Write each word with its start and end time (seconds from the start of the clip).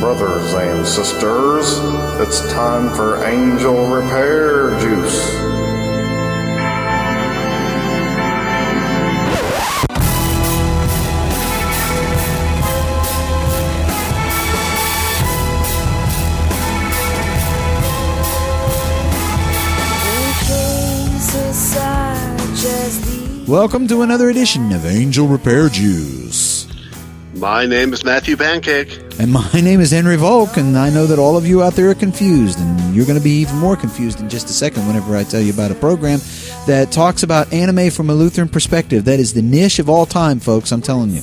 Brothers 0.00 0.54
and 0.54 0.86
sisters, 0.86 1.78
it's 2.20 2.40
time 2.52 2.94
for 2.94 3.24
Angel 3.24 3.86
Repair 3.88 4.78
Juice. 4.78 5.34
Welcome 23.48 23.88
to 23.88 24.02
another 24.02 24.30
edition 24.30 24.72
of 24.72 24.86
Angel 24.86 25.26
Repair 25.26 25.68
Juice. 25.68 26.47
My 27.34 27.66
name 27.66 27.92
is 27.92 28.04
Matthew 28.04 28.36
Pancake. 28.36 28.98
And 29.18 29.32
my 29.32 29.52
name 29.52 29.80
is 29.80 29.90
Henry 29.90 30.16
Volk, 30.16 30.56
and 30.56 30.78
I 30.78 30.90
know 30.90 31.06
that 31.06 31.18
all 31.18 31.36
of 31.36 31.46
you 31.46 31.62
out 31.62 31.74
there 31.74 31.90
are 31.90 31.94
confused, 31.94 32.58
and 32.58 32.94
you're 32.94 33.04
going 33.04 33.18
to 33.18 33.24
be 33.24 33.40
even 33.40 33.56
more 33.56 33.76
confused 33.76 34.20
in 34.20 34.30
just 34.30 34.48
a 34.48 34.52
second 34.52 34.86
whenever 34.86 35.14
I 35.14 35.24
tell 35.24 35.40
you 35.40 35.52
about 35.52 35.70
a 35.70 35.74
program 35.74 36.20
that 36.66 36.90
talks 36.90 37.22
about 37.22 37.52
anime 37.52 37.90
from 37.90 38.08
a 38.08 38.14
Lutheran 38.14 38.48
perspective. 38.48 39.04
That 39.04 39.20
is 39.20 39.34
the 39.34 39.42
niche 39.42 39.78
of 39.78 39.90
all 39.90 40.06
time, 40.06 40.40
folks, 40.40 40.72
I'm 40.72 40.80
telling 40.80 41.10
you. 41.10 41.22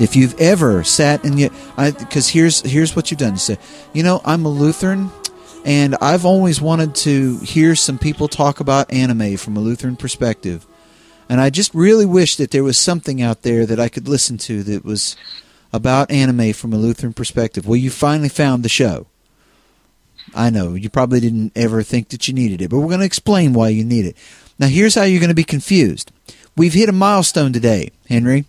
If 0.00 0.16
you've 0.16 0.38
ever 0.40 0.82
sat 0.84 1.24
and 1.24 1.38
you, 1.38 1.50
because 1.76 2.28
here's 2.28 2.60
here's 2.62 2.96
what 2.96 3.10
you've 3.10 3.20
done. 3.20 3.32
You 3.32 3.38
say, 3.38 3.58
you 3.92 4.02
know, 4.02 4.20
I'm 4.24 4.44
a 4.46 4.50
Lutheran, 4.50 5.10
and 5.64 5.96
I've 6.00 6.24
always 6.24 6.60
wanted 6.60 6.94
to 6.96 7.38
hear 7.38 7.74
some 7.74 7.98
people 7.98 8.28
talk 8.28 8.60
about 8.60 8.92
anime 8.92 9.36
from 9.36 9.56
a 9.56 9.60
Lutheran 9.60 9.96
perspective. 9.96 10.66
And 11.28 11.40
I 11.40 11.50
just 11.50 11.74
really 11.74 12.06
wish 12.06 12.36
that 12.36 12.50
there 12.50 12.64
was 12.64 12.78
something 12.78 13.20
out 13.20 13.42
there 13.42 13.66
that 13.66 13.80
I 13.80 13.88
could 13.88 14.08
listen 14.08 14.38
to 14.38 14.62
that 14.64 14.84
was 14.84 15.16
about 15.72 16.10
anime 16.10 16.52
from 16.52 16.72
a 16.72 16.76
Lutheran 16.76 17.12
perspective. 17.12 17.66
Well, 17.66 17.76
you 17.76 17.90
finally 17.90 18.28
found 18.28 18.62
the 18.62 18.68
show. 18.68 19.06
I 20.34 20.50
know 20.50 20.74
you 20.74 20.88
probably 20.88 21.20
didn't 21.20 21.52
ever 21.56 21.82
think 21.82 22.08
that 22.10 22.28
you 22.28 22.34
needed 22.34 22.62
it, 22.62 22.70
but 22.70 22.78
we're 22.78 22.88
going 22.88 23.00
to 23.00 23.06
explain 23.06 23.52
why 23.52 23.68
you 23.68 23.84
need 23.84 24.06
it. 24.06 24.16
Now, 24.58 24.66
here's 24.66 24.94
how 24.94 25.02
you're 25.02 25.20
going 25.20 25.28
to 25.28 25.34
be 25.34 25.44
confused. 25.44 26.10
We've 26.56 26.72
hit 26.72 26.88
a 26.88 26.92
milestone 26.92 27.52
today, 27.52 27.90
Henry. 28.08 28.44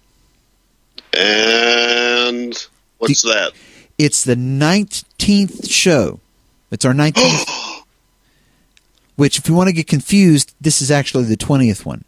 And 1.13 2.67
what's 2.97 3.23
the, 3.23 3.29
that? 3.29 3.51
It's 3.97 4.23
the 4.23 4.35
19th 4.35 5.69
show. 5.69 6.19
It's 6.71 6.85
our 6.85 6.93
19th. 6.93 7.83
which, 9.15 9.39
if 9.39 9.49
you 9.49 9.55
want 9.55 9.67
to 9.67 9.73
get 9.73 9.87
confused, 9.87 10.53
this 10.61 10.81
is 10.81 10.91
actually 10.91 11.25
the 11.25 11.35
20th 11.35 11.85
one. 11.85 12.05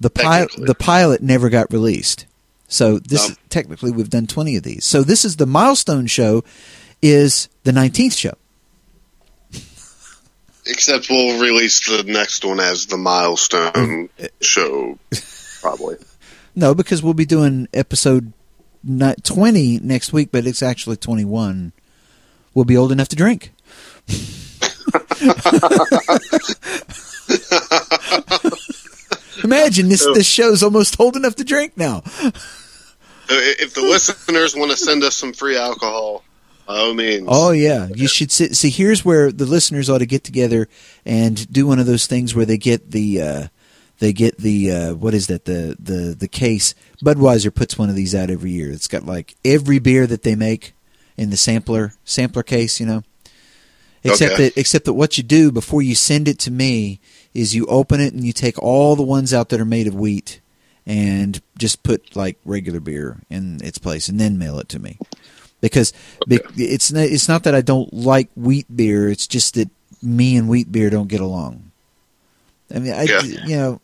The 0.00 0.10
pilot, 0.10 0.50
the 0.56 0.74
pilot 0.74 1.22
never 1.22 1.50
got 1.50 1.72
released. 1.72 2.26
So 2.68 2.98
this 2.98 3.28
no. 3.28 3.34
technically 3.50 3.90
we've 3.90 4.08
done 4.08 4.26
20 4.26 4.56
of 4.56 4.62
these. 4.62 4.84
So 4.84 5.02
this 5.02 5.24
is 5.24 5.36
the 5.36 5.46
milestone 5.46 6.06
show 6.06 6.42
is 7.02 7.48
the 7.64 7.72
19th 7.72 8.16
show. 8.16 8.34
Except 10.66 11.08
we'll 11.10 11.40
release 11.40 11.86
the 11.86 12.04
next 12.04 12.44
one 12.44 12.60
as 12.60 12.86
the 12.86 12.96
milestone 12.96 14.08
show 14.40 14.98
probably. 15.60 15.96
No, 16.54 16.74
because 16.74 17.02
we'll 17.02 17.14
be 17.14 17.26
doing 17.26 17.68
episode 17.74 18.32
20 18.86 19.80
next 19.80 20.12
week, 20.12 20.30
but 20.32 20.46
it's 20.46 20.62
actually 20.62 20.96
21. 20.96 21.72
We'll 22.54 22.64
be 22.64 22.76
old 22.76 22.92
enough 22.92 23.08
to 23.08 23.16
drink. 23.16 23.52
Imagine 29.70 29.88
this 29.88 30.04
this 30.14 30.26
show's 30.26 30.64
almost 30.64 30.98
old 30.98 31.14
enough 31.14 31.36
to 31.36 31.44
drink 31.44 31.76
now. 31.76 32.02
If 33.28 33.74
the 33.74 33.82
listeners 33.82 34.56
want 34.56 34.72
to 34.72 34.76
send 34.76 35.04
us 35.04 35.16
some 35.16 35.32
free 35.32 35.56
alcohol, 35.56 36.24
by 36.66 36.78
all 36.78 36.92
means. 36.92 37.26
Oh 37.28 37.52
yeah, 37.52 37.86
you 37.94 38.08
should 38.08 38.32
sit, 38.32 38.56
see. 38.56 38.70
Here's 38.70 39.04
where 39.04 39.30
the 39.30 39.46
listeners 39.46 39.88
ought 39.88 39.98
to 39.98 40.06
get 40.06 40.24
together 40.24 40.68
and 41.06 41.50
do 41.52 41.68
one 41.68 41.78
of 41.78 41.86
those 41.86 42.08
things 42.08 42.34
where 42.34 42.44
they 42.44 42.58
get 42.58 42.90
the 42.90 43.22
uh, 43.22 43.46
they 44.00 44.12
get 44.12 44.38
the 44.38 44.72
uh, 44.72 44.94
what 44.94 45.14
is 45.14 45.28
that 45.28 45.44
the 45.44 45.76
the 45.78 46.16
the 46.18 46.26
case. 46.26 46.74
Budweiser 47.00 47.54
puts 47.54 47.78
one 47.78 47.88
of 47.88 47.94
these 47.94 48.12
out 48.12 48.28
every 48.28 48.50
year. 48.50 48.72
It's 48.72 48.88
got 48.88 49.06
like 49.06 49.36
every 49.44 49.78
beer 49.78 50.08
that 50.08 50.24
they 50.24 50.34
make 50.34 50.74
in 51.16 51.30
the 51.30 51.36
sampler 51.36 51.94
sampler 52.04 52.42
case. 52.42 52.80
You 52.80 52.86
know, 52.86 53.02
except 54.02 54.32
okay. 54.32 54.48
that 54.48 54.58
except 54.58 54.86
that 54.86 54.94
what 54.94 55.16
you 55.16 55.22
do 55.22 55.52
before 55.52 55.82
you 55.82 55.94
send 55.94 56.26
it 56.26 56.40
to 56.40 56.50
me 56.50 56.98
is 57.34 57.54
you 57.54 57.66
open 57.66 58.00
it 58.00 58.12
and 58.12 58.24
you 58.24 58.32
take 58.32 58.60
all 58.62 58.96
the 58.96 59.02
ones 59.02 59.32
out 59.32 59.48
that 59.50 59.60
are 59.60 59.64
made 59.64 59.86
of 59.86 59.94
wheat 59.94 60.40
and 60.86 61.40
just 61.58 61.82
put 61.82 62.16
like 62.16 62.36
regular 62.44 62.80
beer 62.80 63.20
in 63.30 63.60
its 63.62 63.78
place 63.78 64.08
and 64.08 64.18
then 64.18 64.38
mail 64.38 64.58
it 64.58 64.68
to 64.68 64.78
me. 64.78 64.98
Because 65.60 65.92
okay. 66.24 66.38
it's 66.56 66.90
not, 66.90 67.04
it's 67.04 67.28
not 67.28 67.44
that 67.44 67.54
I 67.54 67.60
don't 67.60 67.92
like 67.92 68.30
wheat 68.34 68.66
beer 68.74 69.08
it's 69.08 69.26
just 69.26 69.54
that 69.54 69.70
me 70.02 70.36
and 70.36 70.48
wheat 70.48 70.72
beer 70.72 70.90
don't 70.90 71.08
get 71.08 71.20
along. 71.20 71.70
I 72.74 72.78
mean 72.78 72.92
I 72.92 73.02
yeah. 73.02 73.20
you 73.22 73.56
know 73.56 73.80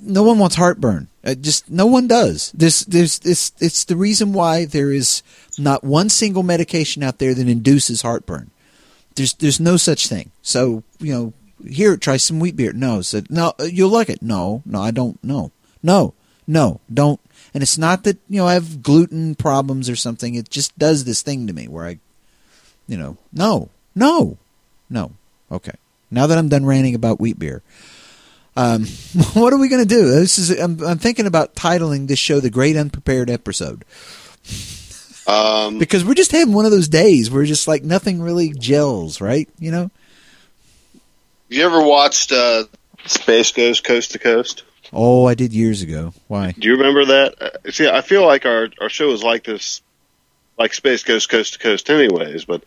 no 0.00 0.22
one 0.22 0.38
wants 0.38 0.56
heartburn. 0.56 1.08
Just 1.40 1.70
no 1.70 1.86
one 1.86 2.08
does. 2.08 2.50
There's 2.52 2.84
there's 2.86 3.20
it's 3.24 3.52
it's 3.60 3.84
the 3.84 3.96
reason 3.96 4.32
why 4.32 4.64
there 4.64 4.90
is 4.90 5.22
not 5.58 5.84
one 5.84 6.08
single 6.08 6.42
medication 6.42 7.02
out 7.02 7.18
there 7.18 7.34
that 7.34 7.48
induces 7.48 8.02
heartburn. 8.02 8.50
There's 9.14 9.34
there's 9.34 9.60
no 9.60 9.76
such 9.76 10.08
thing. 10.08 10.32
So 10.42 10.82
you 10.98 11.12
know 11.12 11.32
here, 11.66 11.96
try 11.96 12.16
some 12.16 12.40
wheat 12.40 12.56
beer. 12.56 12.72
No, 12.72 13.02
said 13.02 13.30
no, 13.30 13.52
you'll 13.60 13.90
like 13.90 14.08
it. 14.08 14.22
No, 14.22 14.62
no, 14.64 14.80
I 14.80 14.90
don't. 14.90 15.22
No, 15.22 15.52
no, 15.82 16.14
no, 16.46 16.80
don't. 16.92 17.20
And 17.54 17.62
it's 17.62 17.78
not 17.78 18.04
that 18.04 18.18
you 18.28 18.38
know 18.38 18.46
I 18.46 18.54
have 18.54 18.82
gluten 18.82 19.34
problems 19.34 19.88
or 19.88 19.96
something. 19.96 20.34
It 20.34 20.50
just 20.50 20.76
does 20.78 21.04
this 21.04 21.22
thing 21.22 21.46
to 21.46 21.52
me 21.52 21.68
where 21.68 21.86
I, 21.86 21.98
you 22.86 22.96
know, 22.96 23.16
no, 23.32 23.68
no, 23.94 24.38
no. 24.88 25.12
Okay, 25.50 25.74
now 26.10 26.26
that 26.26 26.38
I'm 26.38 26.48
done 26.48 26.64
ranting 26.64 26.94
about 26.94 27.20
wheat 27.20 27.38
beer, 27.38 27.62
um, 28.56 28.84
what 29.34 29.52
are 29.52 29.58
we 29.58 29.68
going 29.68 29.82
to 29.82 29.88
do? 29.88 30.10
This 30.10 30.38
is 30.38 30.50
I'm, 30.58 30.82
I'm 30.82 30.98
thinking 30.98 31.26
about 31.26 31.54
titling 31.54 32.08
this 32.08 32.18
show 32.18 32.40
"The 32.40 32.50
Great 32.50 32.76
Unprepared 32.76 33.30
Episode." 33.30 33.84
Um, 35.26 35.78
because 35.78 36.04
we're 36.04 36.14
just 36.14 36.32
having 36.32 36.54
one 36.54 36.64
of 36.64 36.70
those 36.70 36.88
days 36.88 37.30
where 37.30 37.44
just 37.44 37.68
like 37.68 37.82
nothing 37.84 38.20
really 38.20 38.50
gels, 38.50 39.20
right? 39.20 39.48
You 39.58 39.70
know. 39.70 39.90
You 41.52 41.66
ever 41.66 41.82
watched 41.82 42.32
uh, 42.32 42.64
Space 43.04 43.52
Ghost 43.52 43.84
Coast 43.84 44.12
to 44.12 44.18
Coast? 44.18 44.64
Oh, 44.90 45.26
I 45.26 45.34
did 45.34 45.52
years 45.52 45.82
ago. 45.82 46.14
Why? 46.26 46.52
Do 46.52 46.66
you 46.66 46.76
remember 46.76 47.04
that? 47.04 47.42
Uh, 47.42 47.70
see, 47.70 47.86
I 47.86 48.00
feel 48.00 48.24
like 48.24 48.46
our 48.46 48.70
our 48.80 48.88
show 48.88 49.10
is 49.10 49.22
like 49.22 49.44
this, 49.44 49.82
like 50.58 50.72
Space 50.72 51.04
Ghost 51.04 51.28
Coast 51.28 51.52
to 51.52 51.58
Coast, 51.58 51.90
anyways. 51.90 52.46
But 52.46 52.64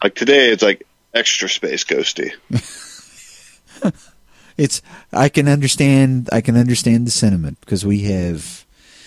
like 0.00 0.14
today, 0.14 0.52
it's 0.52 0.62
like 0.62 0.86
extra 1.12 1.48
space 1.48 1.82
ghosty. 1.82 2.30
it's 4.56 4.82
I 5.12 5.28
can 5.28 5.48
understand 5.48 6.28
I 6.30 6.40
can 6.40 6.56
understand 6.56 7.08
the 7.08 7.10
sentiment 7.10 7.58
because 7.58 7.84
we 7.84 8.02
have 8.02 8.64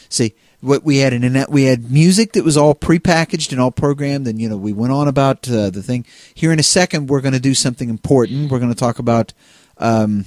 see 0.10 0.34
what 0.62 0.84
we 0.84 0.98
had 0.98 1.12
in 1.12 1.46
we 1.50 1.64
had 1.64 1.92
music 1.92 2.34
that 2.34 2.44
was 2.44 2.56
all 2.56 2.74
prepackaged 2.74 3.52
and 3.52 3.60
all 3.60 3.72
programmed 3.72 4.28
and 4.28 4.40
you 4.40 4.48
know 4.48 4.58
we 4.58 4.72
went 4.72 4.94
on 4.94 5.08
about 5.08 5.50
uh, 5.50 5.70
the 5.70 5.84
thing 5.84 6.06
here 6.34 6.52
in 6.52 6.60
a 6.60 6.64
second 6.64 7.08
we're 7.08 7.22
going 7.22 7.34
to 7.34 7.40
do 7.40 7.54
something 7.54 7.90
important 7.90 8.52
we're 8.52 8.60
going 8.60 8.72
to 8.72 8.80
talk 8.80 9.00
about 9.00 9.34
um, 9.78 10.26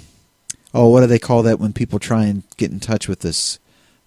oh 0.75 0.89
what 0.91 1.01
do 1.01 1.07
they 1.07 1.19
call 1.19 1.43
that 1.43 1.59
when 1.59 1.73
people 1.73 1.99
try 1.99 2.25
and 2.25 2.43
get 2.57 2.71
in 2.71 2.81
touch 2.81 3.09
with 3.09 3.25
us 3.25 3.59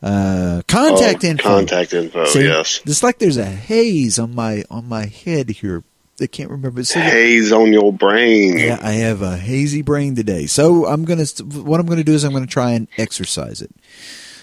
uh, 0.04 0.62
contact 0.68 1.24
oh, 1.24 1.28
info 1.28 1.50
contact 1.50 1.94
info 1.94 2.24
yes 2.36 2.82
it's 2.86 3.02
like 3.02 3.18
there's 3.20 3.38
a 3.38 3.46
haze 3.46 4.20
on 4.20 4.36
my 4.36 4.64
on 4.70 4.88
my 4.88 5.06
head 5.06 5.50
here 5.50 5.84
I 6.20 6.26
can't 6.26 6.50
remember. 6.50 6.84
So 6.84 7.00
haze 7.00 7.52
on 7.52 7.72
your 7.72 7.94
brain. 7.94 8.58
Yeah, 8.58 8.80
I 8.82 8.94
have 8.94 9.22
a 9.22 9.38
hazy 9.38 9.84
brain 9.84 10.16
today. 10.16 10.48
So 10.48 10.88
I'm 10.88 11.06
gonna. 11.06 11.26
What 11.44 11.80
I'm 11.80 11.86
gonna 11.86 12.04
do 12.04 12.14
is 12.14 12.24
I'm 12.24 12.34
gonna 12.34 12.48
try 12.48 12.72
and 12.72 12.88
exercise 12.98 13.62
it. 13.62 13.70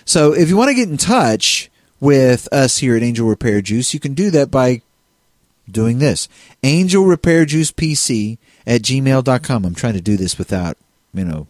So 0.05 0.33
if 0.33 0.49
you 0.49 0.57
want 0.57 0.69
to 0.69 0.75
get 0.75 0.89
in 0.89 0.97
touch, 0.97 1.71
with 2.01 2.49
us 2.53 2.79
here 2.79 2.97
at 2.97 3.03
Angel 3.03 3.27
Repair 3.27 3.61
Juice, 3.61 3.95
you 3.95 4.01
can 4.01 4.15
do 4.15 4.31
that 4.31 4.51
by 4.51 4.83
doing 5.71 5.99
this. 5.99 6.29
Angel 6.63 7.05
Repair 7.05 7.45
Juice 7.45 7.73
PC 7.73 8.39
at 8.67 8.83
gmail.com. 8.83 9.65
I'm 9.65 9.75
trying 9.75 9.95
to 9.95 10.01
do 10.01 10.17
this 10.17 10.39
without, 10.39 10.77
you 11.13 11.25
know, 11.25 11.47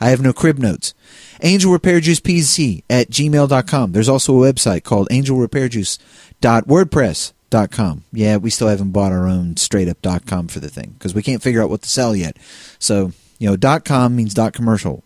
I 0.00 0.10
have 0.10 0.20
no 0.20 0.32
crib 0.32 0.58
notes. 0.58 0.94
Angel 1.42 1.72
Repair 1.72 2.00
Juice 2.00 2.20
PC 2.20 2.82
at 2.88 3.10
gmail.com. 3.10 3.92
There's 3.92 4.08
also 4.08 4.42
a 4.42 4.52
website 4.52 4.84
called 4.84 5.08
angel 5.10 5.38
repair 5.38 5.68
juice 5.68 5.98
angelrepairjuice.wordpress.com. 6.42 8.04
Yeah, 8.12 8.36
we 8.36 8.50
still 8.50 8.68
haven't 8.68 8.92
bought 8.92 9.12
our 9.12 9.26
own 9.26 9.56
straight 9.56 9.88
up 9.88 10.26
.com 10.26 10.48
for 10.48 10.60
the 10.60 10.68
thing 10.68 10.94
because 10.98 11.14
we 11.14 11.22
can't 11.22 11.42
figure 11.42 11.62
out 11.62 11.70
what 11.70 11.82
to 11.82 11.88
sell 11.88 12.14
yet. 12.14 12.36
So, 12.78 13.12
you 13.38 13.56
know, 13.56 13.80
.com 13.80 14.16
means 14.16 14.34
dot 14.34 14.52
.commercial. 14.52 15.02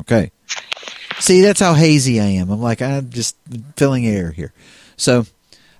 Okay. 0.00 0.32
See, 1.20 1.40
that's 1.40 1.60
how 1.60 1.74
hazy 1.74 2.20
I 2.20 2.26
am. 2.26 2.50
I'm 2.50 2.60
like, 2.60 2.82
I'm 2.82 3.10
just 3.10 3.36
filling 3.76 4.06
air 4.06 4.30
here. 4.30 4.52
So, 4.96 5.26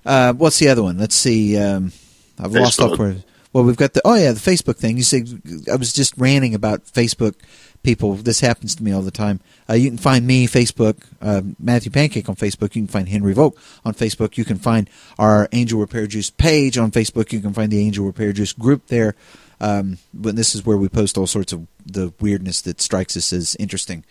uh, 0.05 0.33
what's 0.33 0.59
the 0.59 0.69
other 0.69 0.83
one? 0.83 0.97
Let's 0.97 1.15
see. 1.15 1.57
Um, 1.57 1.91
I've 2.39 2.51
Facebook. 2.51 2.79
lost 2.79 2.99
where. 2.99 3.15
Well, 3.53 3.63
we've 3.63 3.77
got 3.77 3.93
the 3.93 4.01
oh 4.03 4.15
yeah, 4.15 4.33
the 4.33 4.39
Facebook 4.39 4.75
thing. 4.75 4.97
You 4.97 5.03
said 5.03 5.41
I 5.71 5.77
was 5.77 5.93
just 5.93 6.17
ranting 6.17 6.53
about 6.53 6.83
Facebook 6.85 7.35
people. 7.83 8.15
This 8.15 8.41
happens 8.41 8.75
to 8.75 8.83
me 8.83 8.91
all 8.91 9.01
the 9.01 9.11
time. 9.11 9.39
Uh, 9.69 9.75
you 9.75 9.89
can 9.89 9.97
find 9.97 10.27
me 10.27 10.45
Facebook, 10.45 11.05
uh, 11.21 11.41
Matthew 11.57 11.89
Pancake 11.89 12.27
on 12.27 12.35
Facebook. 12.35 12.75
You 12.75 12.81
can 12.81 12.87
find 12.87 13.07
Henry 13.07 13.33
Volk 13.33 13.57
on 13.85 13.93
Facebook. 13.93 14.37
You 14.37 14.43
can 14.43 14.57
find 14.57 14.89
our 15.17 15.47
Angel 15.53 15.79
Repair 15.79 16.05
Juice 16.05 16.29
page 16.29 16.77
on 16.77 16.91
Facebook. 16.91 17.31
You 17.31 17.39
can 17.39 17.53
find 17.53 17.71
the 17.71 17.79
Angel 17.79 18.05
Repair 18.05 18.33
Juice 18.33 18.51
group 18.51 18.87
there. 18.87 19.15
Um, 19.61 19.99
but 20.13 20.35
this 20.35 20.53
is 20.53 20.65
where 20.65 20.75
we 20.75 20.89
post 20.89 21.17
all 21.17 21.27
sorts 21.27 21.53
of 21.53 21.65
the 21.85 22.11
weirdness 22.19 22.61
that 22.63 22.81
strikes 22.81 23.15
us 23.15 23.31
as 23.31 23.55
interesting. 23.55 24.03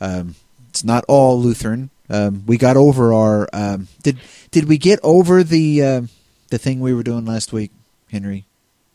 Um, 0.00 0.36
it's 0.76 0.84
not 0.84 1.06
all 1.08 1.40
Lutheran. 1.40 1.88
Um, 2.10 2.44
we 2.46 2.58
got 2.58 2.76
over 2.76 3.14
our 3.14 3.48
um, 3.54 3.88
did 4.02 4.18
did 4.50 4.68
we 4.68 4.76
get 4.76 5.00
over 5.02 5.42
the 5.42 5.82
uh, 5.82 6.02
the 6.50 6.58
thing 6.58 6.80
we 6.80 6.92
were 6.92 7.02
doing 7.02 7.24
last 7.24 7.50
week, 7.50 7.70
Henry? 8.12 8.44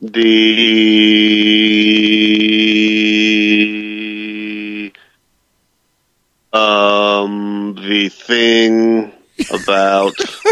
The 0.00 0.12
um 6.52 7.74
the 7.74 8.08
thing 8.10 9.10
about 9.52 10.14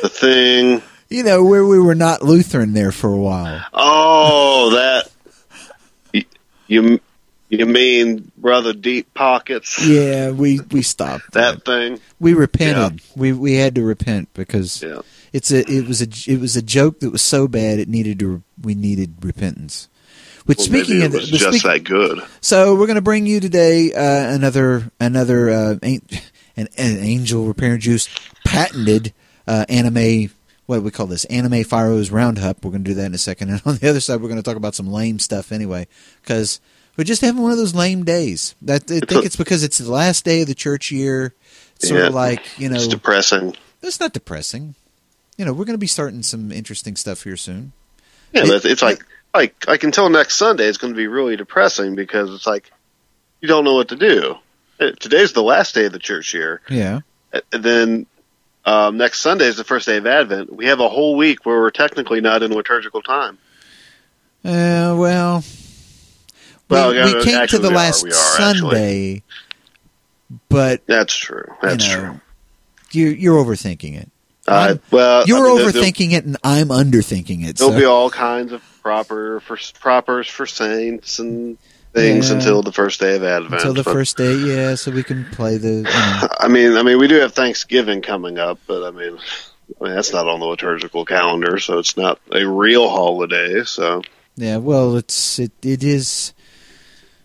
the 0.00 0.08
thing. 0.08 0.80
You 1.08 1.24
know 1.24 1.42
where 1.42 1.66
we 1.66 1.80
were 1.80 1.96
not 1.96 2.22
Lutheran 2.22 2.72
there 2.72 2.92
for 2.92 3.10
a 3.10 3.18
while. 3.18 3.64
Oh, 3.74 4.70
that 4.70 5.10
you 6.68 7.00
you 7.48 7.66
mean 7.66 8.30
brother 8.36 8.72
deep 8.72 9.12
pockets? 9.14 9.84
Yeah, 9.86 10.30
we 10.30 10.60
we 10.70 10.82
stopped 10.82 11.32
That 11.32 11.64
thing. 11.64 12.00
We 12.20 12.34
repented. 12.34 13.00
We 13.16 13.32
we 13.32 13.54
had 13.54 13.74
to 13.76 13.82
repent 13.82 14.28
because 14.34 14.82
Yeah. 14.82 15.00
it's 15.32 15.50
a 15.50 15.60
it 15.70 15.86
was 15.86 16.02
a 16.02 16.08
it 16.30 16.40
was 16.40 16.56
a 16.56 16.62
joke 16.62 17.00
that 17.00 17.10
was 17.10 17.22
so 17.22 17.48
bad 17.48 17.78
it 17.78 17.88
needed 17.88 18.18
to 18.20 18.42
we 18.62 18.74
needed 18.74 19.14
repentance. 19.22 19.88
Which 20.46 20.58
Well, 20.58 20.66
speaking 20.66 21.02
of 21.02 21.12
was 21.12 21.28
just 21.28 21.44
speak- 21.44 21.62
that 21.64 21.84
good. 21.84 22.22
So 22.40 22.74
we're 22.74 22.86
going 22.86 22.94
to 22.96 23.02
bring 23.02 23.26
you 23.26 23.38
today 23.40 23.92
uh, 23.92 24.34
another 24.34 24.90
another 24.98 25.50
uh, 25.50 25.76
an, 25.82 26.00
an 26.56 26.68
an 26.78 26.98
Angel 26.98 27.44
Repair 27.44 27.76
Juice 27.76 28.08
patented 28.46 29.12
uh, 29.46 29.64
anime. 29.68 30.30
What 30.66 30.76
do 30.76 30.82
we 30.82 30.90
call 30.90 31.06
this? 31.06 31.24
Anime 31.26 31.64
Firo's 31.64 32.10
Roundup. 32.10 32.62
We're 32.64 32.70
going 32.72 32.84
to 32.84 32.90
do 32.90 32.94
that 32.94 33.06
in 33.06 33.14
a 33.14 33.18
second. 33.18 33.50
And 33.50 33.62
on 33.64 33.76
the 33.76 33.88
other 33.88 34.00
side, 34.00 34.20
we're 34.20 34.28
going 34.28 34.36
to 34.40 34.42
talk 34.42 34.56
about 34.56 34.74
some 34.74 34.86
lame 34.90 35.18
stuff 35.18 35.50
anyway, 35.52 35.86
because 36.22 36.60
we're 36.98 37.04
just 37.04 37.22
having 37.22 37.40
one 37.40 37.52
of 37.52 37.56
those 37.58 37.74
lame 37.74 38.04
days. 38.04 38.54
That 38.62 38.82
I 38.90 38.98
think 39.00 39.12
a- 39.22 39.26
it's 39.26 39.36
because 39.36 39.62
it's 39.64 39.78
the 39.78 39.90
last 39.90 40.24
day 40.26 40.42
of 40.42 40.48
the 40.48 40.54
church 40.54 40.90
year. 40.90 41.32
It's 41.76 41.88
sort 41.88 42.02
of 42.02 42.12
like 42.14 42.58
you 42.58 42.68
know, 42.68 42.74
It's 42.76 42.88
depressing. 42.88 43.56
it's 43.82 44.00
not 44.00 44.12
depressing. 44.12 44.74
You 45.38 45.44
know, 45.44 45.52
we're 45.52 45.64
going 45.64 45.74
to 45.74 45.78
be 45.78 45.86
starting 45.86 46.22
some 46.24 46.50
interesting 46.50 46.96
stuff 46.96 47.22
here 47.22 47.36
soon. 47.36 47.72
Yeah, 48.34 48.42
It- 48.46 48.64
it's 48.66 48.82
like 48.82 49.04
like 49.32 49.66
like 49.68 49.84
until 49.84 50.10
next 50.10 50.34
Sunday, 50.36 50.66
it's 50.66 50.76
going 50.78 50.92
to 50.92 50.96
be 50.96 51.06
really 51.06 51.36
depressing 51.36 51.94
because 51.94 52.34
it's 52.34 52.46
like 52.46 52.70
you 53.40 53.46
don't 53.48 53.64
know 53.64 53.74
what 53.74 53.88
to 53.88 53.96
do. 53.96 54.34
Uh, 54.80 54.90
Today's 54.98 55.32
the 55.32 55.42
last 55.42 55.74
day 55.74 55.84
of 55.86 55.92
the 55.92 55.98
church 56.00 56.34
year, 56.34 56.60
Yeah. 56.68 57.00
and 57.52 57.62
then 57.64 58.06
um, 58.64 58.96
next 58.96 59.20
Sunday 59.20 59.46
is 59.46 59.56
the 59.56 59.64
first 59.64 59.86
day 59.86 59.96
of 59.98 60.06
Advent. 60.06 60.52
We 60.52 60.66
have 60.66 60.80
a 60.80 60.88
whole 60.88 61.16
week 61.16 61.46
where 61.46 61.58
we're 61.60 61.70
technically 61.70 62.20
not 62.20 62.42
in 62.42 62.52
liturgical 62.52 63.00
time. 63.02 63.38
Uh, 64.44 64.94
well, 64.98 65.42
we, 66.68 66.74
Well, 66.74 66.94
yeah, 66.94 67.04
we 67.06 67.24
came 67.24 67.46
to 67.46 67.58
the 67.58 67.68
we 67.68 67.74
are, 67.74 67.76
last 67.76 68.04
we 68.04 68.10
are, 68.10 68.14
actually. 68.14 68.54
Sunday, 68.70 69.22
but 70.48 70.86
That's 70.86 71.14
true. 71.14 71.44
That's 71.62 71.86
you 71.88 71.96
know, 71.96 72.02
true. 72.10 72.20
You're, 72.92 73.12
you're 73.12 73.44
overthinking 73.44 74.00
it. 74.00 74.10
Uh, 74.46 74.76
well, 74.90 75.26
You're 75.26 75.46
I 75.46 75.54
mean, 75.54 75.68
overthinking 75.68 76.12
it, 76.12 76.24
and 76.24 76.36
I'm 76.42 76.68
underthinking 76.68 77.46
it. 77.46 77.56
There'll 77.58 77.72
so- 77.74 77.78
be 77.78 77.84
all 77.84 78.08
kinds 78.10 78.52
of 78.52 78.62
proper 78.82 79.40
for 79.40 79.58
propers 79.78 80.26
for 80.26 80.46
saints 80.46 81.18
and 81.18 81.58
things 81.92 82.30
Yeah. 82.30 82.36
until 82.36 82.62
the 82.62 82.72
first 82.72 82.98
day 83.00 83.16
of 83.16 83.22
Advent. 83.24 83.54
until 83.54 83.74
the 83.74 83.82
but- 83.82 83.92
first 83.92 84.16
day, 84.16 84.34
yeah, 84.34 84.74
so 84.74 84.90
we 84.90 85.02
can 85.02 85.26
play 85.32 85.58
the. 85.58 85.68
You 85.68 85.82
know, 85.82 86.28
I 86.40 86.48
mean, 86.48 86.76
I 86.76 86.82
mean, 86.82 86.98
we 86.98 87.08
do 87.08 87.16
have 87.16 87.34
Thanksgiving 87.34 88.00
coming 88.00 88.38
up, 88.38 88.58
but 88.66 88.84
I 88.84 88.90
mean, 88.90 89.18
I 89.80 89.84
mean 89.84 89.94
that's 89.94 90.12
not 90.14 90.26
on 90.26 90.40
the 90.40 90.46
liturgical 90.46 91.04
calendar, 91.04 91.58
so 91.58 91.78
it's 91.78 91.96
not 91.98 92.18
a 92.32 92.46
real 92.46 92.88
holiday. 92.88 93.64
So 93.64 94.00
yeah, 94.36 94.56
well, 94.56 94.96
it's 94.96 95.38
it 95.38 95.52
it 95.62 95.84
is, 95.84 96.32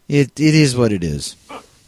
it 0.07 0.39
it 0.39 0.55
is 0.55 0.75
what 0.75 0.91
it 0.91 1.03
is. 1.03 1.35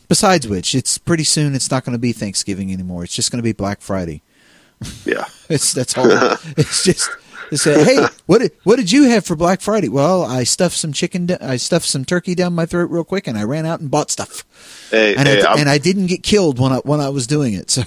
Besides 0.07 0.47
which, 0.47 0.75
it's 0.75 0.97
pretty 0.97 1.23
soon. 1.23 1.55
It's 1.55 1.71
not 1.71 1.83
going 1.83 1.93
to 1.93 1.99
be 1.99 2.11
Thanksgiving 2.11 2.71
anymore. 2.71 3.03
It's 3.03 3.15
just 3.15 3.31
going 3.31 3.39
to 3.39 3.43
be 3.43 3.53
Black 3.53 3.81
Friday. 3.81 4.21
yeah, 5.05 5.25
It's 5.49 5.73
that's 5.73 5.97
all. 5.97 6.05
it's 6.57 6.83
just. 6.83 7.09
They 7.51 7.57
say, 7.57 7.83
"Hey, 7.83 8.03
what 8.25 8.39
did 8.39 8.53
what 8.63 8.77
did 8.77 8.91
you 8.91 9.03
have 9.09 9.23
for 9.23 9.35
Black 9.35 9.61
Friday?" 9.61 9.87
Well, 9.87 10.23
I 10.23 10.43
stuffed 10.45 10.75
some 10.77 10.91
chicken. 10.93 11.29
I 11.39 11.57
stuffed 11.57 11.85
some 11.85 12.03
turkey 12.03 12.33
down 12.33 12.53
my 12.55 12.65
throat 12.65 12.89
real 12.89 13.03
quick, 13.03 13.27
and 13.27 13.37
I 13.37 13.43
ran 13.43 13.67
out 13.67 13.79
and 13.79 13.91
bought 13.91 14.09
stuff. 14.09 14.43
hey, 14.89 15.15
And 15.15 15.27
hey, 15.27 15.43
I, 15.43 15.53
and 15.59 15.69
I 15.69 15.77
didn't 15.77 16.07
get 16.07 16.23
killed 16.23 16.57
when 16.59 16.71
I 16.71 16.77
when 16.77 16.99
I 16.99 17.09
was 17.09 17.27
doing 17.27 17.53
it. 17.53 17.69
So 17.69 17.83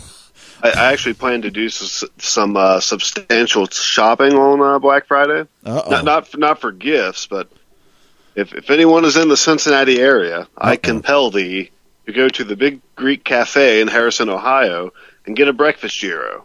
I, 0.62 0.70
I 0.70 0.92
actually 0.92 1.14
plan 1.14 1.42
to 1.42 1.50
do 1.50 1.68
some 1.68 2.56
uh, 2.56 2.78
substantial 2.78 3.66
shopping 3.66 4.34
on 4.34 4.60
uh, 4.60 4.78
Black 4.78 5.06
Friday. 5.06 5.48
Uh-oh. 5.64 5.90
Not 5.90 6.04
not 6.04 6.38
not 6.38 6.60
for 6.60 6.70
gifts, 6.70 7.26
but 7.26 7.50
if 8.34 8.54
if 8.54 8.70
anyone 8.70 9.04
is 9.04 9.16
in 9.16 9.28
the 9.28 9.36
Cincinnati 9.36 10.00
area, 10.00 10.48
I 10.56 10.76
compel 10.76 11.30
thee 11.30 11.70
to 12.06 12.12
go 12.12 12.28
to 12.28 12.44
the 12.44 12.56
Big 12.56 12.80
Greek 12.96 13.24
Cafe 13.24 13.80
in 13.80 13.88
Harrison, 13.88 14.28
Ohio, 14.28 14.92
and 15.26 15.36
get 15.36 15.48
a 15.48 15.52
breakfast 15.52 15.96
gyro. 15.98 16.44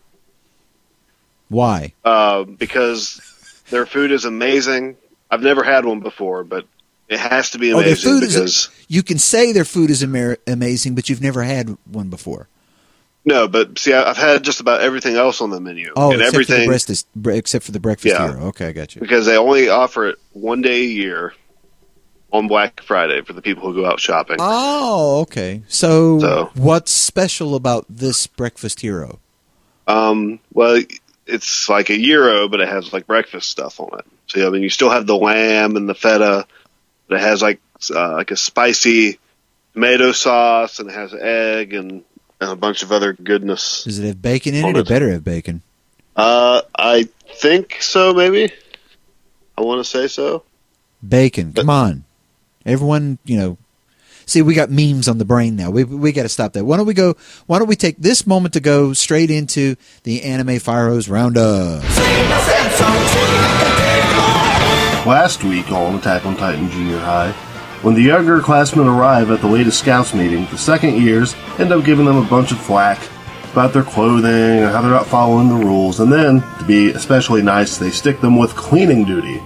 why? 1.50 1.94
uh, 2.04 2.44
because 2.44 3.22
their 3.70 3.86
food 3.86 4.12
is 4.12 4.26
amazing. 4.26 4.98
I've 5.30 5.42
never 5.42 5.64
had 5.64 5.86
one 5.86 6.00
before, 6.00 6.44
but 6.44 6.66
it 7.08 7.20
has 7.20 7.52
to 7.52 7.60
be 7.60 7.74
Oh, 7.74 7.78
their 7.78 7.88
amazing 7.90 8.12
food 8.12 8.20
because 8.22 8.36
is. 8.36 8.70
You 8.88 9.04
can 9.04 9.18
say 9.20 9.52
their 9.52 9.66
food 9.66 9.90
is 9.90 10.04
amer- 10.04 10.38
amazing, 10.48 10.96
but 10.96 11.10
you've 11.10 11.22
never 11.22 11.44
had 11.44 11.78
one 11.86 12.10
before. 12.10 12.48
no. 13.26 13.48
But 13.48 13.78
see, 13.80 13.94
I've 13.94 14.18
had 14.18 14.44
just 14.44 14.60
about 14.60 14.82
everything 14.82 15.16
else 15.16 15.42
on 15.42 15.50
the 15.50 15.60
menu, 15.60 15.92
Oh, 15.96 16.12
and 16.12 16.22
except 16.22 16.36
for 16.36 16.44
the 16.44 16.54
everything 16.54 16.70
breakfast, 16.70 17.08
except 17.26 17.66
for 17.66 17.72
the 17.72 17.80
breakfast 17.80 18.14
Yeah. 18.16 18.32
hero. 18.34 18.48
Okay, 18.48 18.68
I 18.68 18.72
got 18.74 18.96
you. 18.96 19.02
because 19.02 19.26
they 19.26 19.38
only 19.38 19.70
offer 19.70 20.08
it 20.10 20.18
one 20.34 20.62
day 20.62 20.82
a 20.82 20.86
year 20.88 21.34
on 22.34 22.48
Black 22.48 22.82
Friday 22.82 23.22
for 23.22 23.32
the 23.32 23.42
people 23.42 23.64
who 23.64 23.76
go 23.82 23.86
out 23.86 24.00
shopping. 24.02 24.38
Oh, 24.40 25.22
okay. 25.22 25.62
So, 25.70 26.20
So- 26.20 26.52
what's 26.56 26.92
special 26.92 27.56
about 27.56 27.86
this 27.88 28.28
breakfast 28.28 28.82
hero? 28.82 29.20
Um, 29.88 30.40
well, 30.52 30.82
it's 31.28 31.70
like 31.70 31.90
a 31.90 31.98
gyro, 31.98 32.48
but 32.50 32.60
it 32.60 32.68
has 32.68 32.92
like 32.92 33.06
breakfast 33.08 33.50
stuff 33.50 33.80
on 33.80 34.00
it. 34.00 34.06
So 34.28 34.46
I 34.48 34.50
mean, 34.50 34.64
you 34.64 34.70
still 34.70 34.90
have 34.90 35.06
the 35.06 35.16
lamb 35.16 35.76
and 35.78 35.88
the 35.88 35.94
feta, 35.94 36.48
but 37.08 37.16
it 37.16 37.22
has 37.22 37.42
like 37.42 37.60
uh, 37.94 38.14
like 38.14 38.32
a 38.32 38.38
spicy 38.38 39.20
tomato 39.74 40.12
sauce, 40.12 40.80
and 40.80 40.90
it 40.90 40.94
has 40.94 41.14
egg 41.14 41.74
and, 41.74 42.04
and 42.42 42.52
a 42.52 42.56
bunch 42.56 42.82
of 42.84 42.92
other 42.92 43.14
goodness. 43.14 43.84
Does 43.84 44.00
it 44.00 44.08
have 44.08 44.22
bacon 44.22 44.56
in 44.56 44.64
On 44.66 44.76
it, 44.76 44.80
or 44.80 44.84
better 44.86 45.12
have 45.12 45.24
bacon? 45.24 45.62
Uh, 46.16 46.62
I 46.78 47.10
think 47.28 47.78
so. 47.82 48.14
Maybe 48.14 48.52
I 49.58 49.62
want 49.62 49.84
to 49.84 49.90
say 49.90 50.08
so. 50.08 50.44
Bacon. 51.08 51.52
But- 51.52 51.62
Come 51.62 51.70
on, 51.70 52.04
everyone. 52.66 53.20
You 53.26 53.38
know, 53.38 53.58
see, 54.26 54.42
we 54.42 54.54
got 54.54 54.70
memes 54.70 55.08
on 55.08 55.18
the 55.18 55.26
brain 55.26 55.56
now. 55.56 55.70
We 55.70 55.84
we 55.84 56.12
got 56.12 56.24
to 56.24 56.30
stop 56.30 56.54
that. 56.54 56.66
Why 56.66 56.78
don't 56.78 56.86
we 56.86 56.94
go? 56.94 57.16
Why 57.46 57.60
don't 57.60 57.68
we 57.68 57.76
take 57.76 57.98
this 57.98 58.26
moment 58.28 58.54
to 58.54 58.60
go 58.60 58.94
straight 58.94 59.32
into 59.32 59.76
the 60.04 60.24
Anime 60.24 60.60
Firos 60.60 61.10
Roundup? 61.10 61.84
Last 65.06 65.44
week 65.44 65.70
on 65.70 65.96
Attack 65.96 66.26
on 66.26 66.38
Titan 66.38 66.70
Junior 66.70 66.98
High, 67.00 67.32
when 67.82 67.94
the 67.94 68.02
younger 68.02 68.40
classmen 68.40 68.88
arrive 68.88 69.32
at 69.32 69.42
the 69.42 69.48
latest 69.48 69.80
scouts 69.80 70.14
meeting, 70.14 70.46
the 70.46 70.58
second 70.58 71.02
years 71.02 71.36
end 71.60 71.74
up 71.74 71.84
giving 71.84 72.06
them 72.06 72.16
a 72.16 72.26
bunch 72.30 72.54
of 72.54 72.60
flack 72.60 73.00
about 73.52 73.74
their 73.74 73.84
clothing 73.84 74.64
and 74.64 74.72
how 74.72 74.82
they're 74.82 74.90
not 74.90 75.06
following 75.06 75.50
the 75.50 75.66
rules, 75.66 76.00
and 76.00 76.12
then, 76.12 76.42
to 76.58 76.64
be 76.66 76.92
especially 76.92 77.42
nice, 77.42 77.78
they 77.78 77.90
stick 77.92 78.22
them 78.22 78.38
with 78.38 78.56
cleaning 78.56 79.04
duty. 79.04 79.44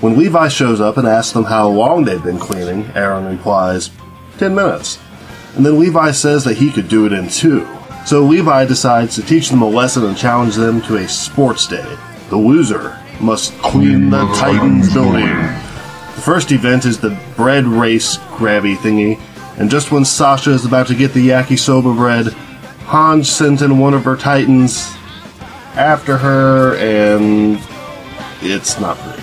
When 0.00 0.16
Levi 0.16 0.46
shows 0.48 0.80
up 0.80 0.96
and 0.96 1.08
asks 1.08 1.32
them 1.32 1.44
how 1.44 1.68
long 1.68 2.04
they've 2.04 2.22
been 2.22 2.38
cleaning, 2.38 2.84
Eren 2.84 3.28
replies, 3.28 3.90
10 4.38 4.54
minutes. 4.54 4.98
And 5.56 5.66
then 5.66 5.80
Levi 5.80 6.12
says 6.12 6.44
that 6.44 6.56
he 6.58 6.70
could 6.70 6.88
do 6.88 7.04
it 7.04 7.12
in 7.12 7.28
two. 7.28 7.66
So 8.06 8.22
Levi 8.22 8.66
decides 8.66 9.16
to 9.16 9.22
teach 9.22 9.50
them 9.50 9.60
a 9.60 9.68
lesson 9.68 10.04
and 10.04 10.16
challenge 10.16 10.54
them 10.54 10.80
to 10.82 10.96
a 10.98 11.08
sports 11.08 11.66
day. 11.66 11.96
The 12.30 12.36
loser 12.36 12.96
must 13.20 13.52
clean 13.58 14.10
the 14.10 14.24
Titans 14.36 14.92
building. 14.94 15.26
The 15.26 16.22
first 16.22 16.52
event 16.52 16.84
is 16.84 17.00
the 17.00 17.18
bread 17.36 17.64
race 17.64 18.18
grabby 18.36 18.76
thingy, 18.76 19.20
and 19.58 19.68
just 19.68 19.90
when 19.90 20.04
Sasha 20.04 20.50
is 20.50 20.64
about 20.64 20.86
to 20.86 20.94
get 20.94 21.12
the 21.12 21.30
yakisoba 21.30 21.96
bread, 21.96 22.26
Hanj 22.86 23.26
sent 23.26 23.62
in 23.62 23.78
one 23.78 23.94
of 23.94 24.04
her 24.04 24.16
Titans 24.16 24.94
after 25.74 26.16
her, 26.16 26.76
and 26.76 27.58
it's 28.40 28.78
not 28.78 28.96
pretty. 28.98 29.17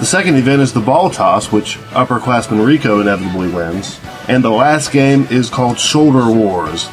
The 0.00 0.06
second 0.06 0.36
event 0.36 0.62
is 0.62 0.72
the 0.72 0.80
ball 0.80 1.10
toss, 1.10 1.52
which 1.52 1.76
upperclassman 1.90 2.64
Rico 2.64 3.02
inevitably 3.02 3.50
wins. 3.50 4.00
And 4.28 4.42
the 4.42 4.48
last 4.48 4.92
game 4.92 5.26
is 5.30 5.50
called 5.50 5.78
Shoulder 5.78 6.32
Wars. 6.32 6.88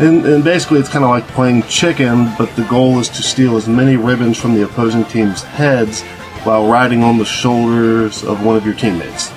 And, 0.00 0.26
and 0.26 0.42
basically, 0.42 0.80
it's 0.80 0.88
kind 0.88 1.04
of 1.04 1.10
like 1.10 1.28
playing 1.28 1.62
chicken, 1.68 2.28
but 2.36 2.52
the 2.56 2.64
goal 2.64 2.98
is 2.98 3.08
to 3.10 3.22
steal 3.22 3.56
as 3.56 3.68
many 3.68 3.94
ribbons 3.96 4.36
from 4.36 4.54
the 4.54 4.64
opposing 4.64 5.04
team's 5.04 5.44
heads 5.44 6.02
while 6.42 6.68
riding 6.68 7.04
on 7.04 7.18
the 7.18 7.24
shoulders 7.24 8.24
of 8.24 8.44
one 8.44 8.56
of 8.56 8.66
your 8.66 8.74
teammates. 8.74 9.30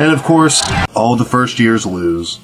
And 0.00 0.10
of 0.10 0.24
course, 0.24 0.60
all 0.96 1.14
the 1.14 1.24
first 1.24 1.60
years 1.60 1.86
lose. 1.86 2.40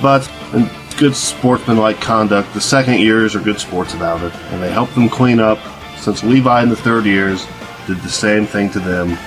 But 0.00 0.26
in 0.54 0.66
good 0.96 1.14
sportsmanlike 1.14 2.00
conduct, 2.00 2.54
the 2.54 2.60
second 2.62 3.00
years 3.00 3.36
are 3.36 3.40
good 3.40 3.60
sports 3.60 3.92
about 3.92 4.22
it, 4.22 4.34
and 4.50 4.62
they 4.62 4.72
help 4.72 4.88
them 4.94 5.10
clean 5.10 5.40
up 5.40 5.58
since 5.98 6.24
Levi 6.24 6.62
in 6.62 6.70
the 6.70 6.76
third 6.76 7.04
years 7.04 7.46
did 7.86 7.98
the 7.98 8.08
same 8.08 8.46
thing 8.46 8.70
to 8.70 8.80
them 8.80 9.18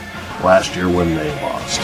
last 0.46 0.76
year 0.76 0.88
when 0.88 1.16
they 1.16 1.30
lost. 1.42 1.82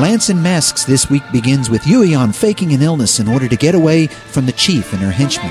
Lance 0.00 0.30
N' 0.30 0.40
Masques 0.40 0.84
this 0.84 1.10
week 1.10 1.24
begins 1.32 1.68
with 1.68 1.82
Yuion 1.82 2.34
faking 2.34 2.72
an 2.72 2.80
illness 2.80 3.18
in 3.18 3.28
order 3.28 3.48
to 3.48 3.56
get 3.56 3.74
away 3.74 4.06
from 4.06 4.46
the 4.46 4.52
chief 4.52 4.92
and 4.92 5.02
her 5.02 5.10
henchmen. 5.10 5.50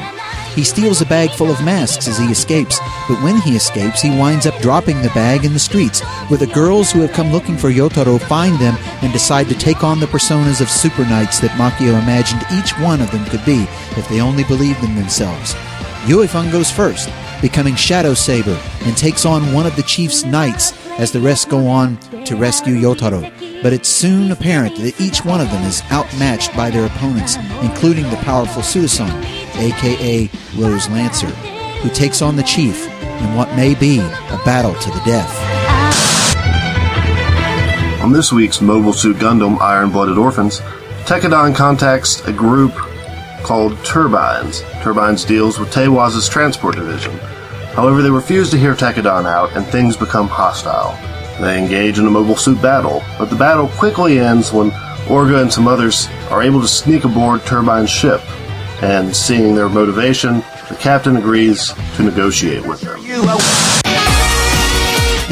He 0.55 0.63
steals 0.63 1.01
a 1.01 1.05
bag 1.05 1.29
full 1.31 1.51
of 1.51 1.63
masks 1.63 2.07
as 2.07 2.17
he 2.17 2.25
escapes, 2.31 2.79
but 3.07 3.21
when 3.21 3.39
he 3.41 3.55
escapes, 3.55 4.01
he 4.01 4.09
winds 4.09 4.47
up 4.47 4.59
dropping 4.61 5.01
the 5.01 5.09
bag 5.09 5.43
in 5.45 5.53
the 5.53 5.59
streets, 5.59 6.01
where 6.29 6.39
the 6.39 6.47
girls 6.47 6.91
who 6.91 7.01
have 7.01 7.11
come 7.11 7.31
looking 7.31 7.57
for 7.57 7.69
Yotaro 7.69 8.19
find 8.19 8.57
them 8.59 8.75
and 9.03 9.13
decide 9.13 9.49
to 9.49 9.55
take 9.55 9.83
on 9.83 9.99
the 9.99 10.07
personas 10.07 10.61
of 10.61 10.69
super 10.69 11.03
knights 11.03 11.39
that 11.41 11.51
Makio 11.51 12.01
imagined 12.01 12.41
each 12.53 12.71
one 12.79 13.01
of 13.01 13.11
them 13.11 13.25
could 13.25 13.43
be 13.45 13.67
if 13.99 14.07
they 14.09 14.21
only 14.21 14.45
believed 14.45 14.83
in 14.83 14.95
themselves. 14.95 15.53
Yuifeng 16.05 16.51
goes 16.51 16.71
first, 16.71 17.09
becoming 17.41 17.75
Shadow 17.75 18.13
Saber, 18.13 18.57
and 18.81 18.95
takes 18.95 19.25
on 19.25 19.53
one 19.53 19.65
of 19.65 19.75
the 19.75 19.83
chief's 19.83 20.23
knights 20.23 20.73
as 20.97 21.11
the 21.11 21.19
rest 21.19 21.49
go 21.49 21.67
on 21.67 21.97
to 22.25 22.35
rescue 22.35 22.75
Yotaro. 22.75 23.31
But 23.61 23.73
it's 23.73 23.89
soon 23.89 24.31
apparent 24.31 24.77
that 24.77 24.99
each 25.01 25.25
one 25.25 25.41
of 25.41 25.51
them 25.51 25.63
is 25.65 25.83
outmatched 25.91 26.55
by 26.55 26.69
their 26.69 26.85
opponents, 26.85 27.35
including 27.61 28.09
the 28.09 28.15
powerful 28.17 28.61
Sudasan, 28.61 29.11
aka 29.57 30.29
Rose 30.55 30.89
Lancer, 30.89 31.27
who 31.81 31.89
takes 31.89 32.21
on 32.21 32.37
the 32.37 32.43
chief 32.43 32.87
in 33.01 33.35
what 33.35 33.53
may 33.55 33.75
be 33.75 33.99
a 33.99 34.39
battle 34.45 34.73
to 34.73 34.89
the 34.91 35.01
death. 35.05 35.35
On 38.01 38.13
this 38.13 38.31
week's 38.31 38.61
Mobile 38.61 38.93
Suit 38.93 39.17
Gundam 39.17 39.59
Iron 39.59 39.91
Blooded 39.91 40.17
Orphans, 40.17 40.61
Tekkadan 41.03 41.53
contacts 41.53 42.25
a 42.25 42.31
group 42.31 42.73
called 43.43 43.77
Turbines. 43.83 44.61
Turbines 44.81 45.25
deals 45.25 45.59
with 45.59 45.71
Teiwaz's 45.71 46.29
transport 46.29 46.75
division. 46.75 47.17
However, 47.73 48.01
they 48.01 48.09
refuse 48.09 48.49
to 48.51 48.57
hear 48.57 48.75
Tekkadan 48.75 49.25
out 49.25 49.55
and 49.55 49.65
things 49.65 49.95
become 49.95 50.27
hostile. 50.27 50.97
They 51.39 51.57
engage 51.57 51.99
in 51.99 52.07
a 52.07 52.09
mobile 52.09 52.35
suit 52.35 52.61
battle, 52.61 53.01
but 53.17 53.29
the 53.29 53.35
battle 53.35 53.69
quickly 53.69 54.19
ends 54.19 54.51
when 54.51 54.71
Orga 55.09 55.41
and 55.41 55.51
some 55.51 55.67
others 55.67 56.07
are 56.29 56.43
able 56.43 56.61
to 56.61 56.67
sneak 56.67 57.03
aboard 57.03 57.41
Turbine's 57.41 57.89
ship, 57.89 58.21
and 58.83 59.15
seeing 59.15 59.55
their 59.55 59.69
motivation, 59.69 60.43
the 60.67 60.77
captain 60.79 61.17
agrees 61.17 61.73
to 61.95 62.03
negotiate 62.03 62.65
with 62.67 62.81
them. 62.81 62.99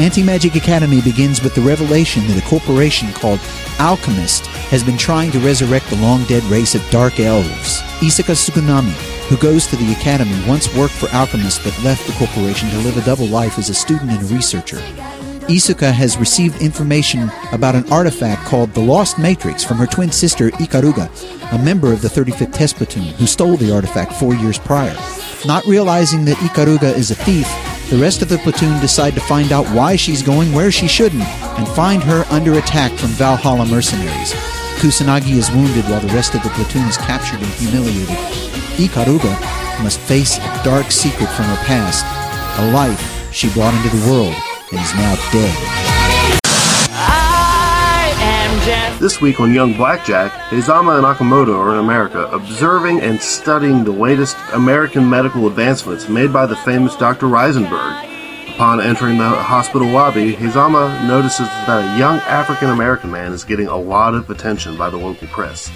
Anti 0.00 0.22
Magic 0.22 0.54
Academy 0.54 1.00
begins 1.00 1.42
with 1.42 1.54
the 1.54 1.60
revelation 1.60 2.26
that 2.28 2.42
a 2.42 2.48
corporation 2.48 3.12
called 3.12 3.40
Alchemist 3.78 4.48
has 4.70 4.82
been 4.82 4.98
trying 4.98 5.30
to 5.32 5.38
resurrect 5.40 5.88
the 5.88 5.96
long 5.96 6.24
dead 6.24 6.42
race 6.44 6.74
of 6.74 6.90
Dark 6.90 7.18
Elves. 7.20 7.80
Isuka 8.00 8.34
Suginami, 8.34 8.92
who 9.28 9.36
goes 9.38 9.66
to 9.66 9.76
the 9.76 9.92
academy, 9.92 10.36
once 10.46 10.74
worked 10.76 10.94
for 10.94 11.08
Alchemist 11.08 11.64
but 11.64 11.82
left 11.82 12.06
the 12.06 12.12
corporation 12.12 12.68
to 12.70 12.78
live 12.78 12.96
a 12.96 13.04
double 13.04 13.26
life 13.26 13.58
as 13.58 13.70
a 13.70 13.74
student 13.74 14.10
and 14.10 14.20
a 14.20 14.34
researcher. 14.34 14.76
Isuka 15.48 15.90
has 15.90 16.18
received 16.18 16.60
information 16.60 17.30
about 17.52 17.74
an 17.74 17.90
artifact 17.90 18.44
called 18.44 18.74
the 18.74 18.80
Lost 18.80 19.18
Matrix 19.18 19.64
from 19.64 19.78
her 19.78 19.86
twin 19.86 20.12
sister 20.12 20.50
Ikaruga, 20.50 21.08
a 21.52 21.64
member 21.64 21.90
of 21.90 22.02
the 22.02 22.08
35th 22.08 22.52
Test 22.52 22.76
Platoon 22.76 23.14
who 23.14 23.26
stole 23.26 23.56
the 23.56 23.74
artifact 23.74 24.12
four 24.12 24.34
years 24.34 24.58
prior. 24.58 24.94
Not 25.46 25.64
realizing 25.64 26.26
that 26.26 26.36
Ikaruga 26.36 26.94
is 26.94 27.10
a 27.10 27.14
thief, 27.14 27.48
the 27.88 27.96
rest 27.96 28.20
of 28.20 28.28
the 28.28 28.36
platoon 28.38 28.78
decide 28.82 29.14
to 29.14 29.20
find 29.20 29.50
out 29.50 29.66
why 29.68 29.96
she's 29.96 30.22
going 30.22 30.52
where 30.52 30.70
she 30.70 30.86
shouldn't 30.86 31.22
and 31.22 31.66
find 31.68 32.02
her 32.02 32.24
under 32.28 32.58
attack 32.58 32.92
from 32.92 33.08
Valhalla 33.10 33.64
mercenaries. 33.64 34.34
Kusanagi 34.78 35.32
is 35.32 35.50
wounded 35.50 35.84
while 35.86 36.00
the 36.00 36.14
rest 36.14 36.36
of 36.36 36.42
the 36.44 36.50
platoon 36.50 36.86
is 36.86 36.96
captured 36.96 37.40
and 37.40 37.50
humiliated. 37.54 38.14
Ikaruga 38.78 39.82
must 39.82 39.98
face 39.98 40.38
a 40.38 40.60
dark 40.62 40.92
secret 40.92 41.26
from 41.30 41.46
her 41.46 41.64
past, 41.64 42.04
a 42.60 42.70
life 42.70 43.34
she 43.34 43.50
brought 43.54 43.74
into 43.74 43.96
the 43.96 44.08
world 44.08 44.34
and 44.70 44.80
is 44.80 44.94
now 44.94 45.16
dead. 45.32 45.78
This 49.00 49.20
week 49.20 49.40
on 49.40 49.52
Young 49.52 49.74
Blackjack, 49.74 50.30
Hazama 50.50 50.98
and 50.98 51.06
Okamoto 51.06 51.58
are 51.58 51.72
in 51.72 51.80
America 51.80 52.26
observing 52.30 53.00
and 53.00 53.20
studying 53.20 53.82
the 53.82 53.90
latest 53.90 54.36
American 54.52 55.10
medical 55.10 55.48
advancements 55.48 56.08
made 56.08 56.32
by 56.32 56.46
the 56.46 56.56
famous 56.56 56.94
Dr. 56.94 57.26
Reisenberg. 57.26 58.17
Upon 58.58 58.80
entering 58.80 59.18
the 59.18 59.28
hospital 59.28 59.86
lobby, 59.86 60.32
Hazama 60.32 61.06
notices 61.06 61.46
that 61.46 61.78
a 61.78 61.96
young 61.96 62.18
African 62.22 62.70
American 62.70 63.08
man 63.08 63.32
is 63.32 63.44
getting 63.44 63.68
a 63.68 63.76
lot 63.76 64.16
of 64.16 64.28
attention 64.30 64.76
by 64.76 64.90
the 64.90 64.96
local 64.96 65.28
press. 65.28 65.68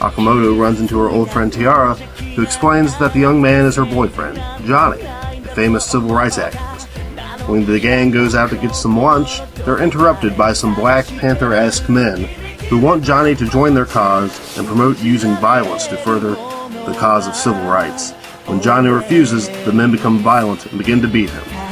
Okamoto 0.00 0.60
runs 0.60 0.78
into 0.78 0.98
her 0.98 1.08
old 1.08 1.30
friend 1.30 1.50
Tiara, 1.50 1.94
who 1.94 2.42
explains 2.42 2.98
that 2.98 3.14
the 3.14 3.18
young 3.18 3.40
man 3.40 3.64
is 3.64 3.76
her 3.76 3.86
boyfriend, 3.86 4.36
Johnny, 4.66 5.00
the 5.40 5.50
famous 5.54 5.86
civil 5.86 6.14
rights 6.14 6.36
activist. 6.36 7.48
When 7.48 7.64
the 7.64 7.80
gang 7.80 8.10
goes 8.10 8.34
out 8.34 8.50
to 8.50 8.58
get 8.58 8.76
some 8.76 8.98
lunch, 8.98 9.40
they're 9.64 9.82
interrupted 9.82 10.36
by 10.36 10.52
some 10.52 10.74
Black 10.74 11.06
Panther 11.06 11.54
esque 11.54 11.88
men 11.88 12.24
who 12.68 12.78
want 12.78 13.04
Johnny 13.04 13.34
to 13.36 13.48
join 13.48 13.72
their 13.72 13.86
cause 13.86 14.58
and 14.58 14.66
promote 14.66 15.02
using 15.02 15.34
violence 15.36 15.86
to 15.86 15.96
further 15.96 16.32
the 16.32 16.94
cause 16.98 17.26
of 17.26 17.34
civil 17.34 17.64
rights. 17.64 18.12
When 18.44 18.60
Johnny 18.60 18.90
refuses, 18.90 19.48
the 19.64 19.72
men 19.72 19.90
become 19.90 20.18
violent 20.18 20.66
and 20.66 20.76
begin 20.76 21.00
to 21.00 21.08
beat 21.08 21.30
him. 21.30 21.67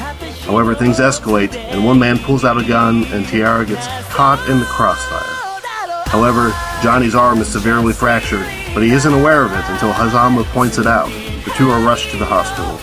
However, 0.46 0.74
things 0.74 0.98
escalate, 0.98 1.54
and 1.56 1.84
one 1.84 1.98
man 1.98 2.18
pulls 2.18 2.44
out 2.44 2.56
a 2.56 2.64
gun, 2.66 3.04
and 3.06 3.26
Tiara 3.26 3.66
gets 3.66 3.86
caught 4.14 4.48
in 4.48 4.60
the 4.60 4.64
crossfire. 4.64 5.60
However, 6.06 6.54
Johnny's 6.82 7.16
arm 7.16 7.40
is 7.40 7.48
severely 7.48 7.92
fractured, 7.92 8.46
but 8.72 8.82
he 8.82 8.90
isn't 8.92 9.12
aware 9.12 9.44
of 9.44 9.52
it 9.52 9.64
until 9.68 9.92
Hazama 9.92 10.44
points 10.46 10.78
it 10.78 10.86
out. 10.86 11.08
The 11.44 11.52
two 11.56 11.68
are 11.70 11.84
rushed 11.84 12.12
to 12.12 12.16
the 12.16 12.24
hospital. 12.24 12.78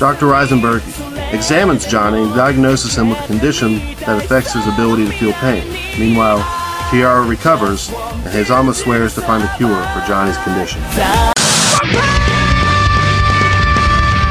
Dr. 0.00 0.26
Reisenberg 0.26 0.82
examines 1.34 1.86
Johnny 1.86 2.22
and 2.22 2.34
diagnoses 2.34 2.96
him 2.96 3.10
with 3.10 3.18
a 3.18 3.26
condition 3.26 3.78
that 4.06 4.24
affects 4.24 4.54
his 4.54 4.66
ability 4.66 5.04
to 5.04 5.12
feel 5.12 5.32
pain. 5.34 5.68
Meanwhile, 5.98 6.38
Tiara 6.90 7.22
recovers, 7.22 7.90
and 7.90 8.32
Hazama 8.32 8.74
swears 8.74 9.14
to 9.16 9.20
find 9.20 9.44
a 9.44 9.56
cure 9.56 9.82
for 9.92 10.06
Johnny's 10.06 10.38
condition. 10.38 11.37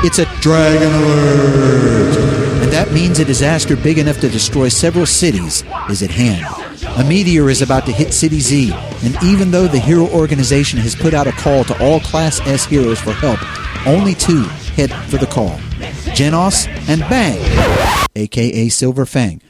It's 0.04 0.20
a 0.20 0.26
dragon 0.42 0.94
alert! 0.94 2.16
And 2.62 2.72
that 2.72 2.92
means 2.92 3.18
a 3.18 3.26
disaster 3.26 3.76
big 3.76 3.98
enough 3.98 4.20
to 4.20 4.30
destroy 4.30 4.70
several 4.70 5.08
cities 5.08 5.64
is 5.90 6.04
at 6.04 6.12
hand. 6.12 6.46
A 6.98 7.04
meteor 7.04 7.50
is 7.50 7.64
about 7.64 7.88
to 7.88 7.92
hit 7.92 8.14
City 8.14 8.40
Z, 8.40 8.72
and 9.04 9.18
even 9.24 9.50
though 9.50 9.66
the 9.66 9.80
hero 9.80 10.08
organization 10.10 10.78
has 10.80 10.96
put 10.96 11.16
out 11.16 11.26
a 11.26 11.32
call 11.32 11.64
to 11.64 11.84
all 11.84 12.00
Class 12.00 12.40
S 12.42 12.64
heroes 12.64 13.00
for 13.00 13.12
help, 13.12 13.40
only 13.88 14.14
two 14.14 14.44
head 14.76 14.94
for 15.10 15.18
the 15.18 15.26
call 15.26 15.58
Genos 16.14 16.68
and 16.88 17.02
Bang, 17.10 17.40
aka 18.16 18.70
Silver 18.70 19.06
Fang. 19.08 19.42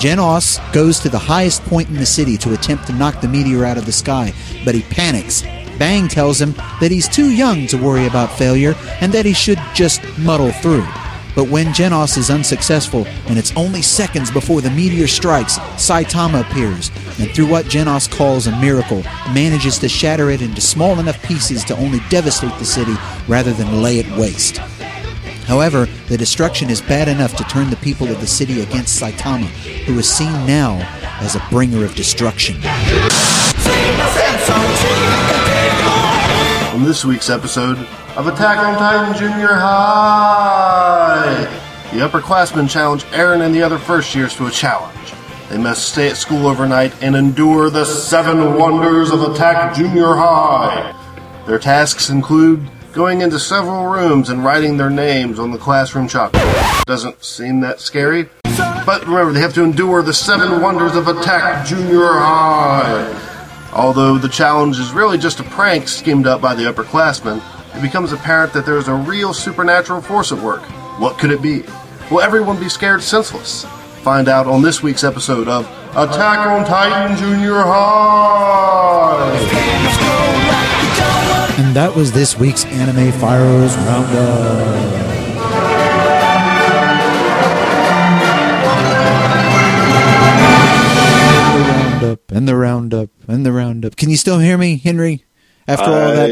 Genos 0.00 0.60
goes 0.74 1.00
to 1.00 1.08
the 1.08 1.18
highest 1.18 1.62
point 1.64 1.88
in 1.88 1.96
the 1.96 2.06
city 2.06 2.36
to 2.36 2.52
attempt 2.52 2.86
to 2.88 2.92
knock 2.92 3.22
the 3.22 3.28
meteor 3.28 3.64
out 3.64 3.78
of 3.78 3.86
the 3.86 3.92
sky, 3.92 4.34
but 4.66 4.74
he 4.74 4.82
panics. 4.82 5.42
Bang 5.78 6.08
tells 6.08 6.40
him 6.40 6.52
that 6.80 6.90
he's 6.90 7.08
too 7.08 7.30
young 7.30 7.66
to 7.68 7.76
worry 7.76 8.06
about 8.06 8.36
failure 8.36 8.74
and 9.00 9.12
that 9.12 9.24
he 9.24 9.32
should 9.32 9.60
just 9.74 10.02
muddle 10.18 10.50
through. 10.50 10.86
But 11.34 11.48
when 11.48 11.66
Genos 11.66 12.18
is 12.18 12.30
unsuccessful 12.30 13.06
and 13.26 13.38
it's 13.38 13.56
only 13.56 13.80
seconds 13.80 14.30
before 14.30 14.60
the 14.60 14.70
meteor 14.70 15.06
strikes, 15.06 15.58
Saitama 15.76 16.40
appears 16.40 16.90
and 17.20 17.30
through 17.30 17.46
what 17.46 17.66
Genos 17.66 18.10
calls 18.10 18.48
a 18.48 18.60
miracle, 18.60 19.02
manages 19.32 19.78
to 19.78 19.88
shatter 19.88 20.30
it 20.30 20.42
into 20.42 20.60
small 20.60 20.98
enough 20.98 21.22
pieces 21.22 21.62
to 21.64 21.76
only 21.76 22.00
devastate 22.10 22.58
the 22.58 22.64
city 22.64 22.94
rather 23.28 23.52
than 23.52 23.82
lay 23.82 23.98
it 23.98 24.18
waste. 24.18 24.58
However, 25.46 25.86
the 26.08 26.18
destruction 26.18 26.70
is 26.70 26.82
bad 26.82 27.08
enough 27.08 27.36
to 27.36 27.44
turn 27.44 27.70
the 27.70 27.76
people 27.76 28.08
of 28.08 28.20
the 28.20 28.26
city 28.26 28.60
against 28.60 29.00
Saitama, 29.00 29.46
who 29.86 29.98
is 29.98 30.08
seen 30.08 30.32
now 30.44 30.76
as 31.20 31.36
a 31.36 31.42
bringer 31.50 31.84
of 31.84 31.94
destruction. 31.94 32.56
On 36.78 36.84
this 36.84 37.04
week's 37.04 37.28
episode 37.28 37.76
of 38.14 38.28
Attack 38.28 38.58
on 38.58 38.78
Titan 38.78 39.12
Junior 39.18 39.48
High, 39.48 41.42
the 41.92 41.98
upperclassmen 42.06 42.70
challenge 42.70 43.02
Eren 43.06 43.44
and 43.44 43.52
the 43.52 43.62
other 43.62 43.78
first 43.78 44.14
years 44.14 44.36
to 44.36 44.46
a 44.46 44.50
challenge. 44.52 45.12
They 45.50 45.58
must 45.58 45.88
stay 45.88 46.08
at 46.08 46.16
school 46.16 46.46
overnight 46.46 47.02
and 47.02 47.16
endure 47.16 47.68
the 47.68 47.84
seven 47.84 48.54
wonders 48.54 49.10
of 49.10 49.22
Attack 49.22 49.74
Junior 49.74 50.14
High. 50.14 50.94
Their 51.48 51.58
tasks 51.58 52.10
include 52.10 52.70
going 52.92 53.22
into 53.22 53.40
several 53.40 53.86
rooms 53.86 54.30
and 54.30 54.44
writing 54.44 54.76
their 54.76 54.88
names 54.88 55.40
on 55.40 55.50
the 55.50 55.58
classroom 55.58 56.06
chalkboard. 56.06 56.84
Doesn't 56.84 57.24
seem 57.24 57.58
that 57.62 57.80
scary. 57.80 58.28
But 58.86 59.04
remember, 59.04 59.32
they 59.32 59.40
have 59.40 59.54
to 59.54 59.64
endure 59.64 60.00
the 60.02 60.14
seven 60.14 60.62
wonders 60.62 60.94
of 60.94 61.08
Attack 61.08 61.66
Junior 61.66 62.06
High. 62.06 63.37
Although 63.78 64.18
the 64.18 64.28
challenge 64.28 64.80
is 64.80 64.90
really 64.90 65.18
just 65.18 65.38
a 65.38 65.44
prank 65.44 65.86
schemed 65.86 66.26
up 66.26 66.40
by 66.40 66.52
the 66.52 66.64
upperclassmen, 66.64 67.40
it 67.76 67.80
becomes 67.80 68.12
apparent 68.12 68.52
that 68.54 68.66
there 68.66 68.76
is 68.76 68.88
a 68.88 68.94
real 68.94 69.32
supernatural 69.32 70.00
force 70.00 70.32
at 70.32 70.42
work. 70.42 70.62
What 70.98 71.16
could 71.16 71.30
it 71.30 71.40
be? 71.40 71.62
Will 72.10 72.20
everyone 72.20 72.58
be 72.58 72.68
scared 72.68 73.02
senseless? 73.02 73.64
Find 74.02 74.28
out 74.28 74.48
on 74.48 74.62
this 74.62 74.82
week's 74.82 75.04
episode 75.04 75.46
of 75.46 75.64
Attack 75.90 76.40
on 76.40 76.66
Titan 76.66 77.16
Junior 77.18 77.54
High! 77.54 79.28
And 81.58 81.76
that 81.76 81.94
was 81.94 82.10
this 82.10 82.36
week's 82.36 82.64
Anime 82.64 83.12
Firos 83.12 83.76
Roundup. 83.86 85.17
Roundup 92.00 92.30
and 92.30 92.48
the 92.48 92.56
roundup 92.56 93.10
and 93.26 93.44
the 93.44 93.52
roundup. 93.52 93.96
Can 93.96 94.10
you 94.10 94.16
still 94.16 94.38
hear 94.38 94.56
me, 94.58 94.76
Henry? 94.78 95.24
After 95.66 95.84
all 95.84 95.90
that, 96.14 96.30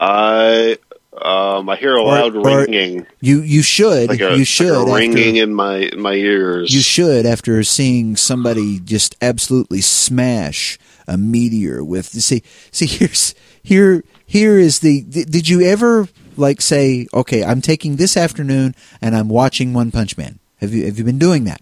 I, 0.00 0.76
I, 1.22 1.56
um, 1.58 1.68
I 1.68 1.76
hear 1.76 1.94
a 1.94 2.02
loud 2.02 2.34
or- 2.34 2.42
ringing, 2.64 3.06
you 3.20 3.40
you 3.42 3.62
should 3.62 4.08
like 4.08 4.20
a, 4.20 4.36
you 4.36 4.44
should 4.44 4.72
like 4.72 4.76
a 4.76 4.80
after- 5.06 5.14
ringing 5.16 5.36
in 5.36 5.54
my 5.54 5.76
in 5.76 6.00
my 6.00 6.14
ears. 6.14 6.74
You 6.74 6.80
should 6.80 7.26
after 7.26 7.62
seeing 7.62 8.16
somebody 8.16 8.80
just 8.80 9.16
absolutely 9.22 9.80
smash 9.80 10.78
a 11.06 11.16
meteor 11.16 11.84
with 11.84 12.06
see 12.06 12.42
see 12.72 12.86
here's 12.86 13.34
here 13.62 14.02
here 14.26 14.58
is 14.58 14.80
the 14.80 15.02
did 15.02 15.30
did 15.30 15.48
you 15.48 15.60
ever 15.62 16.08
like 16.36 16.60
say 16.60 17.06
okay 17.14 17.44
I'm 17.44 17.60
taking 17.60 17.96
this 17.96 18.16
afternoon 18.16 18.74
and 19.00 19.16
I'm 19.16 19.28
watching 19.28 19.72
One 19.72 19.92
Punch 19.92 20.18
Man 20.18 20.40
have 20.60 20.74
you 20.74 20.84
have 20.86 20.98
you 20.98 21.04
been 21.04 21.20
doing 21.20 21.44
that 21.44 21.60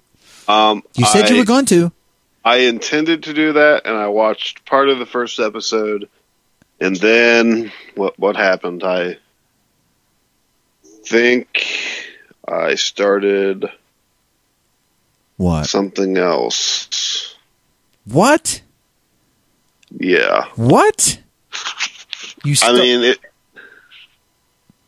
Um, 0.48 0.82
you 0.96 1.04
said 1.04 1.28
you 1.28 1.36
were 1.36 1.44
going 1.44 1.66
to 1.66 1.92
I 2.44 2.56
intended 2.58 3.24
to 3.24 3.32
do 3.32 3.54
that, 3.54 3.86
and 3.86 3.96
I 3.96 4.08
watched 4.08 4.66
part 4.66 4.90
of 4.90 4.98
the 4.98 5.06
first 5.06 5.40
episode, 5.40 6.10
and 6.78 6.94
then 6.96 7.72
what 7.94 8.18
what 8.18 8.36
happened? 8.36 8.84
I 8.84 9.16
think 11.06 11.66
I 12.46 12.74
started 12.74 13.66
what 15.38 15.66
something 15.66 16.18
else. 16.18 17.34
what 18.04 18.60
Yeah, 19.90 20.44
what 20.56 21.18
you 22.44 22.56
I 22.62 22.72
mean 22.72 23.04
it. 23.04 23.18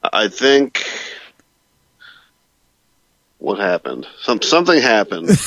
I 0.03 0.29
think 0.29 0.87
what 3.39 3.59
happened? 3.59 4.07
Some 4.21 4.43
something 4.43 4.81
happened. 4.81 5.31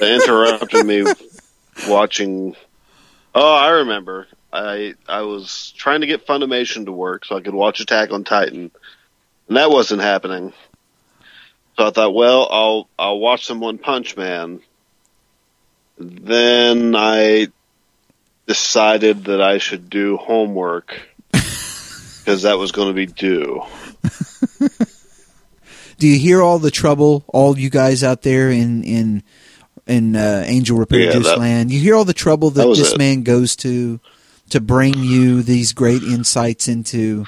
they 0.00 0.14
interrupted 0.14 0.86
me 0.86 1.04
watching. 1.88 2.56
Oh, 3.34 3.54
I 3.54 3.70
remember. 3.70 4.26
I 4.52 4.94
I 5.08 5.22
was 5.22 5.72
trying 5.76 6.00
to 6.00 6.06
get 6.06 6.26
Funimation 6.26 6.86
to 6.86 6.92
work 6.92 7.24
so 7.24 7.36
I 7.36 7.40
could 7.40 7.54
watch 7.54 7.80
Attack 7.80 8.10
on 8.10 8.24
Titan, 8.24 8.70
and 9.48 9.56
that 9.56 9.70
wasn't 9.70 10.00
happening. 10.00 10.52
So 11.76 11.86
I 11.86 11.90
thought, 11.90 12.14
well, 12.14 12.48
I'll 12.50 12.88
I'll 12.98 13.18
watch 13.18 13.46
some 13.46 13.60
One 13.60 13.78
Punch 13.78 14.16
Man. 14.16 14.60
Then 15.98 16.94
I 16.96 17.48
decided 18.46 19.24
that 19.24 19.42
I 19.42 19.58
should 19.58 19.90
do 19.90 20.16
homework 20.16 20.98
because 21.30 22.42
that 22.42 22.58
was 22.58 22.72
going 22.72 22.88
to 22.88 22.94
be 22.94 23.06
due. 23.06 23.62
Do 25.98 26.06
you 26.06 26.18
hear 26.18 26.40
all 26.42 26.58
the 26.58 26.70
trouble 26.70 27.24
all 27.28 27.58
you 27.58 27.70
guys 27.70 28.02
out 28.04 28.22
there 28.22 28.50
in 28.50 28.82
in 28.84 29.22
in 29.86 30.16
uh, 30.16 30.44
Angel 30.46 30.76
Repair 30.78 31.00
Yeah, 31.00 31.12
Juice 31.12 31.26
that- 31.26 31.38
Land? 31.38 31.70
You 31.70 31.80
hear 31.80 31.94
all 31.94 32.04
the 32.04 32.12
trouble 32.14 32.50
that, 32.50 32.66
That 32.66 32.76
this 32.76 32.92
it. 32.92 32.98
man 32.98 33.22
goes 33.22 33.56
to 33.56 34.00
to 34.50 34.60
bring 34.60 34.94
you 34.98 35.42
these 35.42 35.72
great 35.72 36.02
insights 36.02 36.68
into 36.68 37.26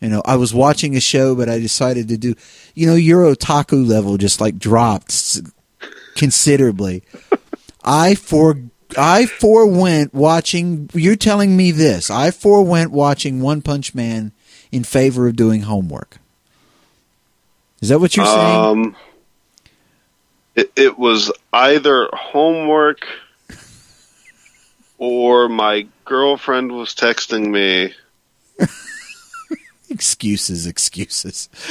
you 0.00 0.08
know 0.08 0.22
I 0.24 0.36
was 0.36 0.54
watching 0.54 0.96
a 0.96 1.00
show 1.00 1.34
but 1.34 1.48
I 1.48 1.58
decided 1.58 2.08
to 2.08 2.16
do 2.16 2.34
you 2.74 2.86
know 2.86 2.94
your 2.94 3.22
otaku 3.34 3.86
level 3.86 4.16
just 4.16 4.40
like 4.40 4.58
dropped 4.58 5.40
considerably. 6.16 7.02
I 7.84 8.14
for 8.14 8.56
I 8.96 9.26
forewent 9.26 10.14
watching 10.14 10.88
you're 10.94 11.16
telling 11.16 11.56
me 11.56 11.70
this 11.72 12.10
I 12.10 12.30
forewent 12.30 12.90
watching 12.92 13.40
One 13.40 13.62
Punch 13.62 13.94
Man 13.94 14.32
in 14.72 14.84
favor 14.84 15.28
of 15.28 15.36
doing 15.36 15.62
homework 15.62 16.18
is 17.86 17.90
that 17.90 18.00
what 18.00 18.16
you're 18.16 18.26
saying? 18.26 18.56
Um, 18.56 18.96
it, 20.56 20.72
it 20.74 20.98
was 20.98 21.30
either 21.52 22.08
homework 22.12 23.06
or 24.98 25.48
my 25.48 25.86
girlfriend 26.04 26.72
was 26.72 26.96
texting 26.96 27.46
me. 27.48 27.94
Excuses, 29.88 30.66
excuses. 30.66 31.48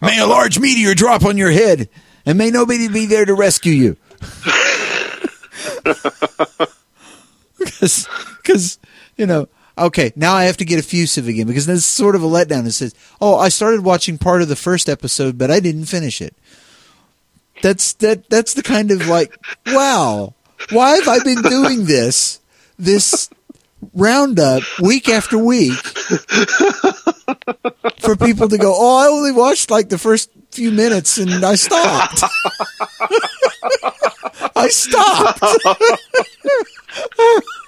may 0.00 0.20
a 0.20 0.26
large 0.26 0.60
meteor 0.60 0.94
drop 0.94 1.24
on 1.24 1.36
your 1.36 1.50
head, 1.50 1.88
and 2.24 2.38
may 2.38 2.52
nobody 2.52 2.86
be 2.86 3.06
there 3.06 3.24
to 3.24 3.34
rescue 3.34 3.72
you. 3.72 3.96
Because, 7.68 8.78
you 9.16 9.26
know, 9.26 9.48
okay, 9.80 10.12
now 10.16 10.34
I 10.34 10.44
have 10.44 10.56
to 10.58 10.64
get 10.64 10.78
effusive 10.78 11.28
again 11.28 11.46
because 11.46 11.66
that's 11.66 11.84
sort 11.84 12.14
of 12.14 12.22
a 12.22 12.26
letdown. 12.26 12.66
It 12.66 12.72
says, 12.72 12.94
"Oh, 13.20 13.36
I 13.36 13.48
started 13.48 13.84
watching 13.84 14.18
part 14.18 14.42
of 14.42 14.48
the 14.48 14.56
first 14.56 14.88
episode, 14.88 15.38
but 15.38 15.50
I 15.50 15.60
didn't 15.60 15.86
finish 15.86 16.20
it." 16.20 16.34
That's 17.62 17.92
that. 17.94 18.28
That's 18.30 18.54
the 18.54 18.62
kind 18.62 18.90
of 18.90 19.06
like, 19.06 19.36
wow, 19.66 20.34
why 20.70 20.96
have 20.96 21.08
I 21.08 21.18
been 21.20 21.42
doing 21.42 21.86
this? 21.86 22.40
This 22.78 23.28
roundup 23.94 24.62
week 24.80 25.08
after 25.08 25.38
week 25.38 25.72
for 27.98 28.16
people 28.16 28.48
to 28.48 28.58
go, 28.58 28.74
oh, 28.76 28.96
I 28.96 29.06
only 29.06 29.32
watched 29.32 29.70
like 29.70 29.88
the 29.88 29.98
first 29.98 30.30
few 30.50 30.70
minutes 30.70 31.18
and 31.18 31.44
I 31.44 31.54
stopped. 31.54 32.22
I 34.56 34.68
stopped. 34.68 35.44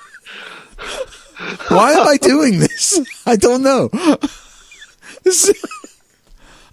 Why 1.69 1.93
am 1.93 2.09
I 2.09 2.17
doing 2.17 2.59
this? 2.61 3.01
I 3.27 3.37
don't 3.37 3.63
know. 3.63 3.89
This 5.23 5.49
is- 5.49 5.65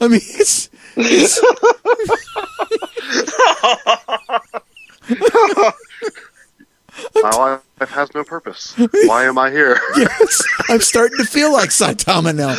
I 0.02 0.08
mean, 0.08 0.22
it's, 0.24 0.70
it's 0.96 1.42
My 7.16 7.30
life 7.32 7.62
has 7.90 8.14
no 8.14 8.24
purpose. 8.24 8.76
Why 9.06 9.26
am 9.26 9.38
I 9.38 9.50
here? 9.52 9.80
yes, 9.98 10.44
I'm 10.70 10.82
starting 10.82 11.18
to 11.18 11.26
feel 11.26 11.52
like 11.54 11.70
Saitama 11.70 12.36
now. 12.36 12.56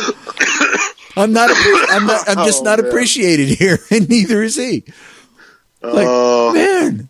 I'm 1.15 1.31
not. 1.33 1.49
I'm 1.91 2.07
not. 2.07 2.27
I'm 2.27 2.45
just 2.45 2.61
Oh, 2.61 2.65
not 2.65 2.79
man. 2.79 2.87
appreciated 2.87 3.49
here, 3.49 3.77
and 3.91 4.09
neither 4.09 4.41
is 4.41 4.55
he. 4.55 4.83
Like, 5.81 6.07
oh, 6.09 6.53
man. 6.53 7.09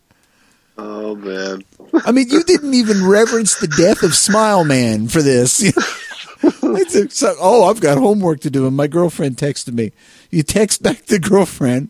Oh 0.82 1.16
man. 1.16 1.64
I 2.06 2.12
mean, 2.12 2.30
you 2.30 2.44
didn't 2.44 2.74
even 2.74 3.06
reverence 3.06 3.56
the 3.56 3.68
death 3.68 4.04
of 4.04 4.16
Smile 4.16 4.64
Man 4.64 5.08
for 5.08 5.22
this. 5.22 5.72
It's 6.44 6.96
a- 6.96 7.10
so- 7.10 7.36
oh, 7.40 7.66
I've 7.70 7.82
got 7.82 7.98
homework 8.00 8.40
to 8.42 8.50
do, 8.50 8.66
and 8.66 8.76
my 8.76 8.88
girlfriend 8.88 9.38
texted 9.38 9.74
me. 9.74 9.92
You 10.32 10.42
text 10.42 10.82
back 10.82 11.06
the 11.06 11.20
girlfriend. 11.20 11.90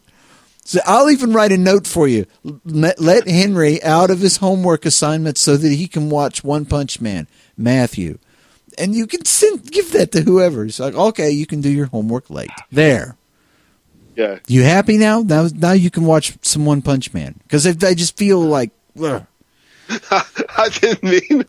So 0.65 0.79
I'll 0.85 1.09
even 1.09 1.31
write 1.31 1.51
a 1.53 1.57
note 1.57 1.87
for 1.87 2.05
you. 2.07 2.25
Let, 2.65 2.99
let 2.99 3.27
Henry 3.29 3.81
out 3.83 4.09
of 4.09 4.19
his 4.19 4.37
homework 4.37 4.85
assignment 4.85 5.37
so 5.37 5.55
that 5.55 5.71
he 5.71 5.87
can 5.87 6.09
watch 6.09 6.43
One 6.43 6.65
Punch 6.65 6.99
Man, 6.99 7.27
Matthew, 7.55 8.17
and 8.77 8.93
you 8.93 9.07
can 9.07 9.23
send 9.23 9.71
give 9.71 9.91
that 9.93 10.11
to 10.13 10.21
whoever. 10.21 10.65
It's 10.65 10.79
like, 10.79 10.95
okay, 10.95 11.31
you 11.31 11.45
can 11.45 11.61
do 11.61 11.69
your 11.69 11.85
homework 11.87 12.29
late. 12.29 12.51
There. 12.71 13.15
Yeah. 14.17 14.39
You 14.47 14.63
happy 14.63 14.97
now? 14.97 15.21
Now, 15.21 15.47
now 15.53 15.71
you 15.71 15.89
can 15.89 16.03
watch 16.05 16.37
some 16.41 16.65
One 16.65 16.81
Punch 16.81 17.13
Man 17.13 17.39
because 17.43 17.65
I 17.65 17.93
just 17.93 18.17
feel 18.17 18.41
like. 18.41 18.71
Ugh. 18.99 19.25
I 20.11 20.69
didn't 20.79 21.03
mean. 21.03 21.45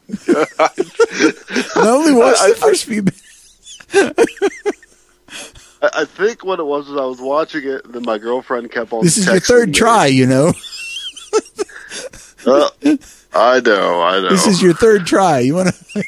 I 1.77 1.89
only 1.89 2.13
watched 2.13 2.41
I- 2.41 2.49
the 2.51 2.57
first 2.61 2.85
few 2.85 3.03
minutes. 3.03 3.79
I, 5.83 5.91
I 5.95 6.05
think 6.05 6.45
what 6.45 6.59
it 6.61 6.65
was 6.65 6.89
is 6.89 6.97
I 6.97 7.05
was 7.05 7.21
watching 7.21 7.63
it, 7.65 7.85
and 7.85 7.95
then 7.95 8.03
my 8.05 8.19
girlfriend 8.19 8.71
kept 8.71 8.93
on. 8.93 9.05
This 9.05 9.19
is 9.19 9.27
your 9.27 9.41
third 9.41 9.69
me. 9.69 9.75
try, 9.75 10.07
you 10.07 10.27
know. 10.27 10.53
Uh, 12.45 12.69
I 13.33 13.61
know. 13.61 14.03
I 14.03 14.21
know. 14.21 14.29
This 14.31 14.47
is 14.49 14.61
your 14.61 14.75
third 14.75 15.07
try. 15.07 15.39
You 15.41 15.55
want 15.55 15.69
to? 15.75 16.05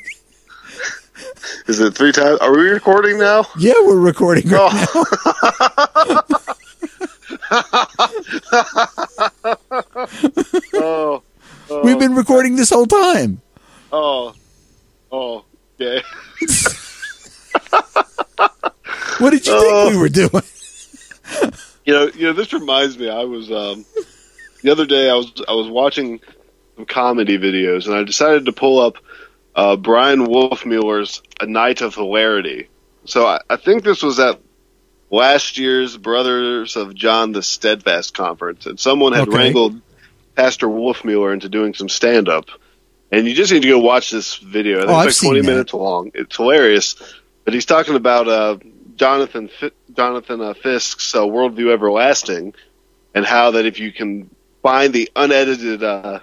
Is 1.69 1.79
it 1.81 1.95
three 1.95 2.11
times? 2.13 2.39
Are 2.41 2.51
we 2.53 2.69
recording 2.71 3.19
now? 3.19 3.45
Yeah, 3.59 3.75
we're 3.85 4.01
recording 4.01 4.49
right 4.49 4.71
Oh. 4.85 6.23
Oh. 10.75 11.23
oh 11.71 11.83
We've 11.85 11.99
been 11.99 12.15
recording 12.15 12.57
this 12.57 12.71
whole 12.71 12.87
time. 12.87 13.41
Oh. 13.93 14.35
Oh. 15.13 15.45
Yeah. 15.79 16.01
What 19.19 19.31
did 19.31 19.47
you 19.47 19.53
Oh. 19.55 19.85
think 19.85 19.95
we 19.95 20.01
were 20.01 20.09
doing? 20.09 20.43
You 21.85 21.93
know. 21.95 22.07
You 22.15 22.27
know. 22.27 22.33
This 22.33 22.53
reminds 22.53 22.99
me. 22.99 23.09
I 23.09 23.23
was 23.25 23.51
um, 23.51 23.85
the 24.63 24.71
other 24.73 24.87
day. 24.87 25.09
I 25.09 25.15
was 25.15 25.33
I 25.49 25.53
was 25.53 25.69
watching 25.69 26.21
some 26.75 26.85
comedy 26.85 27.39
videos, 27.39 27.87
and 27.87 27.95
I 27.95 28.03
decided 28.03 28.47
to 28.47 28.53
pull 28.53 28.81
up 28.81 28.97
uh, 29.55 29.77
Bryan 29.77 30.25
Wolfmueller's 30.25 31.23
"A 31.41 31.47
Night 31.47 31.81
of 31.81 31.95
Hilarity." 31.95 32.69
So 33.05 33.25
I, 33.27 33.39
I 33.49 33.55
think 33.57 33.85
this 33.85 34.03
was 34.03 34.19
at 34.19 34.41
last 35.11 35.59
year's 35.59 35.97
Brothers 35.97 36.77
of 36.77 36.95
John 36.95 37.33
the 37.33 37.43
Steadfast 37.43 38.15
conference, 38.15 38.67
and 38.67 38.79
someone 38.79 39.13
had 39.13 39.29
Okay. 39.29 39.37
wrangled 39.37 39.81
Pastor 40.35 40.67
Wolfmueller 40.67 41.33
into 41.33 41.49
doing 41.49 41.75
some 41.75 41.89
stand 41.89 42.29
up. 42.29 42.47
And 43.13 43.29
you 43.29 43.35
just 43.35 43.53
need 43.53 43.63
to 43.63 43.69
go 43.69 43.79
watch 43.79 44.11
this 44.11 44.37
video. 44.37 44.85
Oh, 44.87 44.95
I've 44.95 45.09
it's 45.09 45.19
seen 45.19 45.29
like 45.29 45.35
20 45.37 45.47
that. 45.47 45.53
minutes 45.53 45.75
long. 45.75 46.11
It's 46.15 46.37
hilarious. 46.37 46.97
But 47.45 47.55
he's 47.55 47.67
talking 47.67 47.95
about 47.95 48.27
uh, 48.27 48.57
Jonathan 48.97 49.49
Fi- 49.49 49.71
Jonathan 49.95 50.41
uh, 50.41 50.55
Fisk's 50.55 51.15
uh, 51.15 51.21
Worldview 51.21 51.73
Everlasting 51.73 52.55
and 53.15 53.25
how 53.25 53.53
that 53.53 53.67
if 53.67 53.79
you 53.79 53.93
can 53.93 54.29
find 54.63 54.93
the 54.93 55.09
unedited 55.15 55.85
uh, 55.85 56.21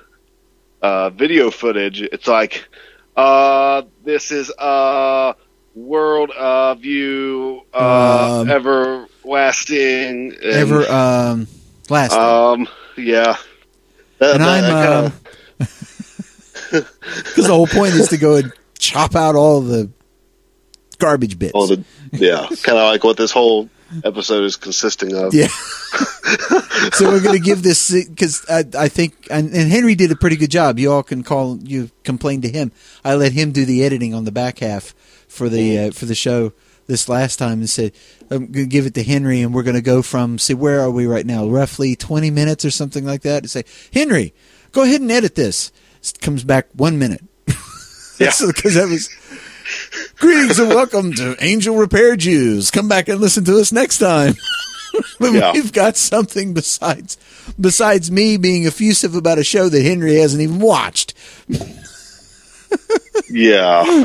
uh, 0.82 1.10
video 1.12 1.50
footage, 1.52 2.02
it's 2.02 2.28
like, 2.28 2.68
uh, 3.16 3.84
this 4.04 4.32
is 4.32 4.52
uh, 4.58 5.34
world 5.76 6.32
uh, 6.32 6.76
view 6.76 7.62
uh, 7.74 8.42
Um, 8.42 8.50
everlasting. 8.50 10.34
And, 10.34 10.44
Ever 10.44 10.90
um, 10.92 11.48
last. 11.90 12.14
um, 12.14 12.68
yeah. 12.98 13.38
That- 14.20 14.36
and 14.36 14.44
that- 14.44 15.14
I'm 15.62 15.72
because 16.72 17.48
the 17.48 17.54
whole 17.54 17.68
point 17.68 17.94
is 17.96 18.10
to 18.10 18.18
go 18.18 18.38
and 18.38 18.54
chop 18.80 19.16
out 19.16 19.36
all 19.36 19.60
the 19.62 19.90
garbage 21.00 21.38
bits. 21.38 21.52
all 21.54 21.68
the 21.68 21.84
yeah, 22.14 22.48
kind 22.64 22.78
of 22.78 22.86
like 22.86 23.04
what 23.04 23.18
this 23.18 23.32
whole 23.32 23.70
episode 24.06 24.44
is 24.46 24.56
consisting 24.56 25.14
of. 25.16 25.34
Yeah. 25.34 25.48
so 26.94 27.10
we're 27.10 27.22
going 27.22 27.38
to 27.38 27.44
give 27.44 27.62
this 27.64 27.92
because 28.08 28.46
I, 28.50 28.64
I 28.78 28.88
think 28.88 29.28
and, 29.30 29.54
and 29.54 29.70
Henry 29.70 29.96
did 29.96 30.12
a 30.12 30.16
pretty 30.16 30.38
good 30.38 30.52
job. 30.52 30.80
You 30.80 30.94
all 30.94 31.04
can 31.04 31.24
call 31.24 31.58
you 31.62 31.90
complain 32.04 32.42
to 32.42 32.50
him. 32.50 32.72
I 33.04 33.16
let 33.16 33.34
him 33.34 33.52
do 33.52 33.66
the 33.66 33.84
editing 33.84 34.14
on 34.14 34.24
the 34.26 34.32
back 34.32 34.60
half 34.60 34.94
for 35.32 35.48
the 35.48 35.80
uh, 35.80 35.92
for 35.92 36.06
the 36.06 36.14
show 36.16 36.52
this 36.88 37.08
last 37.08 37.38
time 37.38 37.60
and 37.60 37.70
said 37.70 37.94
I'm 38.30 38.52
going 38.52 38.66
to 38.66 38.66
give 38.66 38.86
it 38.86 38.94
to 38.96 39.04
Henry 39.04 39.42
and 39.42 39.54
we're 39.54 39.64
going 39.64 39.76
to 39.76 39.82
go 39.82 40.02
from 40.02 40.38
see 40.38 40.54
where 40.54 40.82
are 40.82 40.92
we 40.92 41.06
right 41.08 41.26
now 41.26 41.48
roughly 41.48 41.96
20 41.96 42.30
minutes 42.30 42.66
or 42.66 42.72
something 42.72 43.06
like 43.06 43.22
that 43.22 43.44
to 43.44 43.50
say 43.50 43.64
Henry 43.94 44.34
go 44.74 44.84
ahead 44.84 45.00
and 45.02 45.12
edit 45.12 45.36
this. 45.36 45.72
It 46.04 46.20
comes 46.22 46.44
back 46.44 46.68
one 46.74 47.00
minute. 47.00 47.24
Yeah. 48.20 48.32
because 48.46 48.76
that 48.76 48.88
was. 48.88 49.10
Greetings 50.20 50.60
and 50.60 50.70
welcome 50.70 51.12
to 51.14 51.36
Angel 51.40 51.76
Repair 51.76 52.16
Juice. 52.16 52.70
Come 52.70 52.88
back 52.88 53.08
and 53.08 53.20
listen 53.20 53.44
to 53.46 53.58
us 53.58 53.72
next 53.72 53.98
time. 53.98 54.36
Yeah. 55.22 55.54
we've 55.54 55.72
got 55.72 55.96
something 55.96 56.54
besides 56.54 57.18
besides 57.58 58.12
me 58.12 58.36
being 58.36 58.68
effusive 58.68 59.16
about 59.16 59.38
a 59.38 59.44
show 59.44 59.70
that 59.70 59.82
Henry 59.82 60.16
hasn't 60.16 60.42
even 60.42 60.60
watched. 60.60 61.14
Yeah. 63.30 64.04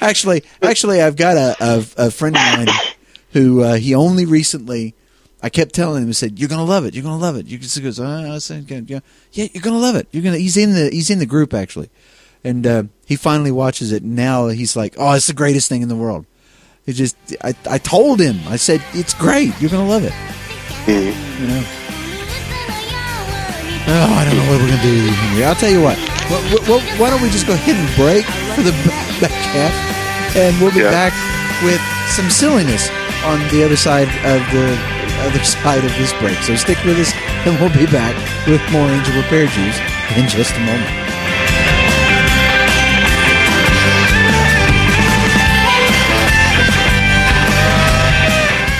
Actually, 0.00 0.44
actually, 0.62 1.02
I've 1.02 1.16
got 1.16 1.36
a 1.36 1.56
a, 1.60 2.06
a 2.06 2.10
friend 2.10 2.36
of 2.36 2.42
mine 2.42 2.68
who 3.32 3.62
uh, 3.62 3.74
he 3.74 3.94
only 3.94 4.24
recently. 4.24 4.94
I 5.44 5.48
kept 5.48 5.74
telling 5.74 6.04
him, 6.04 6.08
I 6.08 6.12
said, 6.12 6.38
"You're 6.38 6.48
gonna 6.48 6.64
love 6.64 6.84
it. 6.84 6.94
You're 6.94 7.02
gonna 7.02 7.18
love 7.18 7.36
it." 7.36 7.46
You 7.46 7.58
just 7.58 7.80
goes, 7.82 7.98
oh, 7.98 8.34
I 8.34 8.38
said, 8.38 8.70
yeah, 8.70 9.00
yeah, 9.32 9.48
you're 9.52 9.62
gonna 9.62 9.78
love 9.78 9.96
it. 9.96 10.06
You're 10.12 10.22
gonna. 10.22 10.38
He's 10.38 10.56
in 10.56 10.72
the 10.72 10.88
he's 10.90 11.10
in 11.10 11.18
the 11.18 11.26
group 11.26 11.52
actually, 11.52 11.90
and 12.44 12.66
uh, 12.66 12.84
he 13.06 13.16
finally 13.16 13.50
watches 13.50 13.90
it. 13.90 14.04
Now 14.04 14.48
he's 14.48 14.76
like, 14.76 14.94
"Oh, 14.98 15.12
it's 15.12 15.26
the 15.26 15.34
greatest 15.34 15.68
thing 15.68 15.82
in 15.82 15.88
the 15.88 15.96
world." 15.96 16.26
It 16.86 16.94
just, 16.94 17.16
I, 17.44 17.54
I 17.68 17.78
told 17.78 18.20
him, 18.20 18.40
I 18.46 18.56
said, 18.56 18.82
"It's 18.92 19.14
great. 19.14 19.52
You're 19.60 19.70
gonna 19.70 19.88
love 19.88 20.04
it." 20.04 20.12
You 20.86 21.46
know. 21.48 21.64
Oh, 23.84 24.14
I 24.16 24.24
don't 24.24 24.36
know 24.36 24.50
what 24.50 24.60
we're 24.60 24.68
gonna 24.68 24.82
do, 24.82 25.06
Henry. 25.10 25.44
I'll 25.44 25.54
tell 25.56 25.70
you 25.70 25.82
what. 25.82 26.11
Wh- 26.32 26.40
wh- 26.48 26.64
wh- 26.64 27.00
Why 27.00 27.10
don't 27.10 27.20
we 27.20 27.28
just 27.28 27.46
go 27.46 27.52
ahead 27.52 27.76
and 27.76 27.88
break 27.94 28.24
for 28.56 28.62
the 28.62 28.72
b- 28.72 29.20
back 29.20 29.36
half, 29.52 29.74
and 30.36 30.58
we'll 30.60 30.72
be 30.72 30.80
Yeah. 30.80 30.90
back 30.90 31.12
with 31.62 31.80
some 32.08 32.30
silliness 32.30 32.88
on 33.24 33.38
the 33.52 33.62
other 33.62 33.76
side 33.76 34.08
of 34.24 34.40
the 34.50 34.66
other 35.28 35.44
side 35.44 35.84
of 35.84 35.92
this 35.98 36.12
break. 36.14 36.38
So 36.42 36.56
stick 36.56 36.78
with 36.84 36.98
us, 36.98 37.12
and 37.44 37.58
we'll 37.60 37.68
be 37.76 37.86
back 37.86 38.16
with 38.48 38.62
more 38.72 38.88
Angel 38.88 39.14
Repair 39.14 39.46
Juice 39.46 39.78
in 40.16 40.26
just 40.26 40.56
a 40.56 40.60
moment. 40.60 40.90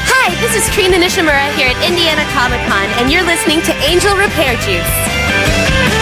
Hi, 0.09 0.35
this 0.41 0.55
is 0.55 0.65
Trina 0.75 0.97
Nishimura 0.97 1.51
here 1.57 1.69
at 1.69 1.79
Indiana 1.85 2.25
Comic 2.33 2.61
Con, 2.69 2.87
and 3.01 3.11
you're 3.11 3.25
listening 3.25 3.61
to 3.63 3.73
Angel 3.83 4.15
Repair 4.17 4.55
Juice. 4.63 6.02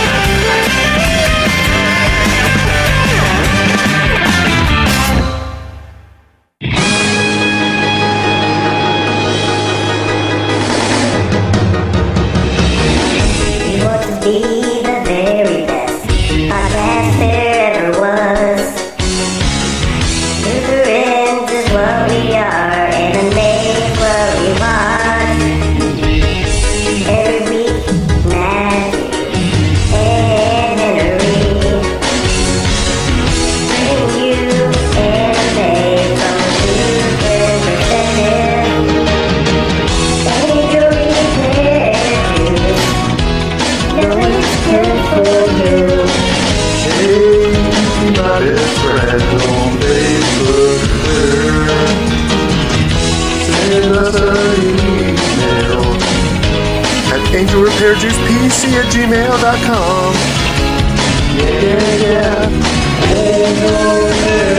bbc 58.51 58.75
at 58.75 58.87
gmail.com. 58.93 60.15
Yeah, 61.39 61.63
yeah, 61.63 61.95
yeah. 62.03 62.49
Hey, 63.07 63.55
no, 63.63 64.07
hey. 64.13 64.50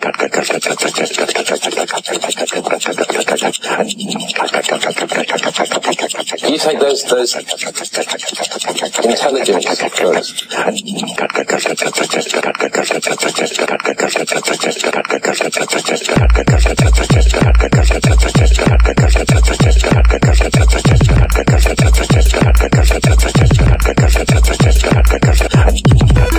Cut, 0.00 0.14
cut, 0.16 0.32
You 6.48 6.58
take 6.58 6.80
those 6.80 7.04
those 7.04 7.34
intelligence 9.04 9.66
drugs. 9.96 10.46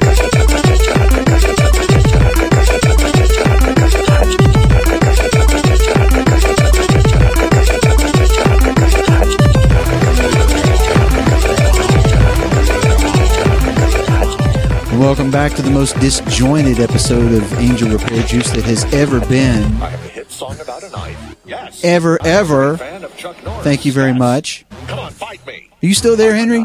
back 15.40 15.54
to 15.56 15.62
the 15.62 15.70
most 15.70 15.98
disjointed 16.00 16.78
episode 16.80 17.32
of 17.32 17.50
Angel 17.54 17.88
Repair 17.88 18.22
Juice 18.24 18.50
that 18.50 18.62
has 18.64 18.84
ever 18.92 19.20
been. 19.20 19.62
I 19.80 19.88
have 19.88 20.04
a 20.04 20.08
hit 20.08 20.30
song 20.30 20.60
about 20.60 20.82
a 20.82 20.90
knife. 20.90 21.34
Yes. 21.46 21.82
Ever, 21.82 22.18
I'm 22.20 22.26
a 22.26 22.28
ever. 22.30 22.76
fan 22.76 23.04
of 23.04 23.16
Chuck 23.16 23.42
Norris. 23.42 23.64
Thank 23.64 23.86
you 23.86 23.92
very 23.92 24.10
Yes. 24.10 24.18
much. 24.18 24.66
Come 24.86 24.98
on, 24.98 25.10
fight 25.12 25.40
me. 25.46 25.68
Are 25.82 25.86
you 25.86 25.94
still 25.94 26.14
there, 26.14 26.34
Henry? 26.34 26.58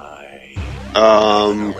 Um, 0.93 1.73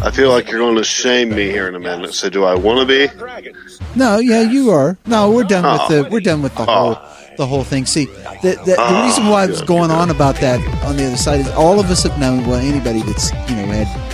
I 0.00 0.12
feel 0.12 0.30
like 0.30 0.48
you're 0.48 0.60
going 0.60 0.76
to 0.76 0.84
shame 0.84 1.30
me 1.30 1.50
here 1.50 1.66
in 1.66 1.74
a 1.74 1.80
minute. 1.80 2.14
So, 2.14 2.30
do 2.30 2.44
I 2.44 2.54
want 2.54 2.78
to 2.78 2.86
be? 2.86 3.08
Dragons. 3.18 3.80
No, 3.96 4.18
yeah, 4.20 4.42
you 4.42 4.70
are. 4.70 4.96
No, 5.06 5.28
we're 5.32 5.42
done 5.42 5.64
with 5.64 5.80
Oh. 5.90 6.02
the 6.04 6.08
we're 6.08 6.20
done 6.20 6.40
with 6.40 6.54
the 6.54 6.66
whole 6.66 6.96
the 7.36 7.46
whole 7.46 7.64
thing. 7.64 7.84
See, 7.84 8.04
the 8.04 8.50
the, 8.64 8.64
the 8.64 8.76
Oh, 8.78 9.04
reason 9.04 9.26
why 9.26 9.42
I 9.42 9.46
was 9.46 9.60
going 9.62 9.90
on 9.90 10.10
about 10.10 10.36
that 10.36 10.60
on 10.84 10.96
the 10.96 11.04
other 11.06 11.16
side 11.16 11.40
is 11.40 11.48
all 11.50 11.80
of 11.80 11.90
us 11.90 12.04
have 12.04 12.16
known. 12.16 12.46
Well, 12.46 12.60
anybody 12.60 13.02
that's 13.02 13.32
you 13.50 13.56
know 13.56 13.66
had 13.66 13.88
Giant 13.88 13.98
snake. 14.02 14.13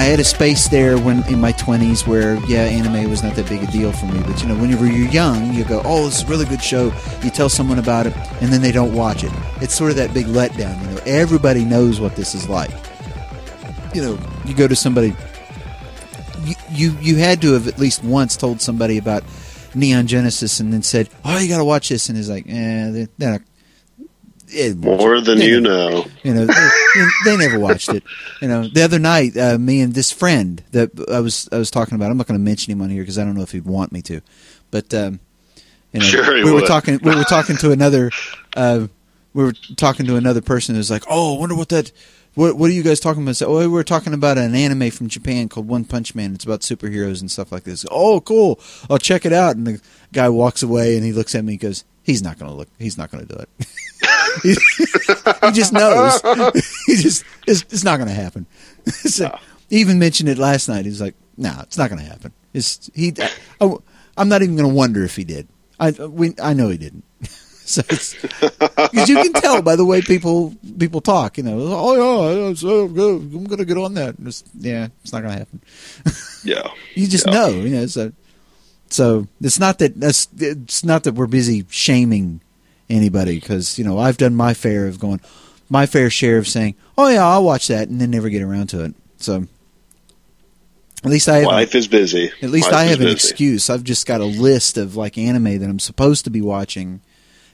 I, 0.00 0.04
had 0.04 0.18
a 0.18 0.24
space 0.24 0.68
there 0.68 0.96
when 0.96 1.22
in 1.28 1.40
my 1.40 1.52
twenties 1.52 2.06
where 2.06 2.36
yeah, 2.46 2.62
anime 2.62 3.10
was 3.10 3.22
not 3.22 3.36
that 3.36 3.48
big 3.48 3.62
a 3.62 3.66
deal 3.66 3.92
for 3.92 4.06
me. 4.06 4.22
But 4.26 4.40
you 4.40 4.48
know, 4.48 4.56
whenever 4.56 4.86
you're 4.86 5.10
young, 5.10 5.52
you 5.52 5.64
go, 5.64 5.82
"Oh, 5.84 6.06
this 6.06 6.18
is 6.18 6.22
a 6.22 6.26
really 6.26 6.46
good 6.46 6.62
show." 6.62 6.92
You 7.22 7.28
tell 7.28 7.50
someone 7.50 7.78
about 7.78 8.06
it, 8.06 8.16
and 8.40 8.50
then 8.50 8.62
they 8.62 8.72
don't 8.72 8.94
watch 8.94 9.24
it. 9.24 9.32
It's 9.60 9.74
sort 9.74 9.90
of 9.90 9.96
that 9.98 10.14
big 10.14 10.26
letdown. 10.26 10.80
You 10.82 10.94
know, 10.94 11.00
everybody 11.04 11.66
knows 11.66 12.00
what 12.00 12.16
this 12.16 12.34
is 12.34 12.48
like. 12.48 12.70
You 13.94 14.02
know, 14.02 14.18
you 14.46 14.54
go 14.54 14.66
to 14.66 14.76
somebody. 14.76 15.14
You 16.44 16.54
you, 16.70 16.96
you 17.00 17.16
had 17.16 17.42
to 17.42 17.52
have 17.52 17.68
at 17.68 17.78
least 17.78 18.02
once 18.02 18.36
told 18.36 18.62
somebody 18.62 18.96
about 18.96 19.22
Neon 19.74 20.06
Genesis, 20.06 20.60
and 20.60 20.72
then 20.72 20.82
said, 20.82 21.10
"Oh, 21.26 21.38
you 21.38 21.48
got 21.48 21.58
to 21.58 21.64
watch 21.64 21.90
this," 21.90 22.08
and 22.08 22.16
it's 22.16 22.28
like, 22.28 22.46
"Eh, 22.48 22.90
they're, 22.90 23.08
they're 23.18 23.30
not." 23.32 23.42
Eh, 24.52 24.72
More 24.74 25.20
than 25.20 25.40
you 25.40 25.60
know. 25.60 26.06
you 26.22 26.34
know, 26.34 26.46
they, 26.46 27.08
they 27.24 27.36
never 27.36 27.58
watched 27.58 27.88
it. 27.88 28.02
You 28.40 28.48
know, 28.48 28.68
the 28.68 28.82
other 28.82 28.98
night, 28.98 29.36
uh, 29.36 29.58
me 29.58 29.80
and 29.80 29.94
this 29.94 30.10
friend 30.10 30.62
that 30.72 30.90
I 31.10 31.20
was 31.20 31.48
I 31.52 31.58
was 31.58 31.70
talking 31.70 31.94
about. 31.94 32.10
I'm 32.10 32.16
not 32.16 32.26
going 32.26 32.38
to 32.38 32.44
mention 32.44 32.72
him 32.72 32.82
on 32.82 32.90
here 32.90 33.02
because 33.02 33.18
I 33.18 33.24
don't 33.24 33.34
know 33.34 33.42
if 33.42 33.52
he'd 33.52 33.64
want 33.64 33.92
me 33.92 34.02
to. 34.02 34.20
But 34.70 34.92
um, 34.94 35.20
you 35.92 36.00
know, 36.00 36.06
Sure 36.06 36.44
we 36.44 36.52
were 36.52 36.66
talking. 36.66 36.98
We 37.02 37.14
were 37.14 37.24
talking 37.24 37.56
to 37.58 37.72
another. 37.72 38.10
Uh, 38.56 38.86
we 39.34 39.44
were 39.44 39.52
talking 39.76 40.06
to 40.06 40.16
another 40.16 40.40
person 40.40 40.74
who's 40.74 40.90
like, 40.90 41.04
"Oh, 41.08 41.36
I 41.36 41.40
wonder 41.40 41.54
what 41.54 41.68
that." 41.70 41.92
What, 42.36 42.56
what 42.56 42.70
are 42.70 42.72
you 42.72 42.84
guys 42.84 43.00
talking 43.00 43.24
about? 43.24 43.34
So, 43.34 43.48
oh, 43.48 43.58
we 43.58 43.66
were 43.66 43.82
talking 43.82 44.14
about 44.14 44.38
an 44.38 44.54
anime 44.54 44.92
from 44.92 45.08
Japan 45.08 45.48
called 45.48 45.66
One 45.66 45.84
Punch 45.84 46.14
Man. 46.14 46.32
It's 46.32 46.44
about 46.44 46.60
superheroes 46.60 47.20
and 47.20 47.28
stuff 47.28 47.50
like 47.50 47.64
this. 47.64 47.84
Oh, 47.90 48.20
cool! 48.20 48.60
I'll 48.88 48.98
check 48.98 49.26
it 49.26 49.32
out. 49.32 49.56
And 49.56 49.66
the 49.66 49.80
guy 50.12 50.28
walks 50.28 50.62
away 50.62 50.94
and 50.94 51.04
he 51.04 51.12
looks 51.12 51.34
at 51.34 51.44
me. 51.44 51.54
and 51.54 51.60
goes, 51.60 51.84
"He's 52.04 52.22
not 52.22 52.38
going 52.38 52.50
to 52.52 52.56
look. 52.56 52.68
He's 52.78 52.96
not 52.96 53.10
going 53.10 53.26
to 53.26 53.34
do 53.34 53.40
it." 53.40 53.48
he, 54.42 54.50
he 55.46 55.52
just 55.52 55.72
knows. 55.72 56.20
he 56.86 56.96
just 56.96 57.24
it's, 57.46 57.62
it's 57.70 57.84
not 57.84 57.96
going 57.98 58.08
to 58.08 58.14
happen. 58.14 58.46
so, 58.86 59.36
He 59.68 59.78
even 59.80 59.98
mentioned 59.98 60.28
it 60.28 60.38
last 60.38 60.68
night. 60.68 60.84
He's 60.84 61.00
like, 61.00 61.14
"No, 61.36 61.54
it's 61.62 61.78
not 61.78 61.90
going 61.90 62.02
to 62.02 62.08
happen." 62.08 62.32
It's 62.52 62.90
he. 62.94 63.14
I, 63.60 63.74
I'm 64.16 64.28
not 64.28 64.42
even 64.42 64.56
going 64.56 64.68
to 64.68 64.74
wonder 64.74 65.04
if 65.04 65.16
he 65.16 65.24
did. 65.24 65.48
I 65.78 65.90
we 65.92 66.34
I 66.42 66.52
know 66.52 66.68
he 66.68 66.76
didn't. 66.78 67.04
so 67.64 67.82
because 67.82 69.08
you 69.08 69.14
can 69.22 69.32
tell 69.34 69.62
by 69.62 69.76
the 69.76 69.84
way 69.84 70.02
people 70.02 70.54
people 70.78 71.00
talk. 71.00 71.38
You 71.38 71.44
know, 71.44 71.56
oh 71.60 71.94
yeah, 72.32 72.50
uh, 72.50 72.86
good. 72.86 73.20
I'm 73.32 73.44
going 73.44 73.58
to 73.58 73.64
get 73.64 73.78
on 73.78 73.94
that. 73.94 74.14
It's- 74.20 74.42
yeah, 74.58 74.88
it's 75.02 75.12
not 75.12 75.22
going 75.22 75.32
to 75.32 75.38
happen. 75.38 75.60
Yeah. 76.44 76.68
You 76.94 77.06
just 77.06 77.26
Yeah. 77.26 77.32
know, 77.32 77.48
you 77.50 77.68
know. 77.70 77.86
So, 77.86 78.12
so 78.88 79.26
it's 79.40 79.58
not 79.60 79.78
that 79.78 79.98
that's 80.00 80.28
it's 80.38 80.82
not 80.84 81.04
that 81.04 81.14
we're 81.14 81.26
busy 81.28 81.64
shaming 81.70 82.40
anybody 82.90 83.38
because 83.40 83.78
you 83.78 83.84
know 83.84 83.98
I've 83.98 84.16
done 84.16 84.34
my 84.34 84.52
fair 84.54 84.86
of 84.86 84.98
going, 84.98 85.20
my 85.68 85.86
fair 85.86 86.10
share 86.10 86.38
of 86.38 86.48
saying, 86.48 86.74
oh 86.98 87.08
yeah, 87.08 87.26
I'll 87.26 87.44
watch 87.44 87.68
that, 87.68 87.88
and 87.88 88.00
then 88.00 88.10
never 88.10 88.28
get 88.28 88.42
around 88.42 88.68
to 88.68 88.84
it. 88.84 88.94
So 89.18 89.46
at 91.04 91.10
least 91.10 91.28
I 91.28 91.38
have 91.38 91.46
Life 91.46 91.74
is 91.74 91.88
busy. 91.88 92.30
at 92.42 92.50
least 92.50 92.70
Life 92.70 92.76
I 92.80 92.84
have 92.84 93.00
an 93.00 93.06
busy. 93.06 93.14
excuse. 93.28 93.70
I've 93.70 93.84
just 93.84 94.06
got 94.06 94.20
a 94.20 94.24
list 94.26 94.76
of 94.76 94.96
like 94.96 95.16
anime 95.16 95.58
that 95.58 95.68
I'm 95.70 95.78
supposed 95.78 96.24
to 96.24 96.30
be 96.30 96.42
watching 96.42 97.00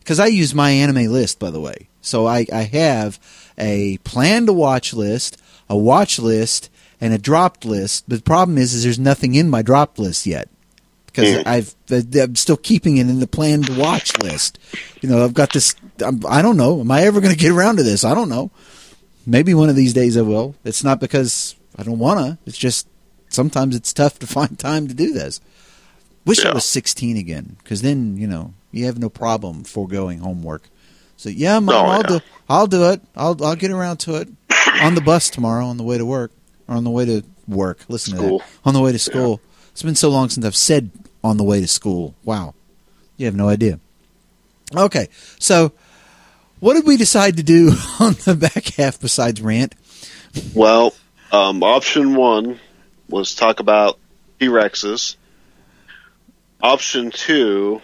because 0.00 0.18
I 0.18 0.26
use 0.26 0.52
MyAnimeList, 0.52 1.38
by 1.38 1.50
the 1.50 1.60
way. 1.60 1.88
So 2.00 2.26
I, 2.26 2.46
I 2.52 2.62
have 2.62 3.18
a 3.58 3.98
plan 3.98 4.46
to 4.46 4.52
watch 4.52 4.94
list, 4.94 5.36
a 5.68 5.76
watch 5.76 6.18
list, 6.18 6.70
and 7.00 7.12
a 7.12 7.18
dropped 7.18 7.64
list. 7.64 8.04
But 8.08 8.16
the 8.16 8.22
problem 8.22 8.58
is, 8.58 8.72
is 8.74 8.84
there's 8.84 8.98
nothing 8.98 9.34
in 9.34 9.50
my 9.50 9.62
dropped 9.62 9.98
list 9.98 10.26
yet 10.26 10.48
because 11.16 11.42
Mm. 11.42 11.46
I've 11.46 11.74
I'm 12.22 12.36
still 12.36 12.56
keeping 12.56 12.98
it 12.98 13.08
in 13.08 13.20
the 13.20 13.26
planned 13.26 13.76
watch 13.76 14.16
list. 14.18 14.58
You 15.00 15.08
know, 15.08 15.24
I've 15.24 15.34
got 15.34 15.52
this. 15.52 15.74
I'm, 16.04 16.20
I 16.28 16.42
don't 16.42 16.56
know. 16.56 16.80
Am 16.80 16.90
I 16.90 17.02
ever 17.02 17.20
going 17.20 17.32
to 17.34 17.38
get 17.40 17.52
around 17.52 17.76
to 17.78 17.82
this? 17.82 18.04
I 18.04 18.14
don't 18.14 18.28
know. 18.28 18.50
Maybe 19.26 19.54
one 19.54 19.68
of 19.68 19.76
these 19.76 19.92
days 19.94 20.16
I 20.16 20.22
will. 20.22 20.54
It's 20.64 20.84
not 20.84 21.00
because 21.00 21.56
I 21.76 21.82
don't 21.82 21.98
wanna. 21.98 22.38
It's 22.46 22.58
just 22.58 22.86
sometimes 23.28 23.74
it's 23.74 23.92
tough 23.92 24.18
to 24.20 24.26
find 24.38 24.58
time 24.58 24.86
to 24.88 24.94
do 24.94 25.12
this. 25.12 25.40
Wish 26.24 26.44
I 26.44 26.52
was 26.52 26.64
16 26.64 27.16
again, 27.16 27.56
because 27.62 27.82
then 27.82 28.16
you 28.16 28.26
know 28.26 28.54
you 28.72 28.84
have 28.86 28.98
no 28.98 29.08
problem 29.08 29.64
foregoing 29.64 30.18
homework. 30.18 30.68
So 31.16 31.28
yeah, 31.28 31.58
mom, 31.60 31.74
Oh, 31.74 31.88
I'll 31.88 32.00
yeah. 32.02 32.06
do. 32.18 32.20
I'll 32.48 32.66
do 32.66 32.90
it. 32.90 33.00
I'll 33.16 33.42
I'll 33.44 33.56
get 33.56 33.70
around 33.70 33.98
to 33.98 34.16
it 34.16 34.28
on 34.82 34.94
the 34.94 35.00
bus 35.00 35.30
tomorrow 35.30 35.66
on 35.66 35.76
the 35.76 35.84
way 35.84 35.98
to 35.98 36.04
work 36.04 36.30
or 36.68 36.76
on 36.76 36.84
the 36.84 36.90
way 36.90 37.04
to 37.06 37.22
work. 37.48 37.78
Listen 37.88 38.16
to 38.16 38.22
that. 38.22 38.44
On 38.64 38.74
the 38.74 38.80
way 38.80 38.92
to 38.92 38.98
school. 38.98 39.40
It's 39.76 39.82
been 39.82 39.94
so 39.94 40.08
long 40.08 40.30
since 40.30 40.46
I've 40.46 40.56
said 40.56 40.90
on 41.22 41.36
the 41.36 41.44
way 41.44 41.60
to 41.60 41.68
school. 41.68 42.14
Wow, 42.24 42.54
you 43.18 43.26
have 43.26 43.34
no 43.34 43.50
idea. 43.50 43.78
Okay, 44.74 45.08
so 45.38 45.72
what 46.60 46.72
did 46.76 46.86
we 46.86 46.96
decide 46.96 47.36
to 47.36 47.42
do 47.42 47.72
on 48.00 48.14
the 48.24 48.34
back 48.34 48.68
half 48.76 48.98
besides 48.98 49.42
rant? 49.42 49.74
Well, 50.54 50.94
um, 51.30 51.62
option 51.62 52.14
one 52.14 52.58
was 53.10 53.34
talk 53.34 53.60
about 53.60 53.98
T 54.40 54.46
Rexes. 54.46 55.16
Option 56.62 57.10
two 57.10 57.82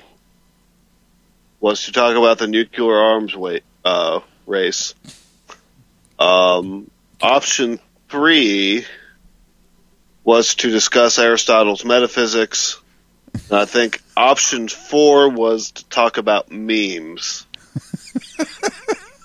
was 1.60 1.84
to 1.84 1.92
talk 1.92 2.16
about 2.16 2.38
the 2.38 2.46
nuclear 2.46 2.96
arms 2.96 3.36
weight, 3.36 3.64
uh, 3.84 4.20
race. 4.46 4.94
Um, 6.18 6.90
option 7.20 7.80
three 8.08 8.86
was 10.24 10.54
to 10.56 10.70
discuss 10.70 11.18
Aristotle's 11.18 11.84
metaphysics. 11.84 12.80
And 13.34 13.58
I 13.58 13.64
think 13.64 14.02
option 14.16 14.68
four 14.68 15.28
was 15.28 15.72
to 15.72 15.84
talk 15.88 16.18
about 16.18 16.50
memes. 16.50 17.46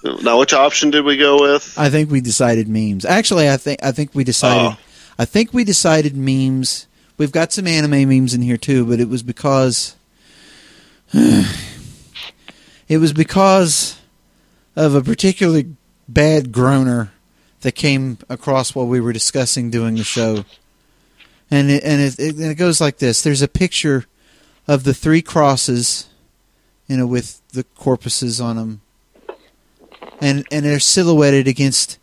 now, 0.22 0.40
which 0.40 0.54
option 0.54 0.92
did 0.92 1.04
we 1.04 1.18
go 1.18 1.42
with? 1.42 1.78
I 1.78 1.90
think 1.90 2.10
we 2.10 2.22
decided 2.22 2.68
memes. 2.68 3.06
Actually, 3.06 3.50
I 3.50 3.58
think 3.58 3.84
I 3.84 3.92
think 3.92 4.16
we 4.16 4.24
decided. 4.24 4.78
Oh. 4.78 4.80
I 5.20 5.26
think 5.26 5.54
we 5.54 5.64
decided 5.64 6.16
memes. 6.16 6.88
We've 7.18 7.32
got 7.32 7.52
some 7.52 7.68
anime 7.68 8.08
memes 8.08 8.34
in 8.34 8.42
here 8.42 8.58
too, 8.58 8.86
but 8.86 9.00
it 9.00 9.10
was 9.10 9.24
because 9.24 9.96
it 11.14 11.48
was 13.00 13.14
because 13.14 14.00
of 14.76 14.96
a 14.96 15.02
particularly 15.02 15.76
bad 16.08 16.52
groaner 16.52 17.12
that 17.62 17.74
came 17.74 18.20
across 18.30 18.76
while 18.76 18.88
we 18.88 19.02
were 19.02 19.14
discussing 19.14 19.72
doing 19.72 19.96
the 19.96 20.04
show, 20.04 20.46
and 21.50 21.70
it, 21.72 21.84
and 21.84 22.02
it, 22.02 22.20
it, 22.20 22.36
and 22.36 22.52
it 22.52 22.56
goes 22.56 22.82
like 22.82 22.98
this: 22.98 23.22
There's 23.22 23.42
a 23.42 23.48
picture 23.48 24.06
of 24.68 24.84
the 24.84 24.94
three 24.94 25.22
crosses, 25.22 26.08
you 26.88 26.98
know, 26.98 27.08
with 27.08 27.42
the 27.50 27.64
corpuses 27.64 28.44
on 28.44 28.56
them, 28.56 28.82
and 30.20 30.46
and 30.52 30.66
they're 30.66 30.80
silhouetted 30.80 31.48
against, 31.48 32.00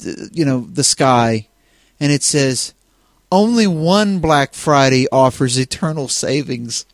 the, 0.00 0.30
you 0.32 0.44
know, 0.44 0.66
the 0.72 0.84
sky, 0.84 1.48
and 1.98 2.12
it 2.12 2.22
says, 2.22 2.74
"Only 3.32 3.66
one 3.66 4.18
Black 4.18 4.54
Friday 4.54 5.06
offers 5.10 5.58
eternal 5.58 6.08
savings." 6.08 6.86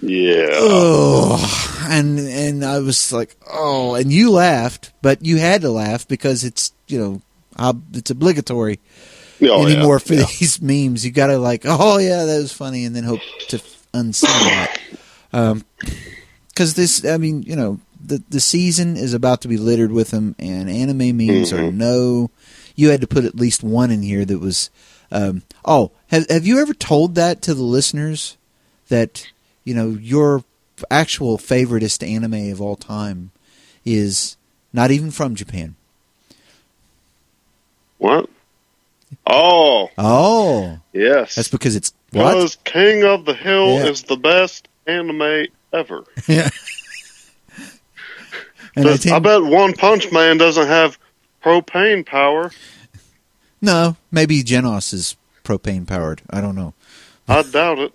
Yeah. 0.00 0.48
Oh, 0.52 1.86
and 1.88 2.18
and 2.18 2.64
I 2.64 2.78
was 2.80 3.12
like, 3.12 3.36
oh, 3.50 3.94
and 3.94 4.12
you 4.12 4.30
laughed, 4.30 4.92
but 5.02 5.24
you 5.24 5.38
had 5.38 5.62
to 5.62 5.70
laugh 5.70 6.06
because 6.06 6.44
it's 6.44 6.72
you 6.86 6.98
know, 6.98 7.22
ob- 7.58 7.94
it's 7.96 8.10
obligatory 8.10 8.80
Oh, 9.42 9.66
yeah. 9.66 9.74
anymore 9.74 9.98
for 9.98 10.14
Yeah. 10.14 10.24
these 10.38 10.60
memes. 10.62 11.04
You 11.04 11.12
got 11.12 11.26
to 11.28 11.38
like, 11.38 11.62
oh 11.64 11.98
yeah, 11.98 12.24
that 12.24 12.36
was 12.38 12.52
funny, 12.52 12.84
and 12.84 12.94
then 12.96 13.04
hope 13.04 13.20
to 13.48 13.58
unsee 13.92 14.22
that. 14.22 15.62
Because 16.48 16.74
this, 16.74 17.04
I 17.04 17.16
mean, 17.18 17.42
you 17.42 17.56
know, 17.56 17.80
the 18.04 18.22
the 18.28 18.40
season 18.40 18.96
is 18.96 19.12
about 19.14 19.40
to 19.42 19.48
be 19.48 19.56
littered 19.56 19.92
with 19.92 20.10
them, 20.10 20.34
and 20.38 20.70
anime 20.70 21.16
memes 21.16 21.52
are 21.52 21.56
Mm-hmm. 21.58 21.78
no. 21.78 22.30
You 22.78 22.90
had 22.90 23.00
to 23.00 23.06
put 23.06 23.24
at 23.24 23.34
least 23.36 23.62
one 23.62 23.90
in 23.90 24.02
here 24.02 24.24
that 24.24 24.38
was. 24.38 24.70
Um, 25.12 25.42
oh, 25.64 25.92
have 26.08 26.28
have 26.28 26.46
you 26.46 26.60
ever 26.60 26.74
told 26.74 27.14
that 27.14 27.40
to 27.42 27.54
the 27.54 27.62
listeners 27.62 28.36
that 28.88 29.26
you 29.64 29.72
know 29.74 29.90
your 29.90 30.44
actual 30.90 31.38
favoritist 31.38 32.06
anime 32.06 32.50
of 32.52 32.60
all 32.60 32.76
time 32.76 33.30
is 33.84 34.36
not 34.72 34.90
even 34.90 35.10
from 35.10 35.34
Japan? 35.34 35.76
What? 37.98 38.28
Oh, 39.24 39.88
Oh, 39.96 40.80
yes. 40.92 41.36
that's 41.36 41.48
because 41.48 41.76
it's 41.76 41.92
what? 42.12 42.34
Because 42.34 42.56
King 42.64 43.04
of 43.04 43.24
the 43.24 43.34
Hill 43.34 43.74
Yeah. 43.74 43.86
is 43.86 44.02
the 44.02 44.16
best 44.16 44.68
anime 44.86 45.46
ever. 45.72 46.04
Yeah. 46.26 46.50
And 48.74 48.86
I 48.88 48.98
I, 49.14 49.18
bet 49.20 49.42
One 49.42 49.72
Punch 49.74 50.10
Man 50.12 50.36
doesn't 50.38 50.66
have 50.66 50.98
propane 51.42 52.04
power. 52.04 52.50
no, 53.62 53.96
maybe 54.10 54.42
Genos 54.42 54.92
is 54.92 55.16
propane 55.44 55.86
powered. 55.86 56.20
I 56.28 56.40
don't 56.40 56.56
know. 56.56 56.74
I 57.28 57.42
doubt 57.42 57.78
it. 57.78 57.92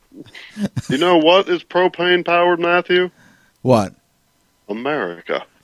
You 0.89 0.97
know 0.97 1.17
what 1.17 1.49
is 1.49 1.63
propane 1.63 2.25
powered, 2.25 2.59
Matthew? 2.59 3.11
What? 3.61 3.93
America. 4.69 5.45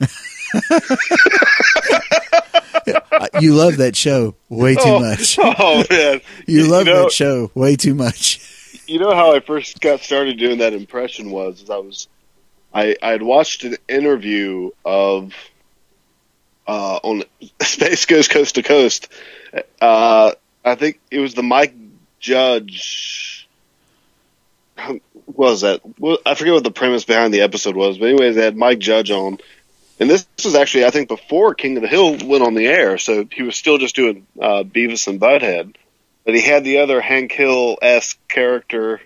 You 3.40 3.54
love 3.54 3.78
that 3.78 3.96
show 3.96 4.34
way 4.48 4.74
too 4.74 4.80
Oh, 4.84 5.00
much. 5.00 5.38
Oh 5.42 5.84
man, 5.90 6.20
You 6.46 6.68
love 6.70 6.86
know, 6.86 7.04
that 7.04 7.12
show 7.12 7.50
way 7.54 7.76
too 7.76 7.94
much. 7.94 8.40
You 8.86 8.98
know 8.98 9.14
how 9.14 9.34
I 9.34 9.40
first 9.40 9.80
got 9.80 10.00
started 10.00 10.38
doing 10.38 10.58
that 10.58 10.72
impression 10.72 11.30
was 11.30 11.62
is 11.62 11.70
I 11.70 11.76
was 11.76 12.08
I 12.72 12.96
I 13.02 13.10
had 13.10 13.22
watched 13.22 13.64
an 13.64 13.76
interview 13.88 14.70
of 14.84 15.32
uh, 16.66 17.00
on 17.02 17.24
Space 17.62 18.06
Ghost 18.06 18.30
Coast 18.30 18.54
to 18.56 18.62
Coast. 18.62 19.08
Uh, 19.80 20.32
I 20.64 20.74
think 20.74 21.00
it 21.10 21.18
was 21.20 21.34
the 21.34 21.42
Mike 21.42 21.74
Judge. 22.20 23.48
What 24.76 25.00
was 25.24 25.60
that? 25.62 25.80
I 26.24 26.34
forget 26.34 26.54
what 26.54 26.64
the 26.64 26.70
premise 26.70 27.04
behind 27.04 27.34
the 27.34 27.40
episode 27.42 27.74
was, 27.76 27.98
but 27.98 28.08
anyways, 28.08 28.36
they 28.36 28.44
had 28.44 28.56
Mike 28.56 28.78
Judge 28.78 29.10
on, 29.10 29.38
and 30.00 30.08
this 30.10 30.26
was 30.44 30.54
actually 30.54 30.84
I 30.84 30.90
think 30.90 31.08
before 31.08 31.54
King 31.54 31.76
of 31.76 31.82
the 31.82 31.88
Hill 31.88 32.16
went 32.24 32.42
on 32.44 32.54
the 32.54 32.66
air, 32.66 32.98
so 32.98 33.26
he 33.30 33.42
was 33.42 33.56
still 33.56 33.78
just 33.78 33.94
doing 33.96 34.26
uh, 34.40 34.62
Beavis 34.64 35.06
and 35.08 35.20
Butthead, 35.20 35.74
but 36.24 36.34
he 36.34 36.40
had 36.42 36.64
the 36.64 36.78
other 36.78 37.00
Hank 37.00 37.32
Hill 37.32 37.78
esque 37.82 38.18
character. 38.28 39.00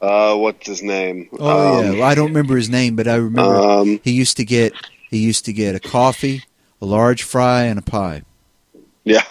Uh, 0.00 0.36
what's 0.36 0.66
his 0.66 0.82
name? 0.82 1.28
Oh 1.38 1.78
Um, 1.78 1.84
yeah, 1.84 1.90
well, 1.92 2.02
I 2.02 2.14
don't 2.14 2.28
remember 2.28 2.56
his 2.56 2.68
name, 2.68 2.96
but 2.96 3.08
I 3.08 3.14
remember 3.16 3.56
Um, 3.56 4.00
he 4.04 4.12
used 4.12 4.36
to 4.36 4.44
get 4.44 4.72
he 5.10 5.18
used 5.18 5.44
to 5.46 5.52
get 5.52 5.74
a 5.74 5.80
coffee, 5.80 6.44
a 6.82 6.86
large 6.86 7.22
fry, 7.22 7.62
and 7.64 7.78
a 7.78 7.82
pie. 7.82 8.22
yeah. 9.04 9.22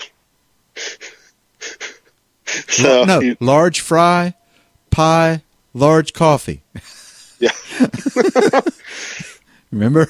so 2.67 3.03
no, 3.05 3.19
he- 3.19 3.37
large 3.39 3.79
fry, 3.81 4.33
pie, 4.89 5.43
large 5.73 6.13
coffee. 6.13 6.61
Yeah. 7.39 7.51
Remember? 9.71 10.07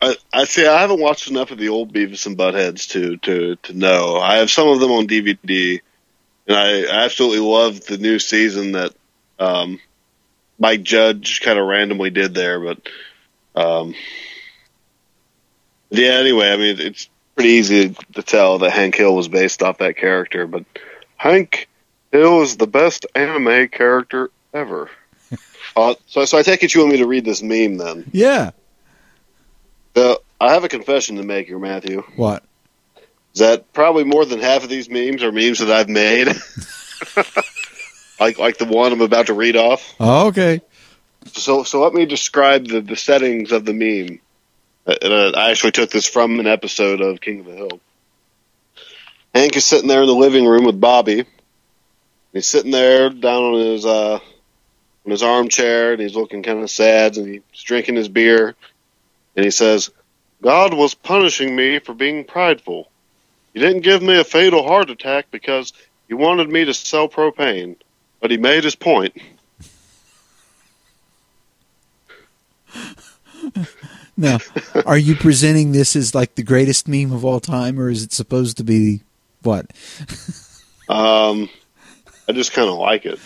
I, 0.00 0.16
I 0.32 0.44
see. 0.44 0.66
I 0.66 0.80
haven't 0.80 1.00
watched 1.00 1.28
enough 1.28 1.50
of 1.50 1.58
the 1.58 1.70
old 1.70 1.92
Beavis 1.92 2.26
and 2.26 2.38
Buttheads 2.38 2.90
to 2.90 3.16
to 3.18 3.56
to 3.56 3.72
know. 3.72 4.16
I 4.16 4.36
have 4.36 4.50
some 4.50 4.68
of 4.68 4.80
them 4.80 4.92
on 4.92 5.08
DVD, 5.08 5.80
and 6.46 6.56
I 6.56 7.04
absolutely 7.04 7.40
love 7.40 7.84
the 7.84 7.98
new 7.98 8.18
season 8.18 8.72
that 8.72 8.94
um, 9.38 9.80
Mike 10.58 10.82
Judge 10.82 11.40
kind 11.40 11.58
of 11.58 11.66
randomly 11.66 12.10
did 12.10 12.34
there. 12.34 12.60
But 12.60 12.88
um, 13.56 13.94
yeah, 15.90 16.12
anyway, 16.12 16.52
I 16.52 16.56
mean, 16.56 16.80
it's 16.80 17.08
pretty 17.34 17.50
easy 17.50 17.96
to 18.14 18.22
tell 18.22 18.58
that 18.58 18.70
Hank 18.70 18.94
Hill 18.94 19.14
was 19.14 19.28
based 19.28 19.62
off 19.62 19.78
that 19.78 19.96
character. 19.96 20.46
But 20.46 20.64
Hank 21.16 21.68
Hill 22.12 22.42
is 22.42 22.56
the 22.56 22.66
best 22.66 23.06
anime 23.16 23.68
character 23.68 24.30
ever. 24.54 24.90
uh, 25.76 25.94
so, 26.06 26.24
so 26.24 26.38
I 26.38 26.42
take 26.42 26.62
it 26.62 26.72
you 26.72 26.82
want 26.82 26.92
me 26.92 26.98
to 26.98 27.06
read 27.06 27.24
this 27.24 27.42
meme 27.42 27.78
then? 27.78 28.10
Yeah. 28.12 28.52
So 29.98 30.22
I 30.40 30.52
have 30.52 30.62
a 30.62 30.68
confession 30.68 31.16
to 31.16 31.24
make 31.24 31.48
here, 31.48 31.58
Matthew. 31.58 32.04
What? 32.14 32.44
Is 33.34 33.40
that 33.40 33.72
probably 33.72 34.04
more 34.04 34.24
than 34.24 34.38
half 34.38 34.62
of 34.62 34.68
these 34.68 34.88
memes 34.88 35.24
are 35.24 35.32
memes 35.32 35.58
that 35.58 35.72
I've 35.72 35.88
made. 35.88 36.28
like 38.20 38.38
like 38.38 38.58
the 38.58 38.64
one 38.64 38.92
I'm 38.92 39.00
about 39.00 39.26
to 39.26 39.34
read 39.34 39.56
off. 39.56 39.96
Oh, 39.98 40.28
okay. 40.28 40.60
So 41.32 41.64
so 41.64 41.82
let 41.82 41.94
me 41.94 42.06
describe 42.06 42.68
the, 42.68 42.80
the 42.80 42.94
settings 42.94 43.50
of 43.50 43.64
the 43.64 43.72
meme. 43.72 44.20
Uh, 44.86 44.94
uh, 45.02 45.32
I 45.36 45.50
actually 45.50 45.72
took 45.72 45.90
this 45.90 46.08
from 46.08 46.38
an 46.38 46.46
episode 46.46 47.00
of 47.00 47.20
King 47.20 47.40
of 47.40 47.46
the 47.46 47.56
Hill. 47.56 47.80
Hank 49.34 49.56
is 49.56 49.64
sitting 49.64 49.88
there 49.88 50.02
in 50.02 50.06
the 50.06 50.14
living 50.14 50.46
room 50.46 50.64
with 50.64 50.80
Bobby. 50.80 51.24
He's 52.32 52.46
sitting 52.46 52.70
there 52.70 53.10
down 53.10 53.42
on 53.42 53.54
his 53.58 53.84
uh, 53.84 54.20
on 55.04 55.10
his 55.10 55.24
armchair, 55.24 55.94
and 55.94 56.00
he's 56.00 56.14
looking 56.14 56.44
kind 56.44 56.62
of 56.62 56.70
sad, 56.70 57.16
and 57.16 57.26
he's 57.26 57.62
drinking 57.64 57.96
his 57.96 58.08
beer, 58.08 58.54
and 59.38 59.44
he 59.44 59.52
says, 59.52 59.90
"God 60.42 60.74
was 60.74 60.94
punishing 60.94 61.54
me 61.54 61.78
for 61.78 61.94
being 61.94 62.24
prideful. 62.24 62.90
He 63.54 63.60
didn't 63.60 63.82
give 63.82 64.02
me 64.02 64.18
a 64.18 64.24
fatal 64.24 64.66
heart 64.66 64.90
attack 64.90 65.26
because 65.30 65.72
he 66.08 66.14
wanted 66.14 66.50
me 66.50 66.64
to 66.64 66.74
sell 66.74 67.08
propane, 67.08 67.76
but 68.20 68.32
he 68.32 68.36
made 68.36 68.64
his 68.64 68.74
point." 68.74 69.16
Now, 74.20 74.38
are 74.84 74.98
you 74.98 75.14
presenting 75.14 75.70
this 75.70 75.94
as 75.94 76.12
like 76.12 76.34
the 76.34 76.42
greatest 76.42 76.88
meme 76.88 77.12
of 77.12 77.24
all 77.24 77.38
time, 77.38 77.78
or 77.78 77.88
is 77.88 78.02
it 78.02 78.12
supposed 78.12 78.56
to 78.56 78.64
be 78.64 79.02
what? 79.42 79.66
Um, 80.88 81.50
I 82.26 82.32
just 82.32 82.54
kind 82.54 82.66
of 82.66 82.78
like 82.78 83.04
it. 83.04 83.20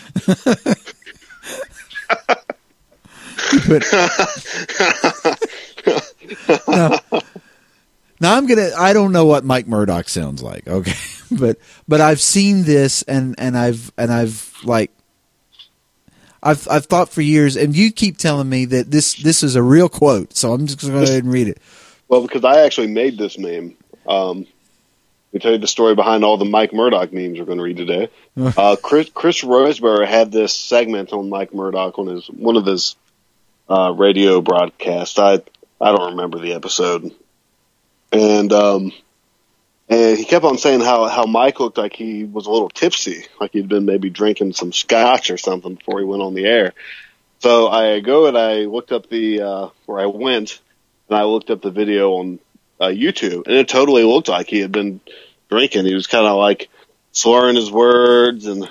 now, 6.69 6.99
now 8.21 8.37
I'm 8.37 8.47
gonna. 8.47 8.71
I 8.79 8.93
don't 8.93 9.13
know 9.13 9.27
what 9.27 9.45
Mike 9.45 9.67
Murdock 9.67 10.09
sounds 10.09 10.43
like. 10.43 10.67
Okay, 10.67 10.95
but 11.31 11.59
but 11.89 12.01
I've 12.01 12.21
seen 12.21 12.63
this 12.65 13.03
and 13.03 13.35
and 13.39 13.57
I've 13.57 13.93
and 13.97 14.13
I've 14.13 14.55
like. 14.65 14.91
I've 16.45 16.67
I've 16.69 16.87
thought 16.87 17.09
for 17.09 17.21
years, 17.21 17.55
and 17.55 17.77
you 17.77 17.93
keep 17.93 18.19
telling 18.19 18.49
me 18.49 18.65
that 18.65 18.91
this 18.91 19.15
this 19.15 19.45
is 19.45 19.55
a 19.55 19.63
real 19.63 19.89
quote, 19.89 20.37
so 20.37 20.53
I'm 20.53 20.67
just 20.67 20.81
going 20.81 20.93
to 20.93 20.99
go 20.99 21.05
ahead 21.05 21.23
and 21.23 21.33
read 21.33 21.47
it. 21.47 21.59
Well, 22.09 22.23
because 22.23 22.45
I 22.45 22.63
actually 22.63 22.89
made 22.89 23.17
this 23.17 23.39
meme. 23.39 23.77
Um, 24.09 24.47
let 25.33 25.39
me 25.39 25.41
tell 25.41 25.53
you 25.53 25.59
the 25.59 25.67
story 25.67 25.95
behind 25.95 26.25
all 26.25 26.37
the 26.37 26.45
Mike 26.45 26.75
Murdock 26.75 27.11
memes 27.11 27.39
we're 27.39 27.47
going 27.47 27.57
to 27.57 27.65
read 27.65 27.79
today. 27.79 28.09
Uh, 28.35 28.77
Chris, 28.77 29.11
Chris 29.11 29.43
Rosebrough 29.43 30.07
had 30.07 30.33
this 30.33 30.55
segment 30.55 31.13
on 31.13 31.29
Mike 31.29 31.53
Murdock 31.53 31.99
on 31.99 32.07
his 32.07 32.27
one 32.29 32.57
of 32.57 32.65
his 32.65 32.97
uh, 33.69 33.93
radio 33.95 34.41
broadcasts. 34.41 35.19
I 35.19 35.41
I 35.83 35.91
don't 35.91 36.11
remember 36.13 36.39
the 36.39 36.53
episode, 36.55 37.13
and 38.13 38.53
um, 38.53 38.93
and 39.89 40.17
he 40.17 40.25
kept 40.25 40.45
on 40.45 40.57
saying 40.59 40.81
how 40.81 41.07
how 41.09 41.25
Mike 41.27 41.59
looked 41.59 41.77
like 41.77 41.95
he 41.95 42.23
was 42.25 42.47
a 42.47 42.51
little 42.51 42.69
tipsy, 42.69 43.27
like 43.41 43.53
he'd 43.53 43.69
been 43.69 43.85
maybe 43.85 44.09
drinking 44.09 44.53
some 44.53 44.73
scotch 44.73 45.31
or 45.31 45.37
something 45.39 45.75
before 45.75 45.99
he 45.99 46.05
went 46.05 46.23
on 46.23 46.35
the 46.35 46.47
air. 46.47 46.73
So 47.41 47.67
I 47.69 47.99
go 47.99 48.27
and 48.27 48.39
I 48.39 48.61
looked 48.67 48.93
up 48.93 49.09
the 49.11 49.43
uh, 49.43 49.69
where 49.87 49.99
I 50.01 50.07
went, 50.07 50.61
and 51.09 51.19
I 51.19 51.25
looked 51.25 51.51
up 51.51 51.63
the 51.63 51.73
video 51.73 52.13
on 52.13 52.39
uh, 52.81 52.87
YouTube, 52.87 53.47
and 53.49 53.57
it 53.57 53.69
totally 53.69 54.05
looked 54.05 54.29
like 54.29 54.47
he 54.49 54.61
had 54.61 54.71
been 54.71 55.01
drinking. 55.51 55.85
He 55.87 55.95
was 55.95 56.07
kind 56.07 56.27
of 56.27 56.37
like 56.37 56.69
slurring 57.11 57.57
his 57.57 57.73
words, 57.73 58.47
and 58.47 58.69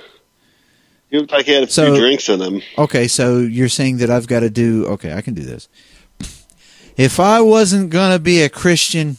he 1.09 1.17
looked 1.19 1.33
like 1.33 1.45
he 1.45 1.51
had 1.51 1.63
a 1.63 1.69
So- 1.69 1.91
few 1.91 1.99
drinks 2.01 2.29
in 2.29 2.39
him. 2.41 2.61
Okay, 2.77 3.09
so 3.09 3.39
you're 3.39 3.67
saying 3.67 3.97
that 3.97 4.09
I've 4.09 4.27
got 4.27 4.39
to 4.39 4.49
do. 4.49 4.85
Okay, 4.85 5.13
I 5.13 5.19
can 5.19 5.33
do 5.33 5.43
this. 5.43 5.67
If 6.97 7.19
I 7.19 7.41
wasn't 7.41 7.89
gonna 7.89 8.19
be 8.19 8.41
a 8.41 8.49
Christian, 8.49 9.17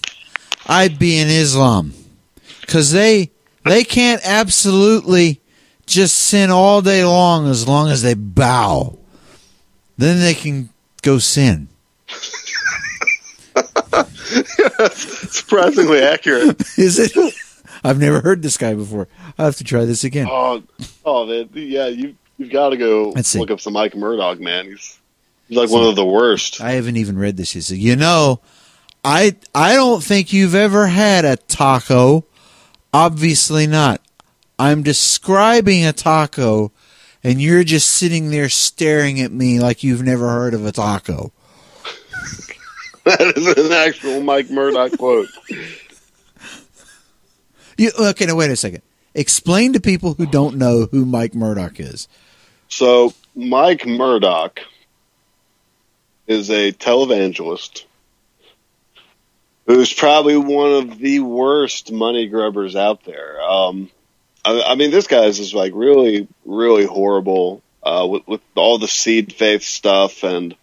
I'd 0.66 0.98
be 0.98 1.18
in 1.18 1.28
Islam, 1.28 1.94
because 2.60 2.92
they 2.92 3.30
they 3.64 3.84
can't 3.84 4.20
absolutely 4.24 5.40
just 5.86 6.16
sin 6.16 6.50
all 6.50 6.82
day 6.82 7.04
long 7.04 7.48
as 7.48 7.66
long 7.66 7.90
as 7.90 8.02
they 8.02 8.14
bow. 8.14 8.98
Then 9.98 10.20
they 10.20 10.34
can 10.34 10.70
go 11.02 11.18
sin. 11.18 11.68
Surprisingly 14.92 16.00
accurate. 16.00 16.60
Is 16.78 16.98
it? 16.98 17.34
I've 17.84 17.98
never 17.98 18.20
heard 18.20 18.42
this 18.42 18.56
guy 18.56 18.74
before. 18.74 19.08
I 19.38 19.44
have 19.44 19.56
to 19.56 19.64
try 19.64 19.84
this 19.84 20.04
again. 20.04 20.28
Oh, 20.30 20.62
oh 21.04 21.26
man, 21.26 21.50
yeah, 21.52 21.88
you 21.88 22.14
you've 22.38 22.50
got 22.50 22.70
to 22.70 22.76
go 22.76 23.12
look 23.34 23.50
up 23.50 23.60
some 23.60 23.72
Mike 23.72 23.94
Murdock, 23.94 24.40
man. 24.40 24.66
He's 24.66 24.98
like 25.52 25.70
one 25.70 25.84
of 25.84 25.96
the 25.96 26.04
worst. 26.04 26.60
I 26.60 26.72
haven't 26.72 26.96
even 26.96 27.18
read 27.18 27.36
this 27.36 27.54
yet. 27.54 27.64
So, 27.64 27.74
you 27.74 27.96
know, 27.96 28.40
I 29.04 29.36
I 29.54 29.74
don't 29.74 30.02
think 30.02 30.32
you've 30.32 30.54
ever 30.54 30.86
had 30.86 31.24
a 31.24 31.36
taco. 31.36 32.24
Obviously 32.92 33.66
not. 33.66 34.00
I'm 34.58 34.82
describing 34.82 35.84
a 35.84 35.92
taco, 35.92 36.72
and 37.24 37.40
you're 37.40 37.64
just 37.64 37.90
sitting 37.90 38.30
there 38.30 38.48
staring 38.48 39.20
at 39.20 39.32
me 39.32 39.60
like 39.60 39.82
you've 39.82 40.02
never 40.02 40.28
heard 40.28 40.54
of 40.54 40.64
a 40.64 40.72
taco. 40.72 41.32
that 43.04 43.32
is 43.36 43.66
an 43.66 43.72
actual 43.72 44.22
Mike 44.22 44.50
Murdock 44.50 44.96
quote. 44.98 45.28
You, 47.76 47.90
okay, 47.98 48.26
now 48.26 48.36
wait 48.36 48.50
a 48.50 48.56
second. 48.56 48.82
Explain 49.14 49.72
to 49.72 49.80
people 49.80 50.14
who 50.14 50.26
don't 50.26 50.56
know 50.56 50.86
who 50.90 51.04
Mike 51.04 51.34
Murdock 51.34 51.80
is. 51.80 52.06
So 52.68 53.12
Mike 53.34 53.86
Murdock 53.86 54.60
is 56.26 56.50
a 56.50 56.72
televangelist 56.72 57.84
who's 59.66 59.92
probably 59.92 60.36
one 60.36 60.72
of 60.72 60.98
the 60.98 61.20
worst 61.20 61.92
money 61.92 62.28
grubbers 62.28 62.76
out 62.76 63.04
there. 63.04 63.40
Um, 63.40 63.90
I, 64.44 64.62
I 64.68 64.74
mean, 64.74 64.90
this 64.90 65.06
guy 65.06 65.24
is 65.24 65.38
just 65.38 65.54
like 65.54 65.72
really, 65.74 66.28
really 66.44 66.84
horrible 66.84 67.62
uh, 67.82 68.06
with, 68.08 68.26
with 68.26 68.40
all 68.54 68.78
the 68.78 68.88
seed 68.88 69.32
faith 69.32 69.62
stuff, 69.62 70.24
and 70.24 70.54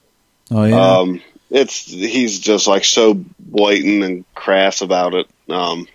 Oh 0.52 0.64
yeah. 0.66 0.98
um, 1.00 1.22
it's 1.50 1.86
he's 1.86 2.40
just 2.40 2.68
like 2.68 2.84
so 2.84 3.24
blatant 3.40 4.04
and 4.04 4.26
crass 4.34 4.82
about 4.82 5.14
it. 5.14 5.28
Um, 5.50 5.88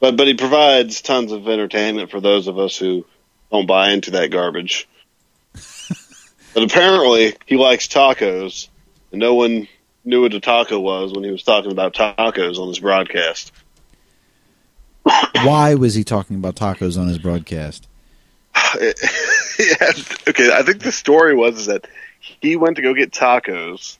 but 0.00 0.16
but 0.16 0.26
he 0.26 0.34
provides 0.34 1.00
tons 1.00 1.32
of 1.32 1.48
entertainment 1.48 2.10
for 2.10 2.20
those 2.20 2.48
of 2.48 2.58
us 2.58 2.76
who 2.76 3.04
don't 3.50 3.66
buy 3.66 3.90
into 3.90 4.12
that 4.12 4.30
garbage. 4.30 4.88
But 6.56 6.62
apparently, 6.62 7.34
he 7.44 7.58
likes 7.58 7.86
tacos, 7.86 8.68
and 9.12 9.20
no 9.20 9.34
one 9.34 9.68
knew 10.06 10.22
what 10.22 10.32
a 10.32 10.40
taco 10.40 10.80
was 10.80 11.12
when 11.12 11.22
he 11.22 11.30
was 11.30 11.42
talking 11.42 11.70
about 11.70 11.92
tacos 11.92 12.58
on 12.58 12.68
his 12.68 12.80
broadcast. 12.80 13.52
Why 15.02 15.74
was 15.74 15.94
he 15.94 16.02
talking 16.02 16.36
about 16.36 16.56
tacos 16.56 16.98
on 16.98 17.08
his 17.08 17.18
broadcast? 17.18 17.86
yeah, 18.80 19.92
okay, 20.26 20.50
I 20.50 20.62
think 20.62 20.80
the 20.80 20.92
story 20.92 21.36
was 21.36 21.66
that 21.66 21.86
he 22.40 22.56
went 22.56 22.76
to 22.76 22.82
go 22.82 22.94
get 22.94 23.10
tacos, 23.10 23.98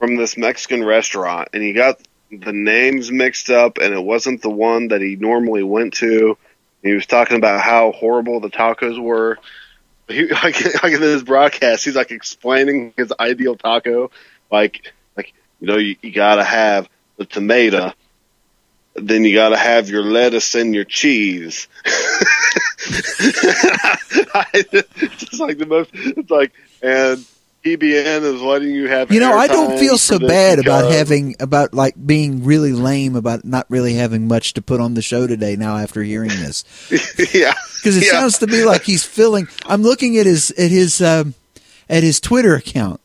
from 0.00 0.16
this 0.16 0.36
Mexican 0.36 0.82
restaurant, 0.82 1.50
and 1.52 1.62
he 1.62 1.72
got 1.72 2.00
the 2.32 2.52
names 2.52 3.12
mixed 3.12 3.48
up, 3.48 3.78
and 3.78 3.94
it 3.94 4.02
wasn't 4.02 4.42
the 4.42 4.50
one 4.50 4.88
that 4.88 5.00
he 5.00 5.14
normally 5.14 5.62
went 5.62 5.94
to. 5.94 6.36
He 6.82 6.94
was 6.94 7.06
talking 7.06 7.36
about 7.36 7.60
how 7.60 7.92
horrible 7.92 8.40
the 8.40 8.50
tacos 8.50 9.00
were. 9.00 9.38
He, 10.08 10.26
like, 10.28 10.82
like 10.82 10.92
in 10.92 11.00
this 11.00 11.22
broadcast, 11.22 11.84
he's 11.84 11.96
like 11.96 12.10
explaining 12.10 12.92
his 12.96 13.12
ideal 13.18 13.56
taco, 13.56 14.10
like 14.50 14.92
like 15.16 15.32
you 15.60 15.66
know 15.66 15.76
you, 15.76 15.96
you 16.02 16.12
gotta 16.12 16.44
have 16.44 16.88
the 17.16 17.24
tomato, 17.24 17.92
then 18.94 19.24
you 19.24 19.34
gotta 19.34 19.56
have 19.56 19.88
your 19.88 20.02
lettuce 20.02 20.54
and 20.54 20.74
your 20.74 20.84
cheese. 20.84 21.68
it's 24.54 25.16
just 25.16 25.40
like 25.40 25.58
the 25.58 25.66
most. 25.66 25.90
It's 25.94 26.30
like 26.30 26.52
and 26.82 27.24
PBN 27.64 28.22
is 28.22 28.42
letting 28.42 28.74
you 28.74 28.88
have. 28.88 29.10
You 29.10 29.20
know, 29.20 29.32
I 29.32 29.46
don't 29.46 29.78
feel 29.78 29.96
so 29.96 30.18
bad 30.18 30.58
about 30.58 30.90
having 30.92 31.34
about 31.40 31.72
like 31.72 31.94
being 32.06 32.44
really 32.44 32.72
lame 32.72 33.16
about 33.16 33.44
not 33.44 33.64
really 33.70 33.94
having 33.94 34.28
much 34.28 34.52
to 34.54 34.62
put 34.62 34.80
on 34.80 34.92
the 34.92 35.00
show 35.00 35.26
today. 35.26 35.56
Now 35.56 35.78
after 35.78 36.02
hearing 36.02 36.28
this, 36.28 36.64
yeah, 37.34 37.54
because 37.84 37.98
it 37.98 38.04
Yeah. 38.06 38.12
sounds 38.12 38.38
to 38.38 38.46
me 38.46 38.64
like 38.64 38.82
he's 38.84 39.04
filling. 39.04 39.46
I'm 39.66 39.82
looking 39.82 40.16
at 40.16 40.24
his 40.24 40.50
at 40.52 40.70
his 40.70 41.02
um, 41.02 41.34
at 41.88 42.02
his 42.02 42.18
Twitter 42.18 42.54
account 42.54 42.98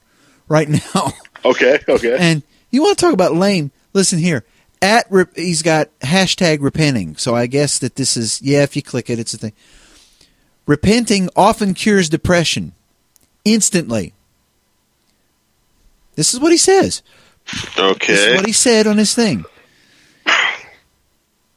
right 0.48 0.70
now, 0.70 1.12
Okay, 1.46 1.80
okay. 1.90 2.16
and 2.18 2.44
you 2.72 2.82
want 2.82 2.98
to 2.98 3.04
talk 3.06 3.14
about 3.14 3.34
lame? 3.36 3.72
Listen 3.94 4.20
here. 4.20 4.46
At 4.82 5.06
rep- 5.10 5.36
he's 5.36 5.62
got 5.62 5.90
hashtag 6.00 6.60
repenting, 6.62 7.18
so 7.18 7.36
I 7.36 7.48
guess 7.48 7.80
that 7.80 7.96
this 7.98 8.16
is 8.16 8.42
yeah. 8.42 8.64
If 8.64 8.78
you 8.78 8.82
click 8.82 9.10
it, 9.10 9.20
it's 9.20 9.34
a 9.34 9.38
thing. 9.38 9.52
Repenting 10.66 11.30
often 11.36 11.74
cures 11.74 12.08
depression 12.08 12.72
instantly. 13.44 14.14
This 16.16 16.34
is 16.34 16.40
what 16.40 16.52
he 16.54 16.58
says. 16.58 17.02
This 17.52 17.64
is 17.64 17.78
Okay. 17.80 18.36
what 18.38 18.46
he 18.46 18.54
said 18.54 18.88
on 18.88 18.98
his 18.98 19.14
thing. 19.14 19.44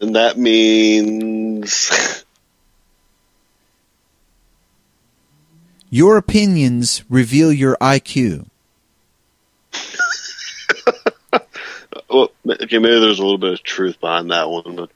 And 0.01 0.17
that 0.17 0.37
means 0.39 2.22
Your 5.95 6.17
opinions 6.17 7.05
reveal 7.11 7.53
your 7.53 7.77
IQ. 7.77 8.47
well, 12.09 12.31
okay, 12.49 12.79
maybe 12.79 12.99
there's 12.99 13.19
a 13.19 13.23
little 13.23 13.37
bit 13.37 13.53
of 13.53 13.63
truth 13.63 14.01
behind 14.01 14.31
that 14.31 14.49
one, 14.49 14.75
but 14.75 14.89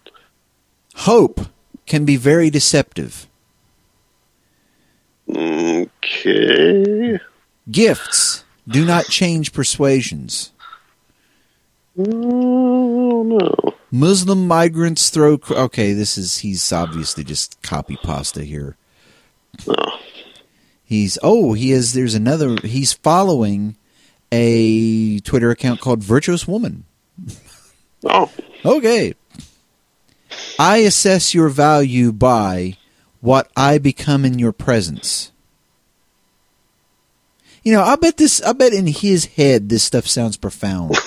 Hope 0.94 1.48
can 1.84 2.06
be 2.06 2.16
very 2.16 2.48
deceptive. 2.48 3.28
okay. 5.28 7.18
Gifts 7.70 8.44
do 8.66 8.86
not 8.86 9.04
change 9.04 9.52
persuasions. 9.52 10.52
Oh 11.98 13.22
no. 13.22 13.74
Muslim 13.90 14.48
migrants 14.48 15.10
throw. 15.10 15.36
Cr- 15.36 15.56
okay, 15.56 15.92
this 15.92 16.16
is 16.16 16.38
he's 16.38 16.72
obviously 16.72 17.22
just 17.22 17.60
copy 17.60 17.98
pasta 18.02 18.44
here. 18.44 18.78
No. 19.66 19.74
He's 20.86 21.18
oh 21.22 21.52
he 21.52 21.72
is. 21.72 21.92
There's 21.92 22.14
another. 22.14 22.56
He's 22.62 22.92
following 22.92 23.76
a 24.30 25.18
Twitter 25.20 25.50
account 25.50 25.80
called 25.80 26.02
Virtuous 26.02 26.46
Woman. 26.46 26.84
Oh. 28.04 28.30
Okay. 28.64 29.14
I 30.58 30.78
assess 30.78 31.34
your 31.34 31.48
value 31.48 32.12
by 32.12 32.76
what 33.20 33.50
I 33.56 33.78
become 33.78 34.24
in 34.24 34.38
your 34.38 34.52
presence. 34.52 35.32
You 37.64 37.72
know, 37.72 37.82
I 37.82 37.96
bet 37.96 38.16
this. 38.16 38.40
I 38.42 38.52
bet 38.52 38.72
in 38.72 38.86
his 38.86 39.24
head 39.24 39.68
this 39.68 39.82
stuff 39.82 40.06
sounds 40.06 40.36
profound. 40.36 40.96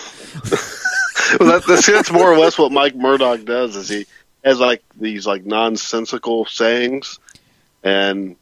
Well, 1.39 1.49
that, 1.49 1.67
that's, 1.67 1.85
that's 1.85 2.11
more 2.11 2.31
or 2.31 2.39
less 2.39 2.57
what 2.57 2.71
Mike 2.71 2.95
Murdock 2.95 3.45
does. 3.45 3.75
Is 3.75 3.89
he 3.89 4.07
has 4.43 4.59
like 4.59 4.81
these 4.99 5.27
like 5.27 5.45
nonsensical 5.45 6.45
sayings, 6.45 7.19
and 7.83 8.35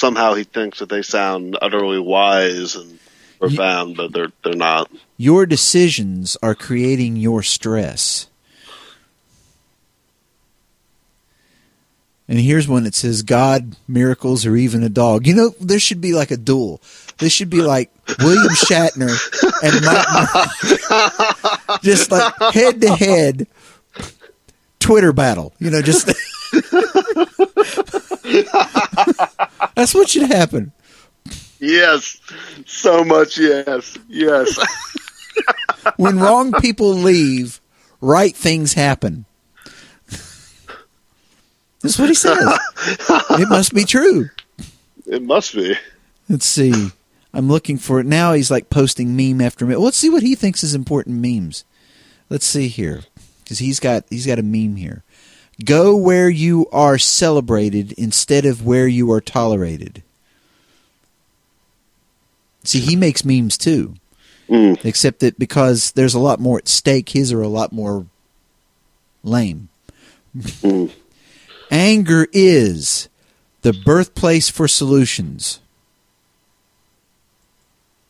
somehow 0.00 0.32
he 0.32 0.44
thinks 0.44 0.78
that 0.78 0.88
they 0.88 1.02
sound 1.02 1.58
utterly 1.60 1.98
wise 2.00 2.74
and 2.74 2.98
profound, 3.38 3.96
but 3.96 4.12
they're 4.12 4.32
they're 4.42 4.54
not. 4.54 4.90
Your 5.16 5.44
decisions 5.46 6.36
are 6.42 6.54
creating 6.54 7.16
your 7.16 7.42
stress. 7.42 8.26
And 12.26 12.38
here's 12.38 12.68
one 12.68 12.84
that 12.84 12.94
says 12.94 13.22
God, 13.22 13.76
miracles, 13.86 14.46
or 14.46 14.56
even 14.56 14.82
a 14.82 14.88
dog. 14.88 15.26
You 15.26 15.34
know, 15.34 15.54
there 15.60 15.80
should 15.80 16.00
be 16.00 16.12
like 16.12 16.30
a 16.30 16.36
duel. 16.36 16.80
This 17.18 17.32
should 17.32 17.50
be 17.50 17.60
like 17.60 17.90
William 18.20 18.54
Shatner 18.54 19.10
and 19.62 19.84
Mike 19.84 21.82
just 21.82 22.10
like 22.10 22.32
head 22.54 22.80
to 22.80 22.94
head 22.94 23.46
Twitter 24.78 25.12
battle. 25.12 25.52
You 25.58 25.70
know, 25.70 25.82
just 25.82 26.08
that's 29.80 29.94
what 29.94 30.10
should 30.10 30.30
happen. 30.30 30.72
Yes, 31.58 32.20
so 32.66 33.02
much. 33.02 33.38
Yes, 33.38 33.96
yes. 34.08 34.58
When 35.96 36.18
wrong 36.18 36.52
people 36.52 36.92
leave, 36.92 37.58
right 38.02 38.36
things 38.36 38.74
happen. 38.74 39.24
That's 41.80 41.98
what 41.98 42.10
he 42.10 42.14
says. 42.14 42.36
It 43.30 43.48
must 43.48 43.72
be 43.72 43.84
true. 43.84 44.28
it 45.06 45.22
must 45.22 45.54
be. 45.54 45.74
Let's 46.28 46.44
see. 46.44 46.90
I'm 47.32 47.48
looking 47.48 47.78
for 47.78 47.98
it 47.98 48.06
now. 48.06 48.34
He's 48.34 48.50
like 48.50 48.68
posting 48.68 49.16
meme 49.16 49.40
after 49.40 49.64
meme. 49.64 49.80
Let's 49.80 49.96
see 49.96 50.10
what 50.10 50.22
he 50.22 50.34
thinks 50.34 50.62
is 50.62 50.74
important 50.74 51.16
memes. 51.22 51.64
Let's 52.28 52.46
see 52.46 52.68
here, 52.68 53.04
because 53.42 53.58
he's 53.58 53.80
got 53.80 54.04
he's 54.10 54.26
got 54.26 54.38
a 54.38 54.42
meme 54.42 54.76
here. 54.76 55.02
Go 55.64 55.96
where 55.96 56.28
you 56.28 56.66
are 56.72 56.98
celebrated 56.98 57.92
instead 57.92 58.44
of 58.46 58.64
where 58.64 58.86
you 58.86 59.10
are 59.12 59.20
tolerated. 59.20 60.02
See, 62.64 62.80
he 62.80 62.96
makes 62.96 63.24
memes 63.24 63.56
too, 63.58 63.94
Mm. 64.48 64.84
except 64.84 65.20
that 65.20 65.38
because 65.38 65.92
there's 65.92 66.14
a 66.14 66.18
lot 66.18 66.40
more 66.40 66.58
at 66.58 66.68
stake, 66.68 67.10
his 67.10 67.32
are 67.32 67.42
a 67.42 67.48
lot 67.48 67.72
more 67.72 68.06
lame. 69.22 69.68
Mm. 70.36 70.90
Anger 71.70 72.26
is 72.32 73.08
the 73.62 73.72
birthplace 73.72 74.48
for 74.48 74.66
solutions. 74.68 75.60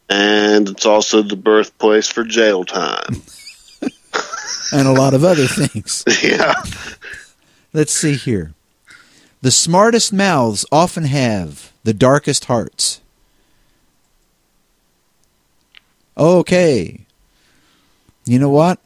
And 0.09 0.69
it's 0.69 0.87
also 0.87 1.23
the 1.23 1.37
birthplace 1.37 2.09
for 2.09 2.25
jail 2.25 2.65
time. 2.65 3.23
and 4.73 4.89
a 4.89 4.93
lot 4.93 5.15
of 5.15 5.25
other 5.25 5.47
things. 5.47 6.05
yeah. 6.23 6.55
Let's 7.73 7.93
see 7.93 8.15
here. 8.15 8.55
The 9.43 9.51
smartest 9.51 10.13
mouths 10.13 10.67
often 10.71 11.05
have 11.05 11.73
the 11.85 11.95
darkest 11.95 12.47
hearts. 12.47 13.01
Okay. 16.17 17.07
You 18.27 18.39
know 18.39 18.51
what? 18.51 18.79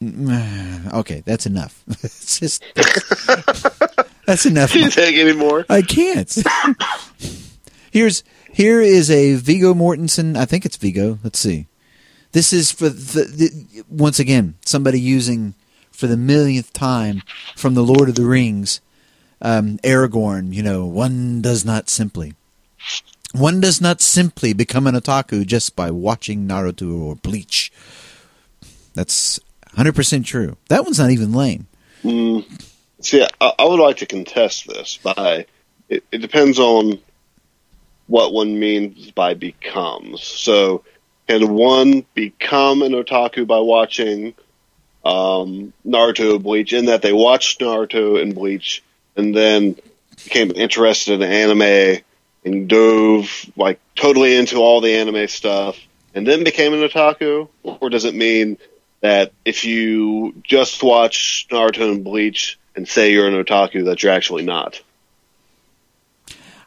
Okay, 0.92 1.22
that's 1.26 1.46
enough. 1.46 1.82
it's 2.02 2.38
just 2.38 2.62
that's 4.26 4.46
enough. 4.46 4.72
Can 4.72 4.82
you 4.82 4.90
take 4.90 5.16
any 5.16 5.32
more? 5.32 5.66
I 5.68 5.82
can't. 5.82 6.32
Here's 7.90 8.22
here 8.52 8.80
is 8.80 9.10
a 9.10 9.34
Viggo 9.34 9.74
Mortensen. 9.74 10.36
I 10.36 10.44
think 10.44 10.64
it's 10.64 10.76
Viggo. 10.76 11.18
Let's 11.24 11.38
see. 11.38 11.66
This 12.32 12.52
is 12.52 12.70
for 12.70 12.88
the, 12.88 13.24
the 13.24 13.84
once 13.90 14.18
again 14.18 14.54
somebody 14.64 15.00
using 15.00 15.54
for 15.96 16.06
the 16.06 16.16
millionth 16.16 16.72
time 16.72 17.22
from 17.56 17.74
the 17.74 17.82
Lord 17.82 18.08
of 18.08 18.14
the 18.14 18.26
Rings. 18.26 18.80
Um, 19.40 19.78
Aragorn, 19.78 20.52
you 20.52 20.62
know, 20.62 20.86
one 20.86 21.42
does 21.42 21.64
not 21.64 21.88
simply. 21.88 22.34
One 23.32 23.60
does 23.60 23.80
not 23.80 24.00
simply 24.00 24.52
become 24.52 24.86
an 24.86 24.94
otaku 24.94 25.44
just 25.46 25.76
by 25.76 25.90
watching 25.90 26.46
Naruto 26.46 27.00
or 27.00 27.16
Bleach. 27.16 27.72
That's 28.94 29.40
100% 29.76 30.24
true. 30.24 30.56
That 30.68 30.84
one's 30.84 30.98
not 30.98 31.10
even 31.10 31.32
lame. 31.32 31.66
Mm, 32.02 32.44
see, 33.00 33.26
I, 33.40 33.52
I 33.58 33.64
would 33.64 33.80
like 33.80 33.98
to 33.98 34.06
contest 34.06 34.66
this 34.66 34.98
by. 34.98 35.46
It, 35.88 36.04
it 36.10 36.18
depends 36.18 36.58
on 36.58 36.98
what 38.06 38.32
one 38.32 38.58
means 38.58 39.10
by 39.10 39.34
becomes. 39.34 40.22
So, 40.22 40.84
can 41.28 41.52
one 41.54 42.06
become 42.14 42.82
an 42.82 42.92
otaku 42.92 43.46
by 43.46 43.58
watching 43.58 44.34
um, 45.06 45.72
Naruto, 45.86 46.42
Bleach, 46.42 46.72
in 46.72 46.86
that 46.86 47.02
they 47.02 47.12
watched 47.12 47.60
Naruto 47.60 48.20
and 48.20 48.34
Bleach, 48.34 48.82
and 49.16 49.34
then 49.34 49.76
became 50.24 50.50
interested 50.50 51.20
in 51.20 51.22
anime 51.22 52.02
and 52.44 52.68
dove 52.68 53.50
like 53.56 53.78
totally 53.94 54.34
into 54.34 54.56
all 54.56 54.80
the 54.80 54.96
anime 54.96 55.28
stuff, 55.28 55.78
and 56.14 56.26
then 56.26 56.42
became 56.42 56.72
an 56.74 56.80
otaku, 56.80 57.48
or 57.62 57.88
does 57.88 58.04
it 58.04 58.14
mean 58.14 58.58
that 59.00 59.32
if 59.44 59.64
you 59.64 60.34
just 60.42 60.82
watch 60.82 61.46
Naruto 61.50 61.92
and 61.92 62.02
Bleach 62.02 62.58
and 62.74 62.88
say 62.88 63.12
you're 63.12 63.28
an 63.28 63.44
otaku, 63.44 63.84
that 63.84 64.02
you're 64.02 64.12
actually 64.12 64.44
not? 64.44 64.82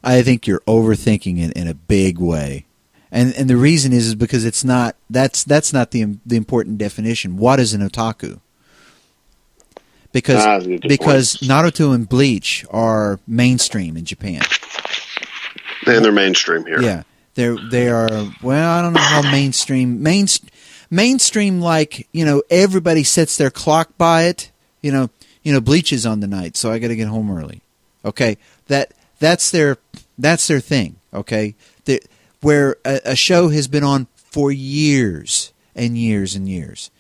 I 0.02 0.22
think 0.22 0.48
you're 0.48 0.62
overthinking 0.62 1.40
it 1.40 1.54
in 1.54 1.68
a 1.68 1.74
big 1.74 2.20
way. 2.20 2.66
And 3.12 3.34
and 3.36 3.50
the 3.50 3.58
reason 3.58 3.92
is 3.92 4.08
is 4.08 4.16
because 4.16 4.46
it's 4.46 4.64
not 4.64 4.96
that's 5.10 5.44
that's 5.44 5.74
not 5.74 5.92
the 5.92 6.18
the 6.26 6.36
important 6.36 6.78
definition. 6.78 7.38
What 7.38 7.60
is 7.60 7.74
an 7.74 7.82
otaku? 7.88 8.40
Because 10.12 10.46
Ah, 10.46 10.58
that's 10.58 10.66
a 10.66 10.70
good 10.70 10.82
because. 10.88 11.38
Naruto 11.38 11.94
and 11.94 12.08
Bleach 12.08 12.66
are 12.72 13.20
mainstream 13.28 13.98
in 13.98 14.06
Japan. 14.06 14.42
And 15.86 16.04
they're 16.04 16.12
mainstream 16.12 16.66
here. 16.66 16.82
Yeah, 16.82 17.04
they're 17.36 17.58
they 17.58 17.90
are. 17.90 18.10
Well, 18.44 18.72
I 18.72 18.82
don't 18.82 18.94
know 18.94 19.00
how 19.00 19.22
mainstream 19.24 20.04
main 20.04 20.28
mainstream 20.90 21.62
like 21.62 22.08
you 22.12 22.26
know 22.26 22.44
everybody 22.50 23.04
sets 23.04 23.38
their 23.38 23.50
clock 23.50 23.98
by 23.98 24.24
it. 24.24 24.52
You 24.82 24.92
know, 24.92 25.10
you 25.44 25.52
know 25.54 25.62
Bleach 25.62 25.92
is 25.92 26.06
on 26.06 26.20
the 26.20 26.28
night, 26.28 26.58
so 26.58 26.72
I 26.72 26.80
got 26.80 26.90
to 26.90 26.96
get 26.96 27.08
home 27.08 27.32
early. 27.36 27.62
Okay, 28.06 28.38
that 28.68 28.94
that's 29.20 29.52
their 29.52 29.78
that's 30.18 30.48
their 30.48 30.60
thing. 30.60 30.98
Okay, 31.14 31.56
the, 31.86 32.02
where 32.42 32.78
a, 32.86 33.00
a 33.06 33.16
show 33.16 33.50
has 33.50 33.68
been 33.68 33.84
on 33.84 34.08
for 34.16 34.52
years 34.52 35.52
and 35.76 35.98
years 35.98 36.36
and 36.36 36.48
years, 36.48 36.92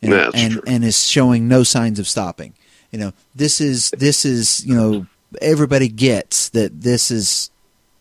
you 0.00 0.10
know, 0.10 0.16
That's 0.16 0.34
and 0.36 0.52
true. 0.54 0.62
and 0.66 0.84
is 0.84 1.06
showing 1.06 1.48
no 1.48 1.62
signs 1.62 1.98
of 1.98 2.06
stopping. 2.06 2.54
You 2.92 2.98
know, 2.98 3.12
this 3.34 3.60
is 3.60 3.90
this 3.98 4.24
is 4.24 4.64
you 4.66 4.74
know 4.74 5.06
everybody 5.40 5.88
gets 5.88 6.48
that 6.50 6.80
this 6.80 7.10
is 7.10 7.50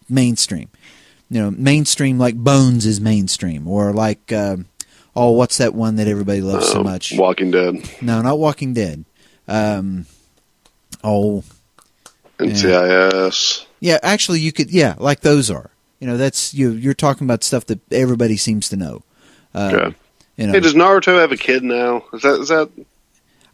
mainstream. 0.09 0.69
You 1.29 1.41
know, 1.41 1.51
mainstream 1.51 2.19
like 2.19 2.35
Bones 2.35 2.85
is 2.85 3.01
mainstream, 3.01 3.67
or 3.67 3.91
like 3.93 4.31
um, 4.31 4.67
oh, 5.15 5.31
what's 5.31 5.57
that 5.57 5.73
one 5.73 5.95
that 5.95 6.07
everybody 6.07 6.41
loves 6.41 6.67
so 6.69 6.79
Um, 6.79 6.83
much? 6.85 7.13
Walking 7.17 7.49
Dead, 7.51 7.77
No, 8.01 8.21
not 8.21 8.37
Walking 8.37 8.73
Dead. 8.75 9.05
Um, 9.47 10.05
oh, 11.03 11.43
NCIS. 12.39 13.65
yeah. 13.79 13.97
Actually, 14.03 14.39
you 14.41 14.51
could. 14.51 14.69
Yeah, 14.71 14.95
like 14.97 15.21
those 15.21 15.49
are. 15.49 15.71
You 15.99 16.07
know, 16.07 16.17
that's 16.17 16.53
you. 16.53 16.71
You're 16.71 16.93
talking 16.93 17.25
about 17.25 17.43
stuff 17.43 17.65
that 17.67 17.79
everybody 17.91 18.37
seems 18.37 18.69
to 18.69 18.75
know. 18.75 19.03
Uh, 19.53 19.71
Okay. 19.73 19.95
You 20.37 20.47
know, 20.47 20.53
Hey, 20.53 20.59
does 20.59 20.73
Naruto 20.73 21.17
have 21.19 21.31
a 21.31 21.37
kid 21.37 21.63
now? 21.63 22.03
Is 22.11 22.21
that 22.23 22.41
is 22.41 22.47
that? 22.49 22.69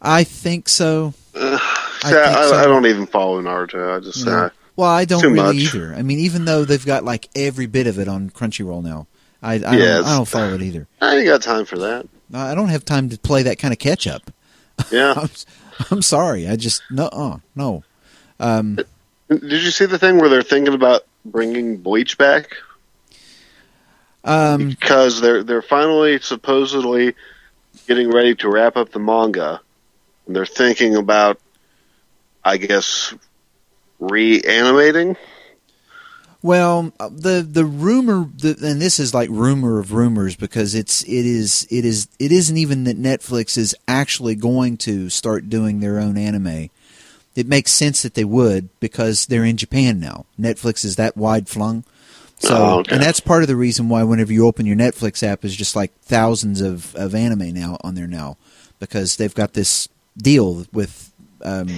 I 0.02 0.24
think 0.24 0.68
so. 0.68 1.14
Uh, 1.36 1.58
I 1.62 1.98
I, 2.04 2.10
think 2.12 2.16
I, 2.38 2.50
so. 2.50 2.56
I 2.56 2.66
don't 2.66 2.88
even 2.88 3.06
follow 3.06 3.40
Naruto. 3.42 3.96
I 3.96 4.00
just 4.00 4.26
No. 4.26 4.32
uh, 4.32 4.50
Well, 4.76 4.90
I 4.90 5.06
don't 5.06 5.22
really 5.22 5.36
much. 5.36 5.56
either. 5.76 5.94
I 5.94 6.02
mean, 6.02 6.18
even 6.20 6.46
though 6.46 6.66
they've 6.66 6.84
got 6.86 7.06
like 7.06 7.30
every 7.36 7.68
bit 7.68 7.86
of 7.86 8.00
it 8.00 8.08
on 8.08 8.32
Crunchyroll 8.32 8.82
now, 8.84 9.06
I 9.44 9.54
I, 9.54 9.58
Yeah, 9.58 9.98
don't, 9.98 10.06
I 10.06 10.16
don't 10.18 10.28
follow 10.28 10.56
it 10.56 10.62
either. 10.64 10.88
I 11.00 11.18
ain't 11.18 11.26
got 11.28 11.44
time 11.44 11.66
for 11.66 11.78
that. 11.78 12.08
I 12.34 12.56
don't 12.56 12.70
have 12.70 12.84
time 12.84 13.10
to 13.10 13.20
play 13.20 13.44
that 13.44 13.60
kind 13.60 13.74
of 13.74 13.78
catch 13.78 14.08
up. 14.08 14.32
Yeah. 14.92 15.14
I'm, 15.18 15.30
I'm 15.92 16.02
sorry. 16.02 16.48
I 16.48 16.56
just 16.56 16.82
no, 16.90 17.06
uh, 17.10 17.38
no. 17.56 17.84
Um, 18.40 18.80
Did 19.30 19.52
you 19.64 19.70
see 19.70 19.86
the 19.86 20.00
thing 20.00 20.18
where 20.18 20.30
they're 20.30 20.42
thinking 20.42 20.74
about 20.74 21.04
bringing 21.26 21.78
Bleach 21.78 22.18
back 22.18 22.58
um, 24.24 24.70
because 24.70 25.22
they're 25.22 25.44
they're 25.44 25.62
finally 25.62 26.20
supposedly 26.20 27.16
getting 27.88 28.12
ready 28.12 28.36
to 28.36 28.50
wrap 28.50 28.78
up 28.78 28.92
the 28.92 29.00
manga, 29.00 29.62
and 30.28 30.36
they're 30.36 30.46
thinking 30.46 30.96
about, 30.96 31.40
I 32.44 32.58
guess, 32.58 33.14
reanimating. 34.00 35.18
Well, 36.44 36.92
uh, 37.00 37.10
the 37.10 37.48
the 37.48 37.66
rumor, 37.66 38.30
the, 38.36 38.58
and 38.64 38.82
this 38.82 39.00
is 39.00 39.14
like 39.14 39.30
rumor 39.30 39.80
of 39.80 39.94
rumors 39.94 40.36
because 40.36 40.76
it's 40.76 41.04
it 41.04 41.26
is 41.26 41.68
it 41.70 41.86
is 41.86 42.08
it 42.20 42.32
isn't 42.32 42.58
even 42.58 42.84
that 42.86 43.00
Netflix 43.00 43.58
is 43.58 43.76
actually 43.88 44.36
going 44.36 44.78
to 44.78 45.10
start 45.10 45.50
doing 45.50 45.80
their 45.80 46.00
own 46.00 46.18
anime. 46.18 46.70
It 47.36 47.48
makes 47.48 47.72
sense 47.72 48.02
that 48.04 48.14
they 48.16 48.26
would 48.26 48.70
because 48.80 49.26
they're 49.28 49.46
in 49.46 49.58
Japan 49.58 50.00
now. 50.00 50.26
Netflix 50.40 50.84
is 50.84 50.98
that 50.98 51.16
wide 51.16 51.48
flung, 51.48 51.84
so 52.40 52.56
Oh, 52.58 52.80
okay. 52.80 52.96
and 52.96 53.04
that's 53.04 53.20
part 53.22 53.42
of 53.42 53.48
the 53.48 53.56
reason 53.56 53.88
why 53.88 54.04
whenever 54.04 54.34
you 54.34 54.46
open 54.46 54.66
your 54.66 54.76
Netflix 54.76 55.24
app 55.24 55.46
is 55.46 55.56
just 55.56 55.76
like 55.76 55.92
thousands 56.02 56.60
of 56.62 56.94
of 56.96 57.16
anime 57.16 57.54
now 57.54 57.78
on 57.82 57.96
there 57.96 58.08
now 58.08 58.38
because 58.80 59.16
they've 59.16 59.34
got 59.36 59.54
this 59.54 59.88
deal 60.18 60.66
with 60.74 61.14
um, 61.44 61.70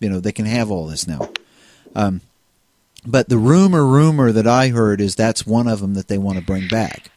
you 0.00 0.08
know 0.08 0.20
they 0.20 0.32
can 0.32 0.46
have 0.46 0.70
all 0.70 0.86
this 0.86 1.06
now. 1.06 1.28
Um, 1.94 2.20
but 3.06 3.28
the 3.28 3.38
rumor, 3.38 3.84
rumor 3.86 4.32
that 4.32 4.46
I 4.46 4.68
heard 4.68 5.00
is 5.00 5.14
that's 5.14 5.46
one 5.46 5.68
of 5.68 5.80
them 5.80 5.94
that 5.94 6.08
they 6.08 6.18
want 6.18 6.38
to 6.38 6.44
bring 6.44 6.68
back. 6.68 7.10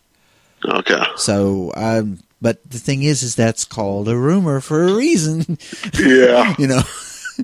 Okay. 0.63 1.03
So, 1.15 1.71
um, 1.75 2.19
but 2.41 2.59
the 2.69 2.77
thing 2.79 3.01
is, 3.03 3.23
is 3.23 3.35
that's 3.35 3.65
called 3.65 4.07
a 4.07 4.15
rumor 4.15 4.61
for 4.61 4.83
a 4.83 4.93
reason. 4.93 5.57
Yeah. 5.99 6.53
you 6.59 6.67
know, 6.67 6.81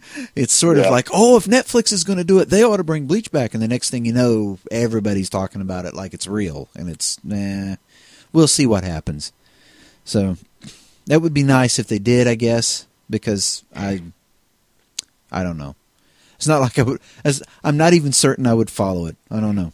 it's 0.35 0.53
sort 0.53 0.77
of 0.77 0.85
like, 0.87 1.09
oh, 1.13 1.37
if 1.37 1.45
Netflix 1.45 1.91
is 1.91 2.03
going 2.03 2.17
to 2.17 2.23
do 2.23 2.39
it, 2.39 2.49
they 2.49 2.63
ought 2.63 2.77
to 2.77 2.83
bring 2.83 3.07
Bleach 3.07 3.31
back. 3.31 3.53
And 3.53 3.61
the 3.61 3.67
next 3.67 3.89
thing 3.89 4.05
you 4.05 4.13
know, 4.13 4.59
everybody's 4.71 5.29
talking 5.29 5.61
about 5.61 5.85
it 5.85 5.93
like 5.93 6.13
it's 6.13 6.27
real, 6.27 6.69
and 6.75 6.89
it's 6.89 7.23
nah. 7.23 7.75
We'll 8.33 8.47
see 8.47 8.65
what 8.65 8.83
happens. 8.83 9.31
So 10.03 10.37
that 11.07 11.21
would 11.21 11.33
be 11.33 11.43
nice 11.43 11.79
if 11.79 11.87
they 11.87 11.99
did, 11.99 12.27
I 12.27 12.35
guess, 12.35 12.87
because 13.09 13.63
I, 13.75 14.01
I 15.31 15.43
don't 15.43 15.57
know. 15.57 15.75
It's 16.35 16.47
not 16.47 16.61
like 16.61 16.79
I 16.79 16.83
would. 16.83 17.01
As 17.23 17.43
I'm 17.63 17.77
not 17.77 17.93
even 17.93 18.13
certain 18.13 18.47
I 18.47 18.53
would 18.53 18.69
follow 18.69 19.07
it. 19.07 19.15
I 19.29 19.39
don't 19.39 19.55
know. 19.55 19.73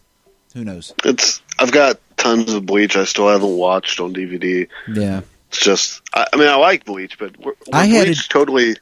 Who 0.54 0.64
knows? 0.64 0.94
It's 1.04 1.42
I've 1.60 1.72
got 1.72 2.00
tons 2.18 2.54
of 2.54 2.66
Bleach 2.66 2.96
I 2.96 3.04
still 3.06 3.28
haven't 3.28 3.58
watched 3.58 4.00
on 4.00 4.14
DVD. 4.14 4.68
Yeah. 4.88 5.22
It's 5.50 5.60
just 5.60 6.02
I, 6.14 6.28
I 6.32 6.38
mean 6.38 6.48
I 6.48 6.56
like 6.56 6.86
Bleach, 6.86 7.18
but 7.18 7.38
where, 7.38 7.56
where 7.70 7.82
I 7.82 7.86
had 7.86 8.06
Bleach 8.06 8.30
totally 8.30 8.76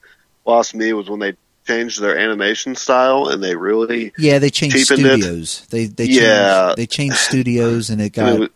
lost 0.46 0.74
me 0.76 0.94
was 0.94 1.10
when 1.10 1.20
they 1.20 1.36
changed 1.68 2.02
their 2.02 2.18
animation 2.18 2.76
style 2.76 3.28
and 3.30 3.44
they 3.44 3.56
really 3.56 4.12
Yeah, 4.18 4.40
they 4.40 4.50
changed 4.50 4.78
Cheapened 4.78 5.06
it. 5.06 5.22
studios. 5.22 5.66
They 5.70 5.86
they 5.86 6.06
Yeah. 6.06 6.68
changed, 6.68 6.78
they 6.78 6.88
changed 6.88 7.18
studios, 7.18 7.90
and 7.90 8.02
it 8.02 8.10
got. 8.14 8.34
it 8.36 8.40
was, 8.40 8.50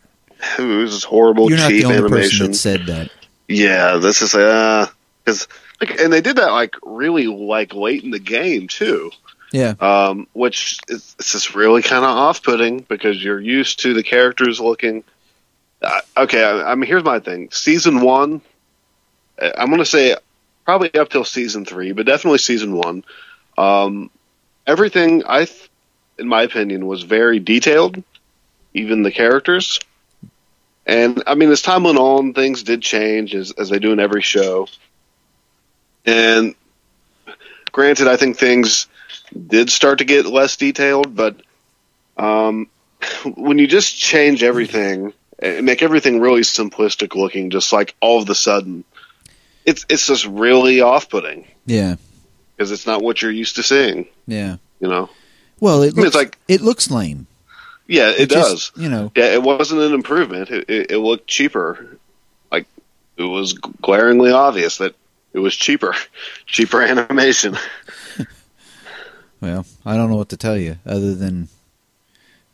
it 0.58 0.62
was 0.62 1.04
horrible 1.04 1.48
You're 1.48 1.58
not 1.58 1.70
cheap 1.70 1.82
the 1.82 1.84
only 1.86 2.08
person 2.08 2.16
animation. 2.16 2.50
that 2.52 2.56
said 2.56 2.86
that. 2.86 3.10
Yeah, 3.48 3.98
this 3.98 4.22
is 4.22 4.34
uh 4.34 4.88
because 5.24 5.46
like, 5.80 6.00
and 6.00 6.12
they 6.12 6.20
did 6.20 6.36
that 6.36 6.50
like 6.52 6.74
really 6.82 7.26
like 7.26 7.74
late 7.74 8.02
in 8.02 8.10
the 8.10 8.18
game 8.18 8.68
too. 8.68 9.10
Yeah, 9.52 9.74
um, 9.78 10.26
which 10.32 10.80
is 10.88 11.14
it's 11.20 11.32
just 11.32 11.54
really 11.54 11.80
kind 11.80 12.04
of 12.04 12.10
off-putting 12.10 12.80
because 12.80 13.22
you're 13.22 13.40
used 13.40 13.80
to 13.80 13.94
the 13.94 14.02
characters 14.02 14.60
looking. 14.60 15.04
Uh, 15.80 16.00
okay, 16.16 16.42
I, 16.42 16.72
I 16.72 16.74
mean, 16.74 16.88
here's 16.88 17.04
my 17.04 17.20
thing: 17.20 17.50
season 17.52 18.00
one, 18.00 18.40
I'm 19.40 19.68
going 19.68 19.78
to 19.78 19.84
say 19.86 20.16
probably 20.66 20.92
up 20.94 21.08
till 21.08 21.24
season 21.24 21.64
three, 21.64 21.92
but 21.92 22.04
definitely 22.04 22.38
season 22.38 22.76
one. 22.76 23.04
Um, 23.56 24.10
everything 24.66 25.22
I, 25.26 25.46
th- 25.46 25.70
in 26.18 26.28
my 26.28 26.42
opinion, 26.42 26.86
was 26.86 27.02
very 27.02 27.38
detailed, 27.38 28.02
even 28.74 29.02
the 29.02 29.12
characters. 29.12 29.80
And 30.84 31.22
I 31.26 31.36
mean, 31.36 31.50
as 31.50 31.62
time 31.62 31.84
went 31.84 31.98
on, 31.98 32.34
things 32.34 32.64
did 32.64 32.82
change 32.82 33.34
as, 33.34 33.52
as 33.52 33.70
they 33.70 33.78
do 33.78 33.92
in 33.92 34.00
every 34.00 34.22
show. 34.22 34.68
And 36.04 36.54
granted, 37.72 38.08
I 38.08 38.16
think 38.16 38.36
things 38.36 38.88
did 39.34 39.70
start 39.70 39.98
to 39.98 40.04
get 40.04 40.26
less 40.26 40.56
detailed, 40.56 41.14
but 41.14 41.36
um, 42.16 42.68
when 43.36 43.58
you 43.58 43.66
just 43.66 43.96
change 43.96 44.42
everything 44.42 45.12
and 45.38 45.64
make 45.64 45.82
everything 45.82 46.20
really 46.20 46.42
simplistic 46.42 47.14
looking, 47.14 47.50
just 47.50 47.72
like 47.72 47.94
all 48.00 48.20
of 48.20 48.26
the 48.26 48.34
sudden, 48.34 48.84
it's 49.66 49.84
it's 49.90 50.06
just 50.06 50.24
really 50.26 50.80
off-putting 50.80 51.46
yeah, 51.66 51.96
because 52.56 52.70
it's 52.72 52.86
not 52.86 53.02
what 53.02 53.20
you're 53.20 53.30
used 53.30 53.56
to 53.56 53.62
seeing. 53.62 54.06
yeah. 54.26 54.56
You 54.80 54.88
know? 54.88 55.10
Well, 55.60 55.82
it 55.82 55.94
I 55.94 55.96
mean, 55.96 56.04
looks 56.04 56.06
it's 56.08 56.16
like- 56.16 56.38
it 56.48 56.60
looks 56.62 56.90
lame. 56.90 57.26
Yeah, 57.88 58.10
it, 58.10 58.20
It 58.20 58.28
does. 58.30 58.52
just, 58.70 58.76
you 58.78 58.88
know. 58.88 59.12
Yeah, 59.16 59.32
it 59.34 59.42
wasn't 59.42 59.80
an 59.80 59.92
improvement. 59.94 60.50
It, 60.50 60.68
it, 60.68 60.90
it 60.92 60.98
looked 60.98 61.28
cheaper. 61.28 61.98
Like 62.50 62.66
it 63.16 63.22
was 63.22 63.52
glaringly 63.54 64.32
obvious 64.32 64.78
that 64.78 64.94
it 65.32 65.38
was 65.38 65.54
cheaper, 65.56 65.94
cheaper 66.46 66.82
animation. 66.82 67.56
Well, 69.40 69.66
I 69.84 69.96
don't 69.96 70.10
know 70.10 70.16
what 70.16 70.30
to 70.30 70.36
tell 70.38 70.56
you 70.56 70.78
other 70.86 71.14
than, 71.14 71.48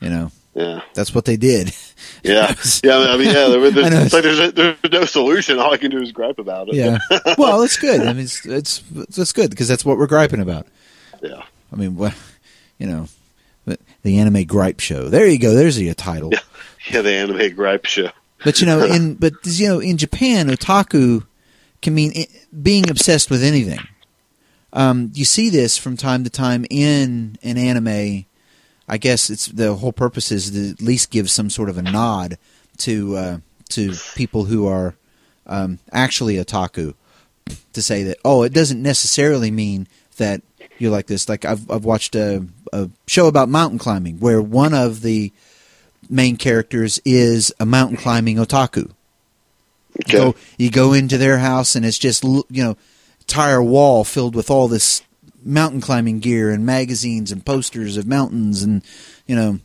you 0.01 0.11
know, 0.11 0.33
Yeah. 0.55 0.83
that's 0.95 1.15
what 1.15 1.25
they 1.25 1.37
did. 1.37 1.75
Yeah, 2.25 2.55
yeah. 2.85 2.99
I 2.99 3.17
mean, 3.17 3.27
yeah. 3.29 3.49
There, 3.49 3.71
there, 3.71 3.85
I 3.93 4.03
it's 4.05 4.13
like 4.13 4.23
there's, 4.23 4.39
a, 4.39 4.53
there's 4.53 4.77
no 4.93 5.05
solution. 5.05 5.59
All 5.59 5.73
I 5.73 5.77
can 5.77 5.91
do 5.91 6.01
is 6.01 6.13
gripe 6.13 6.39
about 6.39 6.69
it. 6.69 6.75
Yeah. 6.75 6.99
well, 7.39 7.63
it's 7.63 7.77
good. 7.77 8.01
I 8.01 8.13
mean, 8.13 8.25
it's 8.25 8.47
it's 8.47 8.83
it's 8.95 9.33
good 9.33 9.51
because 9.51 9.67
that's 9.67 9.85
what 9.85 9.99
we're 9.99 10.07
griping 10.07 10.41
about. 10.41 10.67
yeah. 11.21 11.43
I 11.73 11.77
mean, 11.77 11.97
what 11.97 12.15
you 12.79 12.87
know, 12.87 13.09
the- 13.65 13.79
the 14.03 14.19
anime 14.19 14.45
gripe 14.45 14.79
show. 14.79 15.09
There 15.09 15.27
you 15.27 15.39
go. 15.39 15.55
There's 15.55 15.81
your 15.81 15.95
title. 15.95 16.31
Yeah. 16.33 16.41
Yeah, 16.91 17.03
the 17.03 17.13
anime 17.13 17.55
gripe 17.57 17.87
show. 17.87 18.11
But 18.45 18.61
you 18.61 18.67
know, 18.67 18.85
in 18.85 19.15
but 19.15 19.35
you 19.45 19.69
know, 19.69 19.81
in 19.81 19.97
Japan, 19.97 20.49
otaku 20.49 21.25
can 21.81 21.95
mean 21.95 22.13
being 22.63 22.89
obsessed 22.91 23.31
with 23.31 23.43
anything. 23.43 23.81
Um, 24.73 25.11
you 25.15 25.25
see 25.25 25.51
this 25.51 25.77
from 25.77 25.97
time 25.97 26.25
to 26.25 26.31
time 26.31 26.65
in 26.71 27.37
an 27.43 27.59
anime. 27.59 28.27
I 28.93 28.99
guess 28.99 29.31
it's 29.31 29.47
the 29.47 29.73
whole 29.73 29.95
purpose 29.95 30.31
is 30.31 30.51
to 30.51 30.69
at 30.73 30.83
least 30.83 31.11
give 31.11 31.31
some 31.31 31.49
sort 31.49 31.71
of 31.71 31.79
a 31.79 31.83
nod 31.83 32.37
to 32.77 33.17
uh, 33.17 33.39
to 33.71 33.95
people 34.15 34.45
who 34.45 34.67
are 34.67 34.95
um, 35.47 35.79
actually 35.91 36.35
otaku 36.37 36.93
to 37.73 37.81
say 37.81 38.03
that 38.03 38.19
oh, 38.23 38.43
it 38.43 38.53
doesn't 38.53 38.83
necessarily 38.83 39.51
mean 39.51 39.89
that 40.19 40.43
you're 40.77 40.91
like 40.91 41.07
this. 41.07 41.27
Like 41.27 41.47
I've 41.47 41.71
I've 41.71 41.87
watched 41.87 42.15
a, 42.15 42.45
a 42.71 42.91
show 43.07 43.29
about 43.29 43.49
mountain 43.49 43.79
climbing 43.79 44.19
where 44.19 44.43
one 44.43 44.75
of 44.75 45.01
the 45.01 45.33
main 46.11 46.37
characters 46.37 47.01
is 47.07 47.51
a 47.59 47.65
mountain 47.65 47.97
climbing 47.97 48.37
otaku. 48.37 48.91
Okay. 50.03 50.19
Go, 50.19 50.35
you 50.59 50.71
go 50.71 50.93
into 50.93 51.17
their 51.17 51.39
house 51.39 51.75
and 51.75 51.87
it's 51.87 51.99
just 51.99 52.25
you 52.25 52.45
know 52.51 52.77
entire 53.21 53.63
wall 53.63 54.05
filled 54.05 54.35
with 54.35 54.51
all 54.51 54.69
this 54.69 55.03
mountain 55.45 55.81
climbing 55.81 56.21
gear 56.21 56.51
and 56.51 56.65
magazines 56.65 57.33
and 57.33 57.45
posters 57.45 57.97
of 57.97 58.07
mountains 58.07 58.63
and 58.63 58.83
you 59.27 59.37
know 59.37 59.59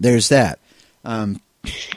there's 0.00 0.28
that. 0.28 0.58
Um, 1.04 1.40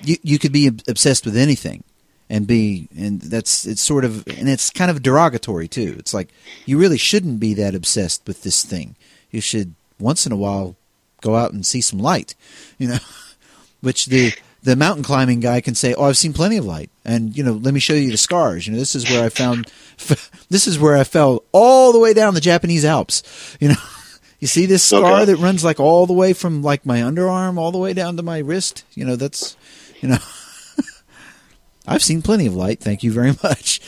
you 0.01 0.17
you 0.23 0.39
could 0.39 0.51
be 0.51 0.67
obsessed 0.67 1.25
with 1.25 1.35
anything 1.35 1.83
and 2.29 2.45
be 2.45 2.87
and 2.97 3.21
that's 3.21 3.65
it's 3.65 3.81
sort 3.81 4.05
of 4.05 4.27
and 4.27 4.49
it's 4.49 4.69
kind 4.69 4.91
of 4.91 5.01
derogatory 5.01 5.67
too. 5.67 5.95
It's 5.97 6.13
like 6.13 6.29
you 6.65 6.77
really 6.77 6.97
shouldn't 6.97 7.39
be 7.39 7.53
that 7.55 7.75
obsessed 7.75 8.25
with 8.27 8.43
this 8.43 8.63
thing. 8.63 8.95
You 9.31 9.41
should 9.41 9.75
once 9.99 10.25
in 10.25 10.31
a 10.31 10.37
while 10.37 10.75
go 11.21 11.35
out 11.35 11.53
and 11.53 11.65
see 11.65 11.81
some 11.81 11.99
light, 11.99 12.35
you 12.77 12.87
know. 12.87 12.99
Which 13.81 14.07
the 14.07 14.33
the 14.63 14.75
mountain 14.75 15.03
climbing 15.03 15.39
guy 15.39 15.61
can 15.61 15.75
say, 15.75 15.93
"Oh, 15.93 16.05
I've 16.05 16.17
seen 16.17 16.33
plenty 16.33 16.57
of 16.57 16.65
light, 16.65 16.89
and 17.05 17.35
you 17.37 17.43
know, 17.43 17.53
let 17.53 17.73
me 17.73 17.79
show 17.79 17.93
you 17.93 18.11
the 18.11 18.17
scars. 18.17 18.67
You 18.67 18.73
know, 18.73 18.79
this 18.79 18.95
is 18.95 19.07
where 19.07 19.21
I 19.23 19.29
found, 19.29 19.71
this 20.49 20.67
is 20.67 20.79
where 20.79 20.95
I 20.97 21.03
fell 21.03 21.43
all 21.51 21.91
the 21.93 21.99
way 21.99 22.13
down 22.13 22.33
the 22.33 22.41
Japanese 22.41 22.83
Alps. 22.85 23.23
You 23.59 23.69
know, 23.69 23.75
you 24.39 24.47
see 24.47 24.65
this 24.65 24.91
oh, 24.91 24.99
scar 24.99 25.15
Okay. 25.21 25.25
that 25.25 25.37
runs 25.37 25.63
like 25.63 25.79
all 25.79 26.05
the 26.05 26.13
way 26.13 26.33
from 26.33 26.61
like 26.63 26.85
my 26.85 26.99
underarm 26.99 27.57
all 27.57 27.71
the 27.71 27.77
way 27.77 27.93
down 27.93 28.17
to 28.17 28.23
my 28.23 28.39
wrist. 28.39 28.83
You 28.93 29.05
know, 29.05 29.15
that's, 29.15 29.55
you 30.01 30.09
know, 30.09 30.17
I've 31.87 32.03
seen 32.03 32.21
plenty 32.21 32.47
of 32.47 32.55
light. 32.55 32.79
Thank 32.79 33.03
you 33.03 33.11
very 33.11 33.33
much. 33.43 33.79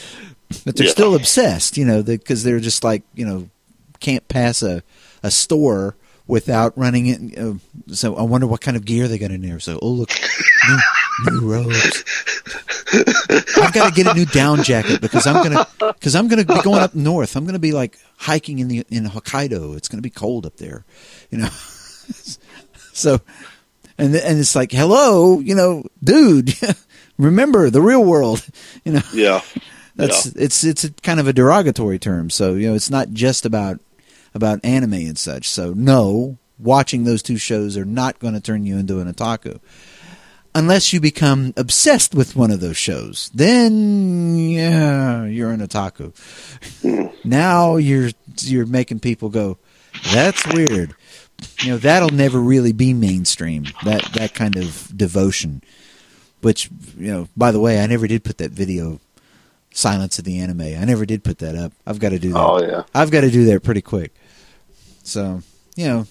But 0.65 0.75
they're 0.77 0.87
Yeah. 0.87 0.91
still 0.93 1.15
obsessed, 1.15 1.77
you 1.77 1.85
know, 1.85 2.01
because 2.01 2.43
they're 2.43 2.59
just 2.59 2.83
like, 2.83 3.03
you 3.13 3.25
know, 3.25 3.49
can't 3.99 4.27
pass 4.29 4.63
a, 4.63 4.81
a 5.21 5.29
store 5.29 5.95
without 6.29 6.77
running 6.77 7.07
it. 7.07 7.37
Uh, 7.37 7.55
so 7.91 8.15
I 8.15 8.21
wonder 8.21 8.45
what 8.45 8.61
kind 8.61 8.77
of 8.77 8.85
gear 8.85 9.07
they 9.07 9.17
got 9.17 9.31
in 9.31 9.41
there. 9.41 9.59
So, 9.59 9.79
oh, 9.81 9.89
look, 9.89 10.11
new, 10.69 10.77
new 11.31 11.51
robes. 11.51 12.03
I've 13.57 13.73
got 13.73 13.89
to 13.89 13.91
get 13.91 14.07
a 14.07 14.13
new 14.13 14.25
down 14.25 14.63
jacket 14.63 15.01
because 15.01 15.27
I'm 15.27 15.43
gonna 15.43 15.67
because 15.79 16.15
I'm 16.15 16.27
gonna 16.27 16.45
be 16.45 16.61
going 16.61 16.81
up 16.81 16.95
north. 16.95 17.35
I'm 17.35 17.45
gonna 17.45 17.59
be 17.59 17.71
like 17.71 17.97
hiking 18.17 18.59
in 18.59 18.67
the 18.67 18.85
in 18.89 19.05
Hokkaido. 19.05 19.75
It's 19.75 19.87
gonna 19.87 20.01
be 20.01 20.09
cold 20.09 20.45
up 20.45 20.57
there, 20.57 20.85
you 21.29 21.39
know. 21.39 21.49
so, 22.93 23.19
and 23.97 24.15
and 24.15 24.39
it's 24.39 24.55
like, 24.55 24.71
hello, 24.71 25.39
you 25.39 25.55
know, 25.55 25.83
dude, 26.03 26.53
remember 27.17 27.69
the 27.69 27.81
real 27.81 28.03
world, 28.03 28.47
you 28.85 28.93
know. 28.93 29.01
Yeah. 29.13 29.41
That's 29.95 30.27
it's 30.27 30.63
it's 30.63 30.85
a 30.85 30.91
kind 30.91 31.19
of 31.19 31.27
a 31.27 31.33
derogatory 31.33 31.99
term. 31.99 32.29
So 32.29 32.53
you 32.53 32.69
know, 32.69 32.75
it's 32.75 32.89
not 32.89 33.09
just 33.09 33.45
about 33.45 33.81
about 34.33 34.63
anime 34.63 34.93
and 34.93 35.17
such. 35.17 35.49
So 35.49 35.73
no, 35.73 36.37
watching 36.57 37.03
those 37.03 37.23
two 37.23 37.37
shows 37.37 37.77
are 37.77 37.85
not 37.85 38.19
going 38.19 38.33
to 38.33 38.41
turn 38.41 38.65
you 38.65 38.77
into 38.77 38.99
an 38.99 39.11
otaku. 39.11 39.59
Unless 40.55 40.93
you 40.93 40.99
become 40.99 41.53
obsessed 41.57 42.15
with 42.15 42.35
one 42.35 42.49
of 42.49 42.59
those 42.59 42.75
shows, 42.75 43.29
then 43.33 44.35
yeah, 44.35 45.25
you're 45.25 45.51
an 45.51 45.61
otaku. 45.61 46.11
Hmm. 46.81 47.07
now 47.23 47.75
you're 47.77 48.09
you're 48.41 48.65
making 48.65 48.99
people 48.99 49.29
go, 49.29 49.57
that's 50.11 50.45
weird. 50.47 50.95
You 51.61 51.71
know 51.71 51.77
that'll 51.77 52.09
never 52.09 52.39
really 52.39 52.71
be 52.73 52.93
mainstream. 52.93 53.65
That 53.85 54.03
that 54.13 54.33
kind 54.33 54.55
of 54.55 54.91
devotion. 54.95 55.61
Which 56.41 56.69
you 56.97 57.11
know, 57.11 57.27
by 57.37 57.51
the 57.51 57.59
way, 57.59 57.81
I 57.81 57.85
never 57.85 58.07
did 58.07 58.23
put 58.23 58.39
that 58.39 58.51
video 58.51 58.99
Silence 59.79 60.19
of 60.19 60.25
the 60.25 60.39
Anime. 60.39 60.61
I 60.61 60.83
never 60.83 61.05
did 61.05 61.23
put 61.23 61.37
that 61.39 61.55
up. 61.55 61.71
I've 61.87 61.99
got 61.99 62.09
to 62.09 62.19
do 62.19 62.33
that. 62.33 62.39
Oh 62.39 62.61
yeah. 62.61 62.83
I've 62.93 63.11
got 63.11 63.21
to 63.21 63.31
do 63.31 63.45
that 63.45 63.63
pretty 63.63 63.81
quick. 63.81 64.13
So, 65.03 65.41
you 65.75 65.87
know. 65.87 66.07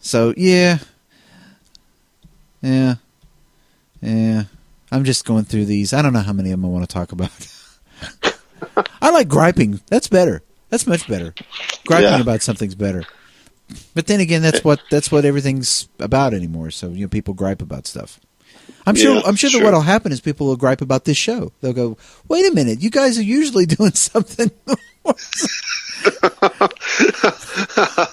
So, 0.00 0.34
yeah. 0.36 0.78
Yeah. 2.60 2.96
Yeah. 4.00 4.44
I'm 4.90 5.04
just 5.04 5.24
going 5.24 5.44
through 5.44 5.66
these. 5.66 5.92
I 5.92 6.02
don't 6.02 6.12
know 6.12 6.20
how 6.20 6.32
many 6.32 6.50
of 6.50 6.60
them 6.60 6.64
I 6.64 6.68
want 6.68 6.88
to 6.88 6.92
talk 6.92 7.12
about. 7.12 7.30
I 9.00 9.10
like 9.10 9.28
griping. 9.28 9.80
That's 9.86 10.08
better. 10.08 10.42
That's 10.68 10.86
much 10.86 11.06
better. 11.08 11.34
Griping 11.86 12.10
Yeah. 12.10 12.20
about 12.20 12.42
something's 12.42 12.74
better. 12.74 13.04
But 13.94 14.06
then 14.06 14.20
again, 14.20 14.42
that's 14.42 14.58
eh. 14.58 14.62
what 14.62 14.80
that's 14.90 15.10
what 15.12 15.24
everything's 15.24 15.88
about 16.00 16.34
anymore. 16.34 16.70
So, 16.72 16.88
you 16.88 17.02
know, 17.02 17.08
people 17.08 17.34
gripe 17.34 17.62
about 17.62 17.86
stuff. 17.86 18.18
I'm 18.86 18.94
sure. 18.94 19.14
Yeah, 19.16 19.22
I'm 19.24 19.36
sure, 19.36 19.50
that 19.50 19.62
what'll 19.62 19.80
happen 19.82 20.12
is 20.12 20.20
people 20.20 20.48
will 20.48 20.56
gripe 20.56 20.80
about 20.80 21.04
this 21.04 21.16
show. 21.16 21.52
They'll 21.60 21.72
go, 21.72 21.96
"Wait 22.28 22.50
a 22.50 22.54
minute, 22.54 22.82
you 22.82 22.90
guys 22.90 23.18
are 23.18 23.22
usually 23.22 23.66
doing 23.78 23.92
something." 23.92 24.50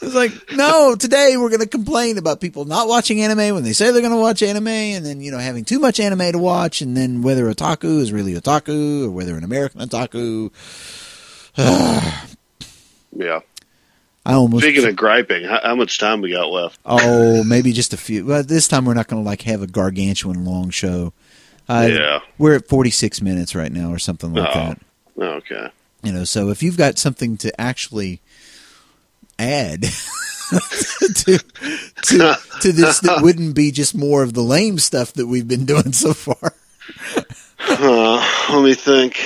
it's 0.01 0.15
like, 0.15 0.31
no, 0.53 0.95
today 0.95 1.35
we're 1.37 1.49
going 1.49 1.59
to 1.61 1.67
complain 1.67 2.17
about 2.17 2.41
people 2.41 2.65
not 2.65 2.87
watching 2.87 3.21
anime 3.21 3.53
when 3.53 3.63
they 3.63 3.73
say 3.73 3.91
they're 3.91 4.01
going 4.01 4.13
to 4.13 4.19
watch 4.19 4.41
anime, 4.41 4.67
and 4.67 5.05
then 5.05 5.21
you 5.21 5.31
know 5.31 5.37
having 5.37 5.65
too 5.65 5.79
much 5.79 5.99
anime 5.99 6.31
to 6.31 6.39
watch, 6.39 6.81
and 6.81 6.95
then 6.95 7.21
whether 7.21 7.45
otaku 7.45 7.99
is 7.99 8.11
really 8.11 8.33
otaku 8.33 9.05
or 9.05 9.11
whether 9.11 9.35
an 9.35 9.43
American 9.43 9.81
otaku. 9.81 10.51
Yeah. 13.11 13.39
I 14.29 14.33
almost 14.35 14.63
Speaking 14.63 14.85
of 14.87 14.95
griping, 14.95 15.43
how, 15.45 15.59
how 15.63 15.75
much 15.75 15.97
time 15.97 16.21
we 16.21 16.31
got 16.31 16.49
left? 16.51 16.79
Oh, 16.85 17.43
maybe 17.43 17.71
just 17.73 17.93
a 17.93 17.97
few. 17.97 18.25
Well, 18.25 18.43
this 18.43 18.67
time 18.67 18.85
we're 18.85 18.93
not 18.93 19.07
going 19.07 19.23
to 19.23 19.27
like 19.27 19.41
have 19.43 19.61
a 19.61 19.67
gargantuan 19.67 20.45
long 20.45 20.69
show. 20.69 21.13
Uh, 21.67 21.87
Yeah. 21.91 22.19
we're 22.37 22.55
at 22.55 22.67
46 22.67 23.21
minutes 23.21 23.55
right 23.55 23.71
now, 23.71 23.91
or 23.91 23.99
something 23.99 24.33
like 24.33 24.49
Oh. 24.55 24.59
that. 24.59 24.79
Okay. 25.37 25.67
You 26.03 26.11
know, 26.13 26.23
so 26.23 26.49
if 26.49 26.61
you've 26.63 26.77
got 26.77 26.97
something 26.97 27.37
to 27.37 27.59
actually 27.59 28.21
add 29.37 29.81
to 31.15 31.39
to 32.03 32.35
to 32.61 32.71
this 32.71 32.99
that 33.01 33.19
wouldn't 33.21 33.55
be 33.55 33.71
just 33.71 33.95
more 33.95 34.23
of 34.23 34.33
the 34.33 34.41
lame 34.41 34.77
stuff 34.79 35.13
that 35.13 35.27
we've 35.27 35.47
been 35.47 35.65
doing 35.65 35.91
so 35.93 36.13
far. 36.13 36.53
Uh, 37.67 38.45
let 38.51 38.63
me 38.63 38.73
think. 38.73 39.19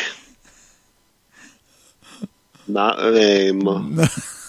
Not 2.68 3.00
a 3.00 3.12
name 3.12 3.60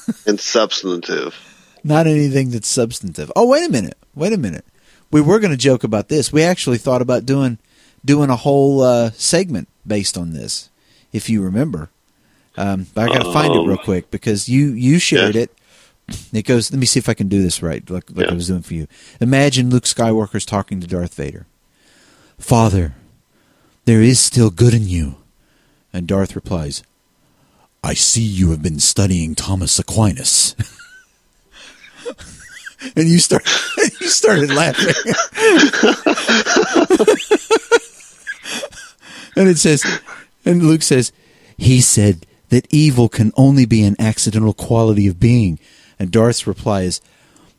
and 0.27 0.39
substantive. 0.41 1.35
Not 1.83 2.07
anything 2.07 2.51
that's 2.51 2.69
substantive. 2.69 3.31
Oh, 3.37 3.47
wait 3.47 3.69
a 3.69 3.73
minute. 3.73 3.99
Wait 4.15 4.33
a 4.33 4.39
minute. 4.39 4.65
We 5.11 5.21
were 5.21 5.39
going 5.39 5.51
to 5.51 5.57
joke 5.57 5.85
about 5.85 6.09
this. 6.09 6.33
We 6.33 6.43
actually 6.43 6.79
thought 6.79 7.03
about 7.03 7.27
doing 7.27 7.59
doing 8.05 8.31
a 8.31 8.37
whole 8.37 8.83
uh, 8.83 9.11
segment 9.13 9.69
based 9.87 10.17
on 10.19 10.33
this, 10.33 10.71
if 11.13 11.29
you 11.29 11.43
remember. 11.43 11.91
Um, 12.57 12.87
but 12.95 13.05
I 13.11 13.15
got 13.15 13.25
to 13.25 13.33
find 13.33 13.53
it 13.53 13.59
real 13.59 13.73
Um, 13.73 13.85
quick 13.85 14.11
because 14.11 14.49
you 14.49 14.69
you 14.73 14.99
shared 14.99 15.35
yeah. 15.35 15.43
it. 15.43 15.51
It 16.33 16.43
goes. 16.43 16.71
Let 16.73 16.79
me 16.81 16.87
see 16.87 16.99
if 16.99 17.09
I 17.09 17.15
can 17.15 17.29
do 17.29 17.43
this 17.43 17.63
right, 17.63 17.89
like 17.91 18.11
like 18.11 18.27
Yeah. 18.27 18.33
I 18.33 18.35
was 18.35 18.47
doing 18.49 18.63
for 18.63 18.75
you. 18.75 18.87
Imagine 19.21 19.71
Luke 19.71 19.85
Skywalker's 19.85 20.45
talking 20.47 20.81
to 20.81 20.87
Darth 20.87 21.15
Vader. 21.15 21.47
Father, 22.39 22.95
there 23.85 24.03
is 24.03 24.21
still 24.21 24.51
good 24.51 24.75
in 24.75 24.87
you, 24.89 25.17
and 25.93 26.07
Darth 26.07 26.35
replies, 26.35 26.83
"I 27.85 27.95
see 27.95 28.23
you 28.23 28.51
have 28.51 28.63
been 28.63 28.81
studying 28.81 29.35
Thomas 29.35 29.79
Aquinas." 29.79 30.55
and 32.97 33.09
you 33.09 33.19
start 33.19 33.49
you 34.01 34.09
started 34.09 34.51
laughing. 34.51 34.87
and 39.37 39.49
it 39.49 39.59
says 39.59 39.85
and 40.45 40.63
Luke 40.63 40.83
says, 40.83 41.13
he 41.57 41.81
said 41.81 42.27
that 42.51 42.73
evil 42.73 43.09
can 43.09 43.33
only 43.37 43.65
be 43.65 43.83
an 43.85 43.97
accidental 43.99 44.53
quality 44.53 45.07
of 45.07 45.19
being. 45.19 45.59
And 45.99 46.11
Darth's 46.11 46.47
reply 46.47 46.83
is, 46.83 47.01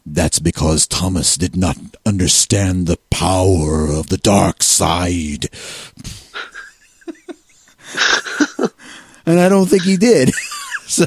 that's 0.05 0.39
because 0.39 0.86
Thomas 0.86 1.36
did 1.36 1.55
not 1.55 1.78
understand 2.05 2.86
the 2.86 2.99
power 3.09 3.88
of 3.88 4.09
the 4.09 4.17
dark 4.17 4.61
side. 4.61 5.49
And 9.26 9.39
I 9.39 9.49
don't 9.49 9.65
think 9.67 9.84
he 9.84 9.97
did. 9.97 10.32
so 10.86 11.05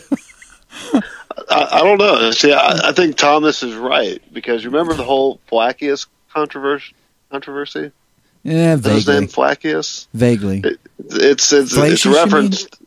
I, 1.50 1.68
I 1.72 1.78
don't 1.82 1.98
know. 1.98 2.30
See, 2.32 2.52
I, 2.52 2.88
I 2.88 2.92
think 2.92 3.16
Thomas 3.16 3.62
is 3.62 3.74
right 3.74 4.20
because 4.32 4.64
remember 4.66 4.94
the 4.94 5.04
whole 5.04 5.40
Flacius 5.46 6.06
controversy. 6.32 6.94
Controversy. 7.30 7.92
yeah, 8.42 8.74
Is 8.74 8.84
his 8.84 9.06
name 9.08 9.28
Flacius? 9.28 10.08
Vaguely. 10.14 10.60
It, 10.64 10.80
it's 10.98 11.52
it's 11.52 11.74
Flacius, 11.74 12.06
it's 12.06 12.06
referenced 12.06 12.78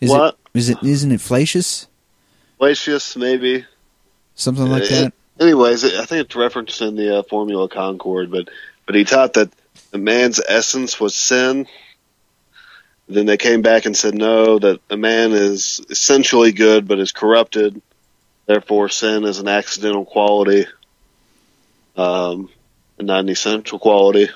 Is 0.00 0.10
what? 0.10 0.36
it 0.54 0.58
is 0.58 0.68
it 0.70 0.82
isn't 0.82 1.12
it 1.12 1.20
Flacius? 1.20 1.88
Flacius, 2.58 3.16
maybe. 3.16 3.64
Something 4.34 4.66
like 4.66 4.84
It- 4.84 4.90
that? 4.90 5.12
Anyways, 5.38 5.84
I 5.84 6.06
think 6.06 6.24
it's 6.26 6.34
referenced 6.36 6.80
in 6.80 6.96
the 6.96 7.18
uh, 7.18 7.22
Formula 7.22 7.68
Concord, 7.68 8.30
but 8.30 8.48
but 8.86 8.94
he 8.94 9.04
taught 9.04 9.34
that 9.34 9.50
the 9.90 9.98
man's 9.98 10.40
essence 10.46 10.98
was 10.98 11.14
sin. 11.14 11.66
Then 13.08 13.26
they 13.26 13.36
came 13.36 13.62
back 13.62 13.86
and 13.86 13.96
said 13.96 14.14
no, 14.14 14.58
that 14.58 14.80
a 14.90 14.96
man 14.96 15.32
is 15.32 15.80
essentially 15.90 16.52
good 16.52 16.88
but 16.88 16.98
is 16.98 17.12
corrupted. 17.12 17.80
Therefore, 18.46 18.88
sin 18.88 19.24
is 19.24 19.38
an 19.38 19.48
accidental 19.48 20.04
quality, 20.04 20.66
um, 21.96 22.48
and 22.98 23.08
not 23.08 23.20
an 23.20 23.28
essential 23.28 23.78
quality. 23.78 24.28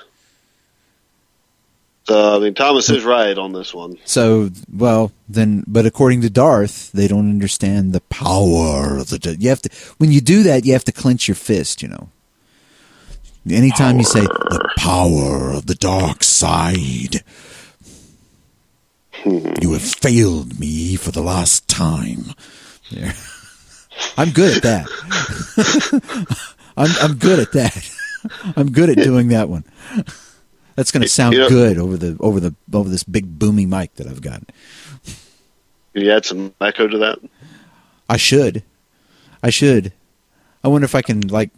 So 2.05 2.35
I 2.35 2.39
mean, 2.39 2.53
Thomas 2.53 2.89
is 2.89 3.03
right 3.03 3.37
on 3.37 3.53
this 3.53 3.73
one. 3.73 3.97
So, 4.05 4.49
well, 4.73 5.11
then, 5.29 5.63
but 5.67 5.85
according 5.85 6.21
to 6.21 6.29
Darth, 6.29 6.91
they 6.91 7.07
don't 7.07 7.29
understand 7.29 7.93
the 7.93 8.01
power 8.01 8.97
of 8.97 9.09
the. 9.09 9.37
You 9.39 9.49
have 9.49 9.61
to 9.61 9.69
when 9.97 10.11
you 10.11 10.19
do 10.19 10.43
that, 10.43 10.65
you 10.65 10.73
have 10.73 10.85
to 10.85 10.91
clench 10.91 11.27
your 11.27 11.35
fist. 11.35 11.81
You 11.81 11.89
know, 11.89 12.09
Anytime 13.49 13.97
you 13.97 14.03
say 14.03 14.21
the 14.21 14.69
power 14.77 15.51
of 15.51 15.65
the 15.65 15.73
dark 15.73 16.23
side, 16.23 17.23
you 19.25 19.73
have 19.73 19.81
failed 19.81 20.59
me 20.59 20.95
for 20.95 21.11
the 21.11 21.21
last 21.21 21.67
time. 21.67 22.33
I'm 24.17 24.31
good 24.31 24.57
at 24.57 24.63
that. 24.63 26.45
I'm 26.77 26.89
I'm 27.01 27.17
good 27.17 27.39
at 27.39 27.51
that. 27.53 27.91
I'm 28.55 28.71
good 28.71 28.89
at 28.89 28.97
doing 28.97 29.29
that 29.29 29.49
one. 29.49 29.63
That's 30.75 30.91
going 30.91 31.01
to 31.03 31.09
sound 31.09 31.33
You 31.33 31.41
know- 31.41 31.49
good 31.49 31.77
over 31.77 31.97
the 31.97 32.17
over 32.19 32.39
the 32.39 32.55
over 32.73 32.89
this 32.89 33.03
big 33.03 33.37
booming 33.39 33.69
mic 33.69 33.93
that 33.95 34.07
I've 34.07 34.21
got. 34.21 34.43
Can 35.93 36.03
you 36.03 36.11
add 36.11 36.25
some 36.25 36.53
echo 36.61 36.87
to 36.87 36.97
that? 36.99 37.19
I 38.09 38.17
should. 38.17 38.63
I 39.43 39.49
should. 39.49 39.91
I 40.63 40.67
wonder 40.69 40.85
if 40.85 40.95
I 40.95 41.01
can 41.01 41.27
like 41.27 41.49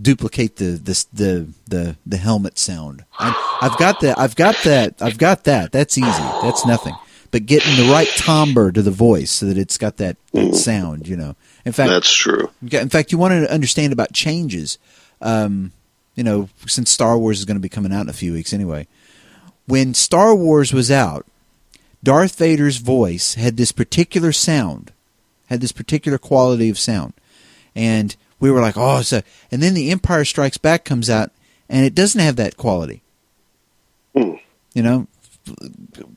duplicate 0.00 0.56
the 0.56 0.72
this 0.82 1.04
the 1.04 1.48
the 1.68 1.96
the 2.06 2.16
helmet 2.16 2.58
sound. 2.58 3.04
I, 3.18 3.58
I've 3.60 3.76
got 3.78 4.00
that. 4.00 4.18
I've 4.18 4.36
got 4.36 4.56
that. 4.64 5.00
I've 5.00 5.18
got 5.18 5.44
that. 5.44 5.72
That's 5.72 5.98
easy. 5.98 6.22
That's 6.42 6.64
nothing. 6.66 6.94
But 7.30 7.46
getting 7.46 7.76
the 7.76 7.92
right 7.92 8.08
timbre 8.08 8.72
to 8.72 8.82
the 8.82 8.90
voice 8.90 9.30
so 9.30 9.46
that 9.46 9.56
it's 9.56 9.78
got 9.78 9.98
that, 9.98 10.16
that 10.32 10.56
sound, 10.56 11.06
you 11.06 11.16
know. 11.16 11.36
In 11.64 11.70
fact, 11.72 11.90
That's 11.90 12.12
true. 12.12 12.50
in 12.60 12.88
fact, 12.88 13.12
you 13.12 13.18
want 13.18 13.32
to 13.32 13.52
understand 13.52 13.92
about 13.92 14.12
changes. 14.12 14.78
Um, 15.20 15.70
you 16.16 16.24
know, 16.24 16.48
since 16.66 16.90
Star 16.90 17.16
Wars 17.16 17.38
is 17.38 17.44
going 17.44 17.56
to 17.56 17.60
be 17.62 17.68
coming 17.68 17.92
out 17.92 18.02
in 18.02 18.08
a 18.08 18.14
few 18.14 18.32
weeks 18.32 18.52
anyway. 18.52 18.88
When 19.66 19.94
Star 19.94 20.34
Wars 20.34 20.72
was 20.72 20.90
out, 20.90 21.24
Darth 22.02 22.36
Vader's 22.36 22.78
voice 22.78 23.34
had 23.34 23.56
this 23.56 23.70
particular 23.72 24.32
sound, 24.32 24.92
had 25.46 25.60
this 25.60 25.72
particular 25.72 26.18
quality 26.18 26.68
of 26.68 26.78
sound, 26.78 27.12
and 27.76 28.16
we 28.40 28.50
were 28.50 28.60
like, 28.60 28.76
"Oh!" 28.76 29.02
So, 29.02 29.22
and 29.50 29.62
then 29.62 29.74
the 29.74 29.90
Empire 29.90 30.24
Strikes 30.24 30.58
Back 30.58 30.84
comes 30.84 31.08
out, 31.08 31.30
and 31.68 31.84
it 31.84 31.94
doesn't 31.94 32.20
have 32.20 32.36
that 32.36 32.56
quality. 32.56 33.02
Hmm. 34.16 34.34
You 34.74 34.82
know, 34.82 35.06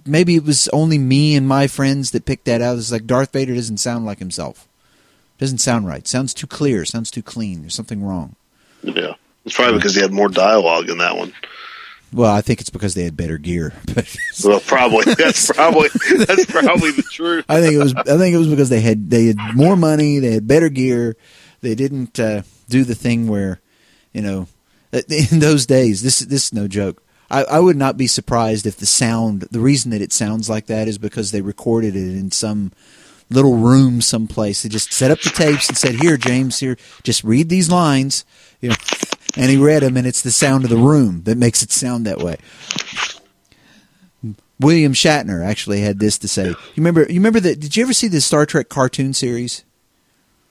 maybe 0.05 0.35
it 0.35 0.43
was 0.43 0.67
only 0.69 0.97
me 0.97 1.35
and 1.35 1.47
my 1.47 1.67
friends 1.67 2.11
that 2.11 2.25
picked 2.25 2.45
that 2.45 2.61
out. 2.61 2.77
It's 2.77 2.91
like 2.91 3.05
Darth 3.05 3.31
Vader 3.33 3.55
doesn't 3.55 3.77
sound 3.77 4.05
like 4.05 4.19
himself. 4.19 4.67
Doesn't 5.39 5.57
sound 5.59 5.87
right. 5.87 6.07
Sounds 6.07 6.33
too 6.33 6.47
clear. 6.47 6.85
Sounds 6.85 7.11
too 7.11 7.23
clean. 7.23 7.61
There's 7.61 7.73
something 7.75 8.03
wrong. 8.03 8.35
Yeah. 8.83 9.13
It's 9.45 9.55
probably 9.55 9.77
because 9.77 9.95
he 9.95 10.01
had 10.01 10.13
more 10.13 10.29
dialogue 10.29 10.89
in 10.89 10.99
that 10.99 11.17
one. 11.17 11.33
Well, 12.13 12.31
I 12.31 12.41
think 12.41 12.61
it's 12.61 12.69
because 12.69 12.93
they 12.93 13.03
had 13.03 13.17
better 13.17 13.37
gear. 13.37 13.73
Well, 14.43 14.59
probably. 14.61 15.13
That's 15.17 15.51
probably 15.51 15.89
that's 16.17 16.45
probably 16.45 16.89
the 16.89 17.03
truth. 17.03 17.45
I 17.47 17.61
think 17.61 17.75
it 17.75 17.77
was. 17.77 17.93
I 17.93 18.17
think 18.17 18.33
it 18.33 18.39
was 18.39 18.47
because 18.47 18.67
they 18.67 18.81
had 18.81 19.07
they 19.11 19.27
had 19.27 19.37
more 19.53 19.75
money. 19.75 20.17
They 20.17 20.31
had 20.31 20.47
better 20.47 20.69
gear. 20.69 21.15
They 21.63 21.75
didn't 21.75 22.19
uh, 22.19 22.43
do 22.69 22.83
the 22.83 22.93
thing 22.93 23.27
where, 23.27 23.61
you 24.11 24.21
know, 24.21 24.47
in 24.91 25.39
those 25.39 25.65
days. 25.65 26.03
This 26.03 26.19
this 26.19 26.45
is 26.45 26.53
no 26.53 26.67
joke. 26.67 27.01
I, 27.31 27.43
I 27.45 27.59
would 27.59 27.77
not 27.77 27.97
be 27.97 28.05
surprised 28.05 28.67
if 28.67 28.77
the 28.77 28.85
sound. 28.85 29.41
The 29.49 29.59
reason 29.59 29.91
that 29.91 30.01
it 30.01 30.13
sounds 30.13 30.49
like 30.49 30.67
that 30.67 30.87
is 30.87 30.97
because 30.97 31.31
they 31.31 31.41
recorded 31.41 31.95
it 31.95 32.15
in 32.15 32.29
some 32.31 32.71
little 33.29 33.55
room 33.55 34.01
someplace. 34.01 34.61
They 34.61 34.69
just 34.69 34.93
set 34.93 35.09
up 35.09 35.21
the 35.21 35.29
tapes 35.29 35.67
and 35.69 35.77
said, 35.77 35.95
"Here, 35.95 36.17
James, 36.17 36.59
here, 36.59 36.77
just 37.01 37.23
read 37.23 37.49
these 37.49 37.71
lines." 37.71 38.25
You 38.61 38.69
know, 38.69 38.75
and 39.37 39.49
he 39.49 39.57
read 39.57 39.81
them, 39.81 39.97
and 39.97 40.05
it's 40.05 40.21
the 40.21 40.31
sound 40.31 40.65
of 40.65 40.69
the 40.69 40.77
room 40.77 41.23
that 41.23 41.37
makes 41.37 41.63
it 41.63 41.71
sound 41.71 42.05
that 42.05 42.19
way. 42.19 42.37
William 44.59 44.93
Shatner 44.93 45.43
actually 45.43 45.81
had 45.81 45.99
this 45.99 46.17
to 46.19 46.27
say. 46.27 46.49
You 46.49 46.57
remember? 46.77 47.01
You 47.01 47.15
remember 47.15 47.39
that? 47.39 47.59
Did 47.59 47.75
you 47.75 47.83
ever 47.83 47.93
see 47.93 48.07
the 48.07 48.21
Star 48.21 48.45
Trek 48.45 48.69
cartoon 48.69 49.13
series? 49.13 49.63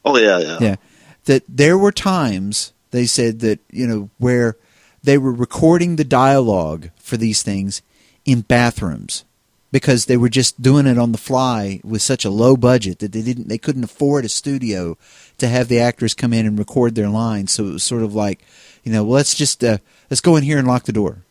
Oh 0.04 0.16
yeah, 0.16 0.38
yeah. 0.38 0.58
Yeah, 0.60 0.76
that 1.25 1.45
there 1.49 1.79
were 1.79 1.93
times 1.93 2.73
they 2.91 3.07
said 3.07 3.41
that 3.41 3.61
you 3.70 3.87
know 3.87 4.11
where 4.18 4.57
they 5.03 5.18
were 5.18 5.33
recording 5.33 5.97
the 5.97 6.05
dialogue 6.05 6.91
for 6.97 7.16
these 7.16 7.43
things 7.43 7.83
in 8.25 8.43
bathrooms 8.43 9.25
because 9.73 10.05
they 10.05 10.18
were 10.18 10.29
just 10.29 10.61
doing 10.62 10.87
it 10.87 10.99
on 10.99 11.12
the 11.12 11.18
fly 11.18 11.81
with 11.83 12.03
such 12.03 12.25
a 12.25 12.31
low 12.31 12.57
budget 12.57 12.99
that 13.01 13.11
they 13.11 13.23
didn't 13.23 13.49
they 13.49 13.59
couldn't 13.59 13.83
afford 13.83 14.25
a 14.25 14.29
studio 14.29 14.97
to 15.39 15.49
have 15.49 15.68
the 15.68 15.81
actors 15.81 16.14
come 16.14 16.33
in 16.33 16.47
and 16.47 16.59
record 16.59 16.95
their 16.95 17.09
lines. 17.09 17.51
So 17.51 17.66
it 17.66 17.73
was 17.73 17.83
sort 17.83 18.03
of 18.03 18.14
like 18.14 18.41
you 18.85 18.93
know 18.93 19.03
well, 19.03 19.14
let's 19.14 19.35
just 19.35 19.64
uh, 19.64 19.79
let's 20.11 20.20
go 20.20 20.37
in 20.37 20.45
here 20.45 20.59
and 20.59 20.68
lock 20.68 20.85
the 20.85 20.93
door. 20.93 21.23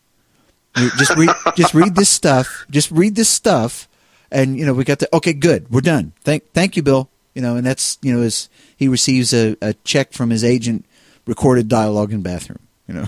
Just 0.76 1.16
read 1.16 1.30
just 1.56 1.74
read 1.74 1.96
this 1.96 2.10
stuff 2.10 2.66
just 2.70 2.92
read 2.92 3.16
this 3.16 3.30
stuff 3.30 3.88
and 4.32 4.58
you 4.58 4.66
know 4.66 4.74
we 4.74 4.84
got 4.84 5.00
the 5.00 5.16
okay 5.16 5.34
good 5.34 5.72
we're 5.72 5.82
done. 5.82 6.14
Thank 6.22 6.52
thank 6.52 6.76
you 6.76 6.84
bill. 6.84 7.10
You 7.36 7.42
know 7.42 7.56
and 7.56 7.66
that's 7.66 7.98
you 8.02 8.14
know 8.14 8.22
as 8.24 8.50
he 8.82 8.88
receives 8.88 9.32
a, 9.32 9.56
a 9.62 9.76
check 9.84 10.12
from 10.12 10.32
his 10.32 10.44
agent 10.44 10.88
recorded 11.28 11.68
dialogue 11.68 12.12
in 12.12 12.24
bathroom 12.24 12.58
you 12.88 12.96
know 12.96 13.06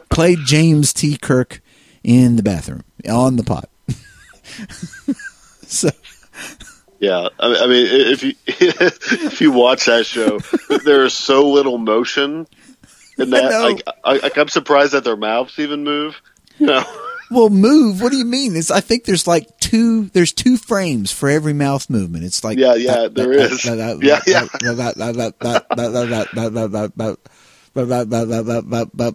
played 0.10 0.38
james 0.44 0.92
t 0.92 1.16
kirk 1.16 1.62
in 2.04 2.36
the 2.36 2.42
bathroom 2.42 2.84
on 3.08 3.36
the 3.36 3.42
pot 3.42 3.70
so 5.66 5.88
Yeah, 7.00 7.28
I 7.38 7.46
I 7.46 7.66
mean, 7.68 7.86
if 7.88 8.22
you 8.24 8.34
if 8.46 9.40
you 9.40 9.52
watch 9.52 9.86
that 9.86 10.04
show, 10.04 10.40
there 10.84 11.04
is 11.04 11.14
so 11.14 11.48
little 11.48 11.78
motion 11.78 12.46
in 13.16 13.30
that. 13.30 13.50
know. 13.50 13.68
Like, 13.68 13.82
I, 14.04 14.30
I'm 14.34 14.48
surprised 14.48 14.92
that 14.92 15.04
their 15.04 15.16
mouths 15.16 15.58
even 15.60 15.84
move. 15.84 16.20
You 16.58 16.66
know, 16.66 16.84
well 17.30 17.50
move 17.50 18.00
what 18.00 18.10
do 18.12 18.18
you 18.18 18.24
mean 18.24 18.56
it's 18.56 18.70
i 18.70 18.80
think 18.80 19.04
there's 19.04 19.26
like 19.26 19.46
two 19.58 20.04
there's 20.10 20.32
two 20.32 20.56
frames 20.56 21.12
for 21.12 21.28
every 21.28 21.52
mouth 21.52 21.88
movement 21.90 22.24
it's 22.24 22.42
like 22.44 22.58
Yeah, 22.58 22.74
yeah, 22.74 23.08
there 23.08 23.32
is. 23.32 23.64
Yeah, 24.02 24.20
yeah. 24.26 24.46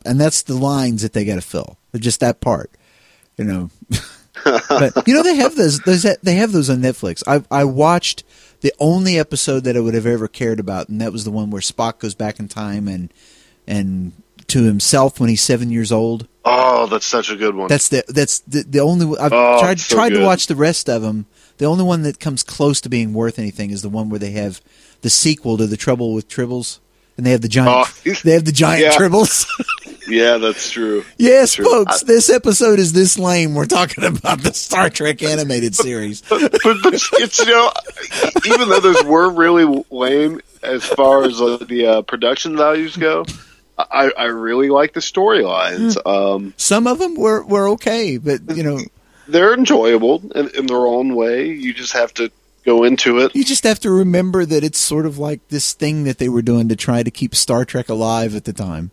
and 0.05 0.19
that's 0.21 0.43
the 0.43 0.53
lines 0.55 1.01
that 1.01 1.13
they 1.13 1.25
got 1.25 1.35
to 1.35 1.41
fill 1.41 1.77
They're 1.91 2.01
just 2.01 2.19
that 2.19 2.39
part 2.41 2.71
you 3.37 3.43
know 3.45 3.69
but 4.69 5.07
you 5.07 5.13
know 5.13 5.23
they 5.23 5.35
have 5.35 5.55
those 5.55 5.79
those 5.81 6.03
they 6.21 6.35
have 6.35 6.51
those 6.51 6.69
on 6.69 6.77
netflix 6.77 7.23
i 7.27 7.43
i 7.49 7.63
watched 7.63 8.23
the 8.61 8.73
only 8.79 9.17
episode 9.17 9.61
that 9.63 9.75
i 9.75 9.79
would 9.79 9.93
have 9.93 10.05
ever 10.05 10.27
cared 10.27 10.59
about 10.59 10.89
and 10.89 11.01
that 11.01 11.11
was 11.11 11.23
the 11.23 11.31
one 11.31 11.49
where 11.49 11.61
spock 11.61 11.99
goes 11.99 12.15
back 12.15 12.39
in 12.39 12.47
time 12.47 12.87
and 12.87 13.11
and 13.67 14.11
to 14.47 14.63
himself 14.63 15.19
when 15.19 15.29
he's 15.29 15.41
seven 15.41 15.69
years 15.71 15.91
old 15.91 16.27
oh, 16.45 16.87
that's 16.87 17.05
such 17.05 17.29
a 17.29 17.35
good 17.35 17.55
one. 17.55 17.67
that's 17.67 17.89
the 17.89 18.03
that's 18.07 18.39
the, 18.39 18.63
the 18.63 18.79
only 18.79 19.17
I've 19.17 19.33
Oh, 19.33 19.59
tried 19.59 19.79
so 19.79 19.95
tried 19.95 20.09
to 20.09 20.23
watch 20.25 20.47
the 20.47 20.55
rest 20.55 20.89
of 20.89 21.01
them. 21.01 21.25
The 21.57 21.65
only 21.65 21.83
one 21.83 22.01
that 22.03 22.19
comes 22.19 22.43
close 22.43 22.81
to 22.81 22.89
being 22.89 23.13
worth 23.13 23.37
anything 23.39 23.69
is 23.69 23.81
the 23.81 23.89
one 23.89 24.09
where 24.09 24.19
they 24.19 24.31
have 24.31 24.59
the 25.01 25.09
sequel 25.09 25.57
to 25.57 25.67
the 25.67 25.77
Trouble 25.77 26.13
with 26.13 26.27
Tribbles, 26.27 26.79
and 27.15 27.25
they 27.25 27.31
have 27.31 27.41
the 27.41 27.47
giant 27.47 27.87
Oh. 28.05 28.13
they 28.23 28.31
have 28.33 28.45
the 28.45 28.51
giant 28.51 28.81
Yeah. 28.83 28.97
Tribbles. 28.97 29.45
yeah, 30.07 30.37
that's 30.37 30.71
true. 30.71 31.05
yes, 31.17 31.53
True. 31.53 31.65
folks, 31.65 32.01
this 32.03 32.29
episode 32.29 32.79
is 32.79 32.91
this 32.93 33.17
lame. 33.19 33.53
We're 33.53 33.65
talking 33.67 34.03
about 34.17 34.41
the 34.41 34.53
Star 34.53 34.89
Trek 34.89 35.21
animated 35.23 35.75
series. 35.75 36.21
but, 36.29 36.51
but 36.61 36.93
it's 36.93 37.39
you 37.39 37.45
know, 37.45 37.71
even 38.45 38.69
though 38.69 38.79
those 38.79 39.03
were 39.03 39.29
really 39.29 39.83
lame 39.91 40.41
as 40.63 40.83
far 40.85 41.23
as 41.23 41.39
uh, 41.41 41.57
the 41.67 41.85
uh, 41.85 42.01
production 42.01 42.57
values 42.57 42.97
go, 42.97 43.25
I, 43.77 44.11
I 44.17 44.25
really 44.25 44.69
like 44.69 44.93
the 44.93 44.99
storylines. 44.99 45.97
Um, 46.05 46.53
Some 46.57 46.87
of 46.87 46.99
them 46.99 47.15
were 47.15 47.43
were 47.43 47.69
okay, 47.69 48.17
but 48.17 48.41
you 48.55 48.63
know, 48.63 48.79
they're 49.27 49.53
enjoyable 49.53 50.21
in, 50.35 50.49
in 50.49 50.65
their 50.67 50.85
own 50.85 51.15
way. 51.15 51.47
You 51.47 51.73
just 51.73 51.93
have 51.93 52.13
to 52.15 52.31
go 52.65 52.83
into 52.83 53.19
it. 53.19 53.35
you 53.35 53.43
just 53.43 53.63
have 53.63 53.79
to 53.81 53.91
remember 53.91 54.45
that 54.45 54.63
it's 54.63 54.79
sort 54.79 55.05
of 55.05 55.17
like 55.17 55.45
this 55.49 55.73
thing 55.73 56.05
that 56.05 56.17
they 56.17 56.29
were 56.29 56.41
doing 56.41 56.69
to 56.69 56.75
try 56.75 57.03
to 57.03 57.11
keep 57.11 57.35
Star 57.35 57.65
Trek 57.65 57.89
alive 57.89 58.35
at 58.35 58.45
the 58.45 58.53
time. 58.53 58.91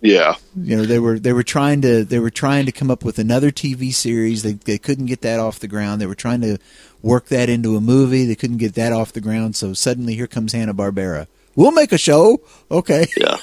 Yeah, 0.00 0.34
you 0.56 0.76
know 0.76 0.84
they 0.84 0.98
were 0.98 1.18
they 1.18 1.32
were 1.32 1.44
trying 1.44 1.80
to 1.82 2.04
they 2.04 2.18
were 2.18 2.30
trying 2.30 2.66
to 2.66 2.72
come 2.72 2.90
up 2.90 3.04
with 3.04 3.20
another 3.20 3.52
TV 3.52 3.94
series 3.94 4.42
they 4.42 4.54
they 4.54 4.76
couldn't 4.76 5.06
get 5.06 5.20
that 5.22 5.38
off 5.38 5.60
the 5.60 5.68
ground 5.68 6.00
they 6.00 6.06
were 6.06 6.16
trying 6.16 6.40
to 6.40 6.58
work 7.02 7.26
that 7.26 7.48
into 7.48 7.76
a 7.76 7.80
movie 7.80 8.24
they 8.24 8.34
couldn't 8.34 8.56
get 8.56 8.74
that 8.74 8.92
off 8.92 9.12
the 9.12 9.20
ground 9.20 9.54
so 9.54 9.72
suddenly 9.72 10.16
here 10.16 10.26
comes 10.26 10.52
Hanna 10.54 10.74
Barbera 10.74 11.28
we'll 11.56 11.72
make 11.72 11.92
a 11.92 11.98
show 11.98 12.40
okay 12.70 13.06
yeah. 13.16 13.36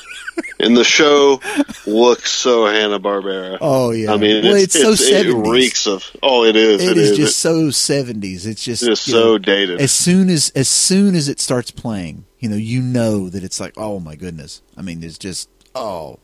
And 0.61 0.75
the 0.75 0.83
show 0.85 1.41
looks 1.85 2.31
so 2.31 2.65
Hanna 2.65 2.99
Barbera. 2.99 3.57
oh 3.61 3.91
yeah 3.91 4.13
I 4.13 4.17
mean, 4.17 4.43
well 4.43 4.55
it's, 4.55 4.75
it's, 4.75 4.83
so 4.83 4.91
it's- 4.93 5.25
it 5.25 5.27
70s 5.27 5.51
reeks 5.51 5.87
of. 5.87 6.05
Oh, 6.23 6.43
it 6.45 6.55
is. 6.55 6.81
it 6.83 6.97
is 6.97 7.17
just 7.17 7.37
so 7.39 7.67
70s 7.67 8.45
it's 8.45 8.63
just 8.63 8.83
It 8.83 8.91
is 8.91 8.99
so 8.99 9.11
know, 9.19 9.37
dated. 9.37 9.79
as 9.81 9.91
soon 9.91 10.29
as 10.29 10.49
as 10.55 10.67
soon 10.69 11.15
as 11.15 11.27
it 11.29 11.39
starts 11.39 11.71
playing 11.71 12.25
you 12.39 12.47
know 12.49 12.55
you 12.57 12.81
know 12.81 13.29
that 13.29 13.43
it's 13.43 13.59
like 13.59 13.73
oh 13.77 13.99
my 13.99 14.15
goodness 14.15 14.61
I 14.77 14.81
mean 14.81 15.03
it's 15.03 15.17
just 15.17 15.49
oh 15.75 16.19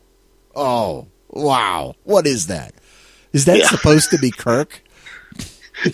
oh 0.54 1.08
wow 1.28 1.94
what 2.04 2.26
is 2.26 2.46
that 2.46 2.74
is 3.32 3.44
that 3.46 3.58
Yeah. 3.58 3.66
supposed 3.68 4.10
to 4.10 4.18
be 4.18 4.30
Kirk 4.30 4.82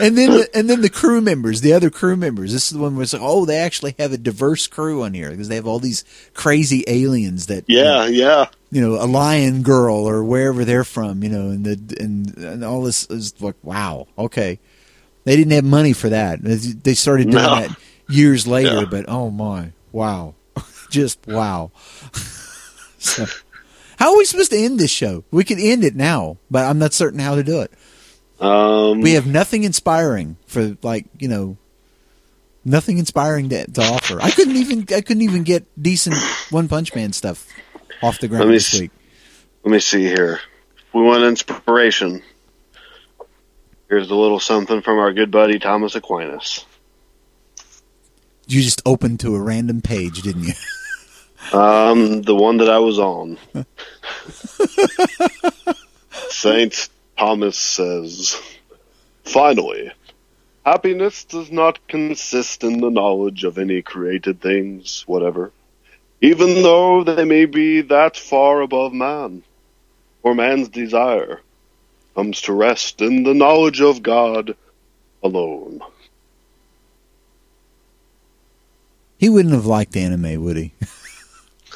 and 0.00 0.16
then 0.16 0.30
the, 0.30 0.48
and 0.54 0.68
then 0.68 0.80
the 0.82 0.90
crew 0.90 1.20
members, 1.20 1.60
the 1.62 1.72
other 1.72 1.90
crew 1.90 2.16
members. 2.16 2.52
This 2.52 2.64
is 2.70 2.70
the 2.76 2.78
one 2.82 2.94
where 2.96 3.02
it's 3.02 3.12
like, 3.12 3.22
oh, 3.22 3.44
they 3.46 3.56
actually 3.58 3.94
have 3.98 4.12
a 4.12 4.18
diverse 4.18 4.66
crew 4.66 5.02
on 5.02 5.14
here 5.14 5.30
because 5.30 5.48
they 5.48 5.54
have 5.56 5.66
all 5.66 5.78
these 5.78 6.04
crazy 6.34 6.84
aliens 6.86 7.46
that 7.46 7.64
Yeah, 7.66 8.06
yeah. 8.06 8.46
you 8.70 8.80
know, 8.80 9.02
a 9.02 9.06
lion 9.06 9.62
girl 9.62 9.96
or 9.96 10.22
wherever 10.22 10.64
they're 10.64 10.84
from, 10.84 11.22
you 11.22 11.28
know, 11.30 11.48
and 11.50 11.64
the 11.64 11.96
and, 12.02 12.36
and 12.38 12.64
all 12.64 12.82
this 12.82 13.06
is 13.10 13.40
like, 13.40 13.56
wow, 13.62 14.06
okay. 14.18 14.58
They 15.24 15.34
didn't 15.36 15.52
have 15.52 15.64
money 15.64 15.92
for 15.92 16.08
that. 16.10 16.38
They 16.42 16.94
started 16.94 17.30
doing 17.30 17.42
No. 17.42 17.54
that 17.62 17.76
years 18.08 18.46
later, 18.46 18.80
Yeah. 18.80 18.84
but 18.84 19.06
oh 19.08 19.30
my, 19.30 19.72
wow. 19.92 20.34
just 20.90 21.26
wow. 21.26 21.72
so, 22.98 23.26
how 23.98 24.12
are 24.12 24.18
we 24.18 24.24
supposed 24.24 24.50
to 24.52 24.58
end 24.58 24.78
this 24.78 24.90
show? 24.90 25.24
We 25.30 25.42
could 25.42 25.58
end 25.58 25.82
it 25.84 25.96
now, 25.96 26.36
but 26.50 26.64
I'm 26.64 26.78
not 26.78 26.92
certain 26.92 27.18
how 27.18 27.34
to 27.34 27.42
do 27.42 27.60
it. 27.62 27.72
Um, 28.40 29.00
We 29.00 29.12
have 29.12 29.26
nothing 29.26 29.64
inspiring 29.64 30.36
for 30.46 30.76
like 30.82 31.06
you 31.18 31.28
know, 31.28 31.56
nothing 32.64 32.98
inspiring 32.98 33.48
to, 33.50 33.66
to 33.70 33.80
offer. 33.82 34.20
I 34.20 34.30
couldn't 34.30 34.56
even 34.56 34.80
I 34.94 35.00
couldn't 35.00 35.22
even 35.22 35.42
get 35.42 35.64
decent 35.80 36.16
One 36.50 36.68
Punch 36.68 36.94
Man 36.94 37.12
stuff 37.12 37.46
off 38.02 38.18
the 38.20 38.28
ground 38.28 38.44
Let 38.44 38.48
me 38.50 38.56
this 38.56 38.74
s- 38.74 38.80
week. 38.80 38.90
let 39.64 39.72
me 39.72 39.80
see 39.80 40.02
here. 40.04 40.40
If 40.76 40.94
we 40.94 41.02
want 41.02 41.22
inspiration, 41.24 42.22
here's 43.88 44.10
a 44.10 44.14
little 44.14 44.40
something 44.40 44.82
from 44.82 44.98
our 44.98 45.12
good 45.12 45.30
buddy 45.30 45.58
Thomas 45.58 45.94
Aquinas. 45.94 46.64
You 48.48 48.62
just 48.62 48.80
opened 48.86 49.18
to 49.20 49.34
a 49.34 49.40
random 49.40 49.80
page, 49.82 50.22
didn't 50.22 50.44
you? 50.44 50.52
Um, 51.52 52.22
the 52.22 52.34
one 52.34 52.56
that 52.56 52.68
I 52.68 52.80
was 52.80 52.98
on. 52.98 53.38
Saint 56.30 56.88
Thomas 57.16 57.56
says, 57.56 58.40
Finally, 59.24 59.90
happiness 60.64 61.24
does 61.24 61.50
not 61.50 61.86
consist 61.88 62.62
in 62.62 62.80
the 62.80 62.90
knowledge 62.90 63.44
of 63.44 63.58
any 63.58 63.82
created 63.82 64.40
things, 64.40 65.04
whatever, 65.06 65.52
even 66.20 66.62
though 66.62 67.04
they 67.04 67.24
may 67.24 67.46
be 67.46 67.80
that 67.82 68.16
far 68.16 68.60
above 68.60 68.92
man. 68.92 69.42
For 70.22 70.34
man's 70.34 70.68
desire 70.68 71.40
comes 72.14 72.40
to 72.42 72.52
rest 72.52 73.00
in 73.00 73.22
the 73.22 73.34
knowledge 73.34 73.80
of 73.80 74.02
God 74.02 74.56
alone. 75.22 75.80
He 79.18 79.28
wouldn't 79.28 79.54
have 79.54 79.66
liked 79.66 79.96
anime, 79.96 80.42
would 80.42 80.56
he? 80.56 80.72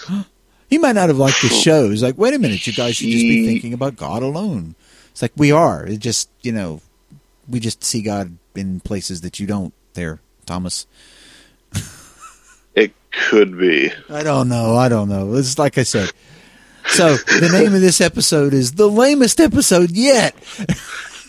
he 0.68 0.78
might 0.78 0.94
not 0.94 1.08
have 1.08 1.18
liked 1.18 1.42
the 1.42 1.48
shows. 1.48 2.02
Like, 2.02 2.18
wait 2.18 2.34
a 2.34 2.38
minute, 2.38 2.66
you 2.66 2.72
guys 2.72 2.96
should 2.96 3.08
just 3.08 3.22
be 3.22 3.46
thinking 3.46 3.72
about 3.72 3.96
God 3.96 4.22
alone. 4.22 4.74
It's 5.20 5.22
like 5.22 5.32
we 5.36 5.52
are. 5.52 5.84
It 5.84 5.98
just 5.98 6.30
you 6.40 6.50
know, 6.50 6.80
we 7.46 7.60
just 7.60 7.84
see 7.84 8.00
God 8.00 8.38
in 8.54 8.80
places 8.80 9.20
that 9.20 9.38
you 9.38 9.46
don't. 9.46 9.74
There, 9.92 10.18
Thomas. 10.46 10.86
It 12.74 12.94
could 13.10 13.58
be. 13.58 13.92
I 14.08 14.22
don't 14.22 14.48
know. 14.48 14.76
I 14.76 14.88
don't 14.88 15.10
know. 15.10 15.34
It's 15.34 15.58
like 15.58 15.76
I 15.76 15.82
said. 15.82 16.10
So 16.86 17.16
the 17.16 17.50
name 17.52 17.74
of 17.74 17.82
this 17.82 18.00
episode 18.00 18.54
is 18.54 18.72
the 18.72 18.88
lamest 18.88 19.40
episode 19.40 19.90
yet. 19.90 20.34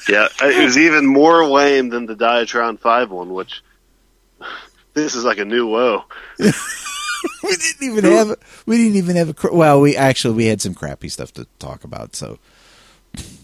Yeah, 0.07 0.29
it 0.41 0.63
was 0.63 0.77
even 0.77 1.05
more 1.05 1.45
lame 1.45 1.89
than 1.89 2.05
the 2.05 2.15
Diatron 2.15 2.79
5 2.79 3.11
one, 3.11 3.33
which 3.33 3.61
this 4.93 5.15
is 5.15 5.25
like 5.25 5.39
a 5.39 5.45
new 5.45 5.69
low. 5.69 6.05
we 6.39 6.51
didn't 7.43 7.81
even 7.81 8.05
have. 8.05 8.35
We 8.65 8.77
didn't 8.77 8.95
even 8.95 9.15
have 9.17 9.29
a. 9.29 9.53
Well, 9.53 9.81
we 9.81 9.97
actually 9.97 10.35
we 10.35 10.45
had 10.45 10.61
some 10.61 10.75
crappy 10.75 11.09
stuff 11.09 11.33
to 11.33 11.45
talk 11.59 11.83
about. 11.83 12.15
So, 12.15 12.39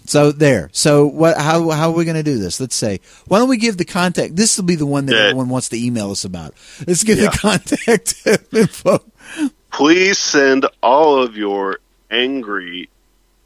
so 0.05 0.31
there. 0.31 0.69
So 0.71 1.05
what? 1.05 1.37
How 1.37 1.69
how 1.69 1.89
are 1.91 1.95
we 1.95 2.05
going 2.05 2.15
to 2.15 2.23
do 2.23 2.37
this? 2.39 2.59
Let's 2.59 2.75
say. 2.75 2.99
Why 3.27 3.39
don't 3.39 3.49
we 3.49 3.57
give 3.57 3.77
the 3.77 3.85
contact? 3.85 4.35
This 4.35 4.57
will 4.57 4.65
be 4.65 4.75
the 4.75 4.85
one 4.85 5.05
that 5.07 5.13
Yeah. 5.15 5.21
everyone 5.23 5.49
wants 5.49 5.69
to 5.69 5.77
email 5.77 6.11
us 6.11 6.23
about. 6.23 6.53
Let's 6.87 7.03
give 7.03 7.17
Yeah. 7.17 7.29
the 7.29 7.37
contact 7.37 8.15
info. 8.53 8.99
Please 9.71 10.17
send 10.17 10.65
all 10.81 11.21
of 11.21 11.35
your 11.35 11.79
angry, 12.09 12.89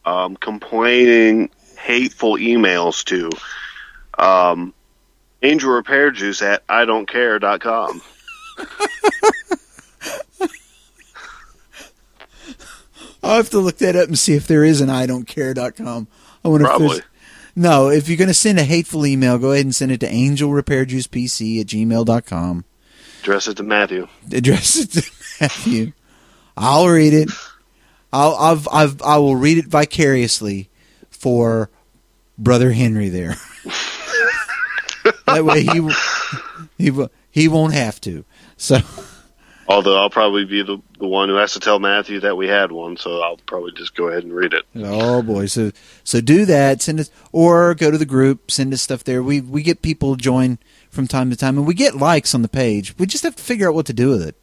um, 0.06 0.36
complaining, 0.36 1.50
hateful 1.78 2.34
emails 2.38 3.04
to 3.06 3.30
um, 4.24 4.74
Angel 5.42 5.72
Repair 5.72 6.12
Juice 6.12 6.42
at 6.44 6.62
I 6.70 6.86
don't 6.86 7.08
care.com. 7.10 8.02
I'll 13.24 13.38
have 13.38 13.50
to 13.52 13.60
look 13.60 13.78
that 13.78 13.96
up 13.96 14.08
and 14.08 14.18
see 14.18 14.34
if 14.34 14.48
there 14.48 14.64
is 14.64 14.82
an 14.82 14.90
I 14.90 15.06
don't 15.06 15.26
care.com. 15.28 16.08
I 16.44 16.48
wonder 16.48 16.66
if 16.66 16.70
Probably. 16.70 16.88
there's. 16.90 17.02
No, 17.56 17.90
if 17.90 18.08
you're 18.08 18.18
going 18.18 18.28
to 18.30 18.34
send 18.34 18.60
a 18.60 18.64
hateful 18.64 19.06
email, 19.06 19.38
go 19.38 19.52
ahead 19.52 19.66
and 19.66 19.76
send 19.76 19.92
it 19.92 20.00
to 20.00 20.08
angelrepairjuicepc 20.10 21.60
at 21.62 21.68
gmail.com. 21.68 22.66
Address 23.22 23.48
it 23.48 23.58
to 23.58 23.64
Matthew. 23.64 24.08
address 24.32 24.76
it 24.78 24.92
to 24.92 25.12
Matthew. 25.42 25.92
I'll 26.58 26.88
read 26.88 27.14
it. 27.14 27.30
I'll 28.14 28.36
I've, 28.36 28.68
I've 28.72 29.02
I 29.02 29.18
will 29.18 29.36
read 29.36 29.58
it 29.58 29.68
vicariously 29.68 30.70
for 31.10 31.70
brother 32.38 32.72
Henry 32.72 33.10
there. 33.10 33.36
that 35.28 35.46
way 35.46 35.64
he 35.64 35.90
he 36.78 37.06
he 37.30 37.48
won't 37.48 37.74
have 37.74 38.02
to. 38.02 38.26
So 38.58 38.80
Although 39.72 39.98
I'll 39.98 40.10
probably 40.10 40.46
be 40.46 40.64
the, 40.64 40.82
the 41.00 41.08
one 41.08 41.30
who 41.30 41.36
has 41.36 41.54
to 41.54 41.60
tell 41.60 41.80
Matthew 41.80 42.20
that 42.20 42.36
we 42.36 42.48
had 42.48 42.72
one, 42.72 42.98
so 42.98 43.22
I'll 43.22 43.38
probably 43.38 43.72
just 43.72 43.96
go 43.96 44.08
ahead 44.08 44.24
and 44.24 44.34
read 44.34 44.54
it. 44.54 44.66
oh 44.76 45.22
boy, 45.22 45.46
so 45.46 45.72
so 46.04 46.20
do 46.22 46.46
that. 46.46 46.82
Send 46.82 47.00
us 47.00 47.10
or 47.32 47.74
go 47.74 47.90
to 47.90 47.98
the 47.98 48.06
group. 48.06 48.52
Send 48.52 48.74
us 48.74 48.82
stuff 48.82 49.04
there. 49.04 49.24
We 49.24 49.40
we 49.42 49.64
get 49.64 49.82
people 49.82 50.16
join 50.16 50.60
from 50.90 51.08
time 51.08 51.30
to 51.30 51.38
time, 51.38 51.58
and 51.58 51.66
we 51.66 51.74
get 51.74 51.96
likes 51.96 52.36
on 52.36 52.42
the 52.42 52.50
page. 52.50 52.98
We 52.98 53.06
just 53.06 53.24
have 53.24 53.36
to 53.36 53.44
figure 53.44 53.70
out 53.70 53.76
what 53.76 53.86
to 53.86 53.94
do 53.94 54.10
with 54.10 54.22
it. 54.22 54.36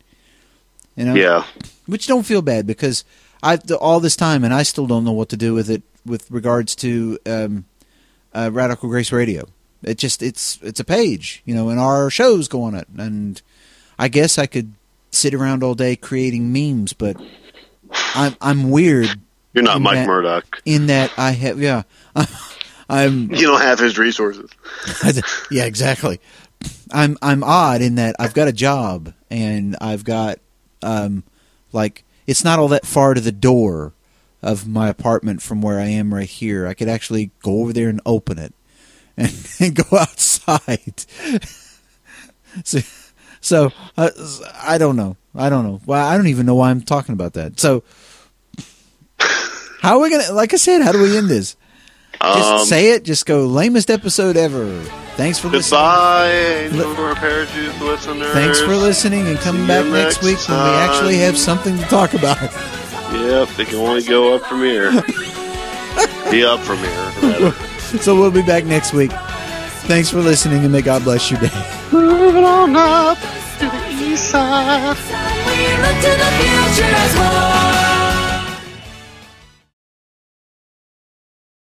You 0.96 1.04
know? 1.04 1.14
Yeah. 1.14 1.44
which 1.86 2.08
don't 2.08 2.26
feel 2.26 2.42
bad 2.42 2.66
because 2.66 3.04
I 3.42 3.58
all 3.80 4.00
this 4.00 4.16
time 4.16 4.42
and 4.42 4.52
I 4.52 4.64
still 4.64 4.86
don't 4.86 5.04
know 5.04 5.12
what 5.12 5.28
to 5.28 5.36
do 5.36 5.54
with 5.54 5.70
it 5.70 5.82
with 6.04 6.28
regards 6.30 6.74
to 6.76 7.18
um, 7.24 7.66
uh, 8.34 8.50
Radical 8.52 8.88
Grace 8.88 9.12
Radio. 9.12 9.46
It 9.82 9.98
just 9.98 10.22
it's 10.22 10.58
it's 10.62 10.80
a 10.80 10.84
page, 10.84 11.42
you 11.44 11.54
know, 11.54 11.68
and 11.68 11.78
our 11.78 12.10
shows 12.10 12.48
go 12.48 12.62
on 12.62 12.74
it, 12.74 12.88
and 12.96 13.40
I 13.96 14.08
guess 14.08 14.38
I 14.38 14.46
could 14.46 14.72
sit 15.10 15.34
around 15.34 15.62
all 15.62 15.74
day 15.74 15.96
creating 15.96 16.52
memes, 16.52 16.92
but 16.92 17.16
I'm 18.14 18.36
I'm 18.40 18.70
weird 18.70 19.08
You're 19.54 19.64
not 19.64 19.80
Mike 19.80 19.94
that- 19.96 20.06
Murdock. 20.06 20.62
in 20.64 20.86
that 20.88 21.12
I 21.16 21.32
have 21.32 21.60
yeah, 21.60 21.82
I'm 22.88 23.32
You 23.34 23.46
don't 23.46 23.60
have 23.60 23.78
his 23.78 23.98
resources. 23.98 24.50
yeah, 25.50 25.64
exactly. 25.64 26.20
I'm 26.92 27.16
I'm 27.22 27.44
odd 27.44 27.82
in 27.82 27.96
that 27.96 28.16
I've 28.18 28.34
got 28.34 28.48
a 28.48 28.52
job 28.52 29.12
and 29.30 29.76
I've 29.80 30.04
got 30.04 30.38
um 30.82 31.22
like 31.72 32.04
it's 32.26 32.44
not 32.44 32.58
all 32.58 32.68
that 32.68 32.86
far 32.86 33.14
to 33.14 33.20
the 33.20 33.32
door 33.32 33.92
of 34.42 34.68
my 34.68 34.88
apartment 34.88 35.42
from 35.42 35.60
where 35.62 35.80
I 35.80 35.86
am 35.86 36.14
right 36.14 36.28
here. 36.28 36.66
I 36.66 36.74
could 36.74 36.88
actually 36.88 37.30
go 37.42 37.60
over 37.62 37.72
there 37.72 37.88
and 37.88 38.00
open 38.06 38.38
it 38.38 38.54
and, 39.16 39.32
and 39.60 39.74
go 39.74 39.96
outside. 39.96 41.04
so 42.64 42.80
so 43.40 43.72
uh, 43.96 44.10
I 44.62 44.78
don't 44.78 44.96
know. 44.96 45.16
I 45.34 45.48
don't 45.50 45.64
know. 45.64 45.80
Well, 45.86 46.04
I 46.06 46.16
don't 46.16 46.26
even 46.28 46.46
know 46.46 46.54
why 46.56 46.70
I'm 46.70 46.80
talking 46.82 47.12
about 47.12 47.34
that. 47.34 47.60
So 47.60 47.82
how 49.80 49.96
are 49.96 50.00
we 50.02 50.10
gonna? 50.10 50.32
Like 50.32 50.52
I 50.54 50.56
said, 50.56 50.82
how 50.82 50.92
do 50.92 51.00
we 51.02 51.16
end 51.16 51.28
this? 51.28 51.56
Just 52.20 52.50
Um, 52.52 52.66
say 52.66 52.90
it. 52.92 53.04
Just 53.04 53.26
go 53.26 53.46
lamest 53.46 53.90
episode 53.90 54.36
ever. 54.36 54.82
Thanks 55.16 55.38
for 55.38 55.48
listening. 55.48 55.80
Goodbye, 55.80 57.08
Repair 57.08 57.46
Juice 57.46 57.80
listeners. 57.80 58.32
Thanks 58.32 58.60
for 58.60 58.74
listening 58.74 59.26
and 59.28 59.38
coming 59.38 59.66
back 59.66 59.84
next 59.86 60.22
next 60.22 60.22
week 60.24 60.48
when 60.48 60.58
we 60.58 60.70
actually 60.70 61.16
have 61.18 61.38
something 61.38 61.76
to 61.76 61.84
talk 61.84 62.14
about. 62.14 62.40
Yep, 62.42 63.58
it 63.58 63.68
can 63.68 63.76
only 63.76 64.02
go 64.02 64.34
up 64.34 64.42
from 64.46 64.62
here. 64.62 64.90
Be 66.30 66.44
up 66.44 66.60
from 66.60 66.78
here. 66.78 67.52
So 68.00 68.14
we'll 68.14 68.30
be 68.30 68.42
back 68.42 68.64
next 68.64 68.92
week. 68.92 69.10
Thanks 69.88 70.10
for 70.10 70.20
listening 70.20 70.64
and 70.64 70.70
may 70.70 70.82
God 70.82 71.02
bless 71.02 71.30
your 71.30 71.40
day. 71.40 71.50
Moving 71.90 72.44
on 72.44 72.76
up 72.76 73.16
to 73.58 73.70
the 73.70 73.88
east 73.88 74.30
side. 74.30 74.98
We 75.46 75.56
look 75.80 75.96
to 76.04 76.12
the 76.12 76.30
future 76.36 76.84
as 76.84 77.16
one. 77.16 77.97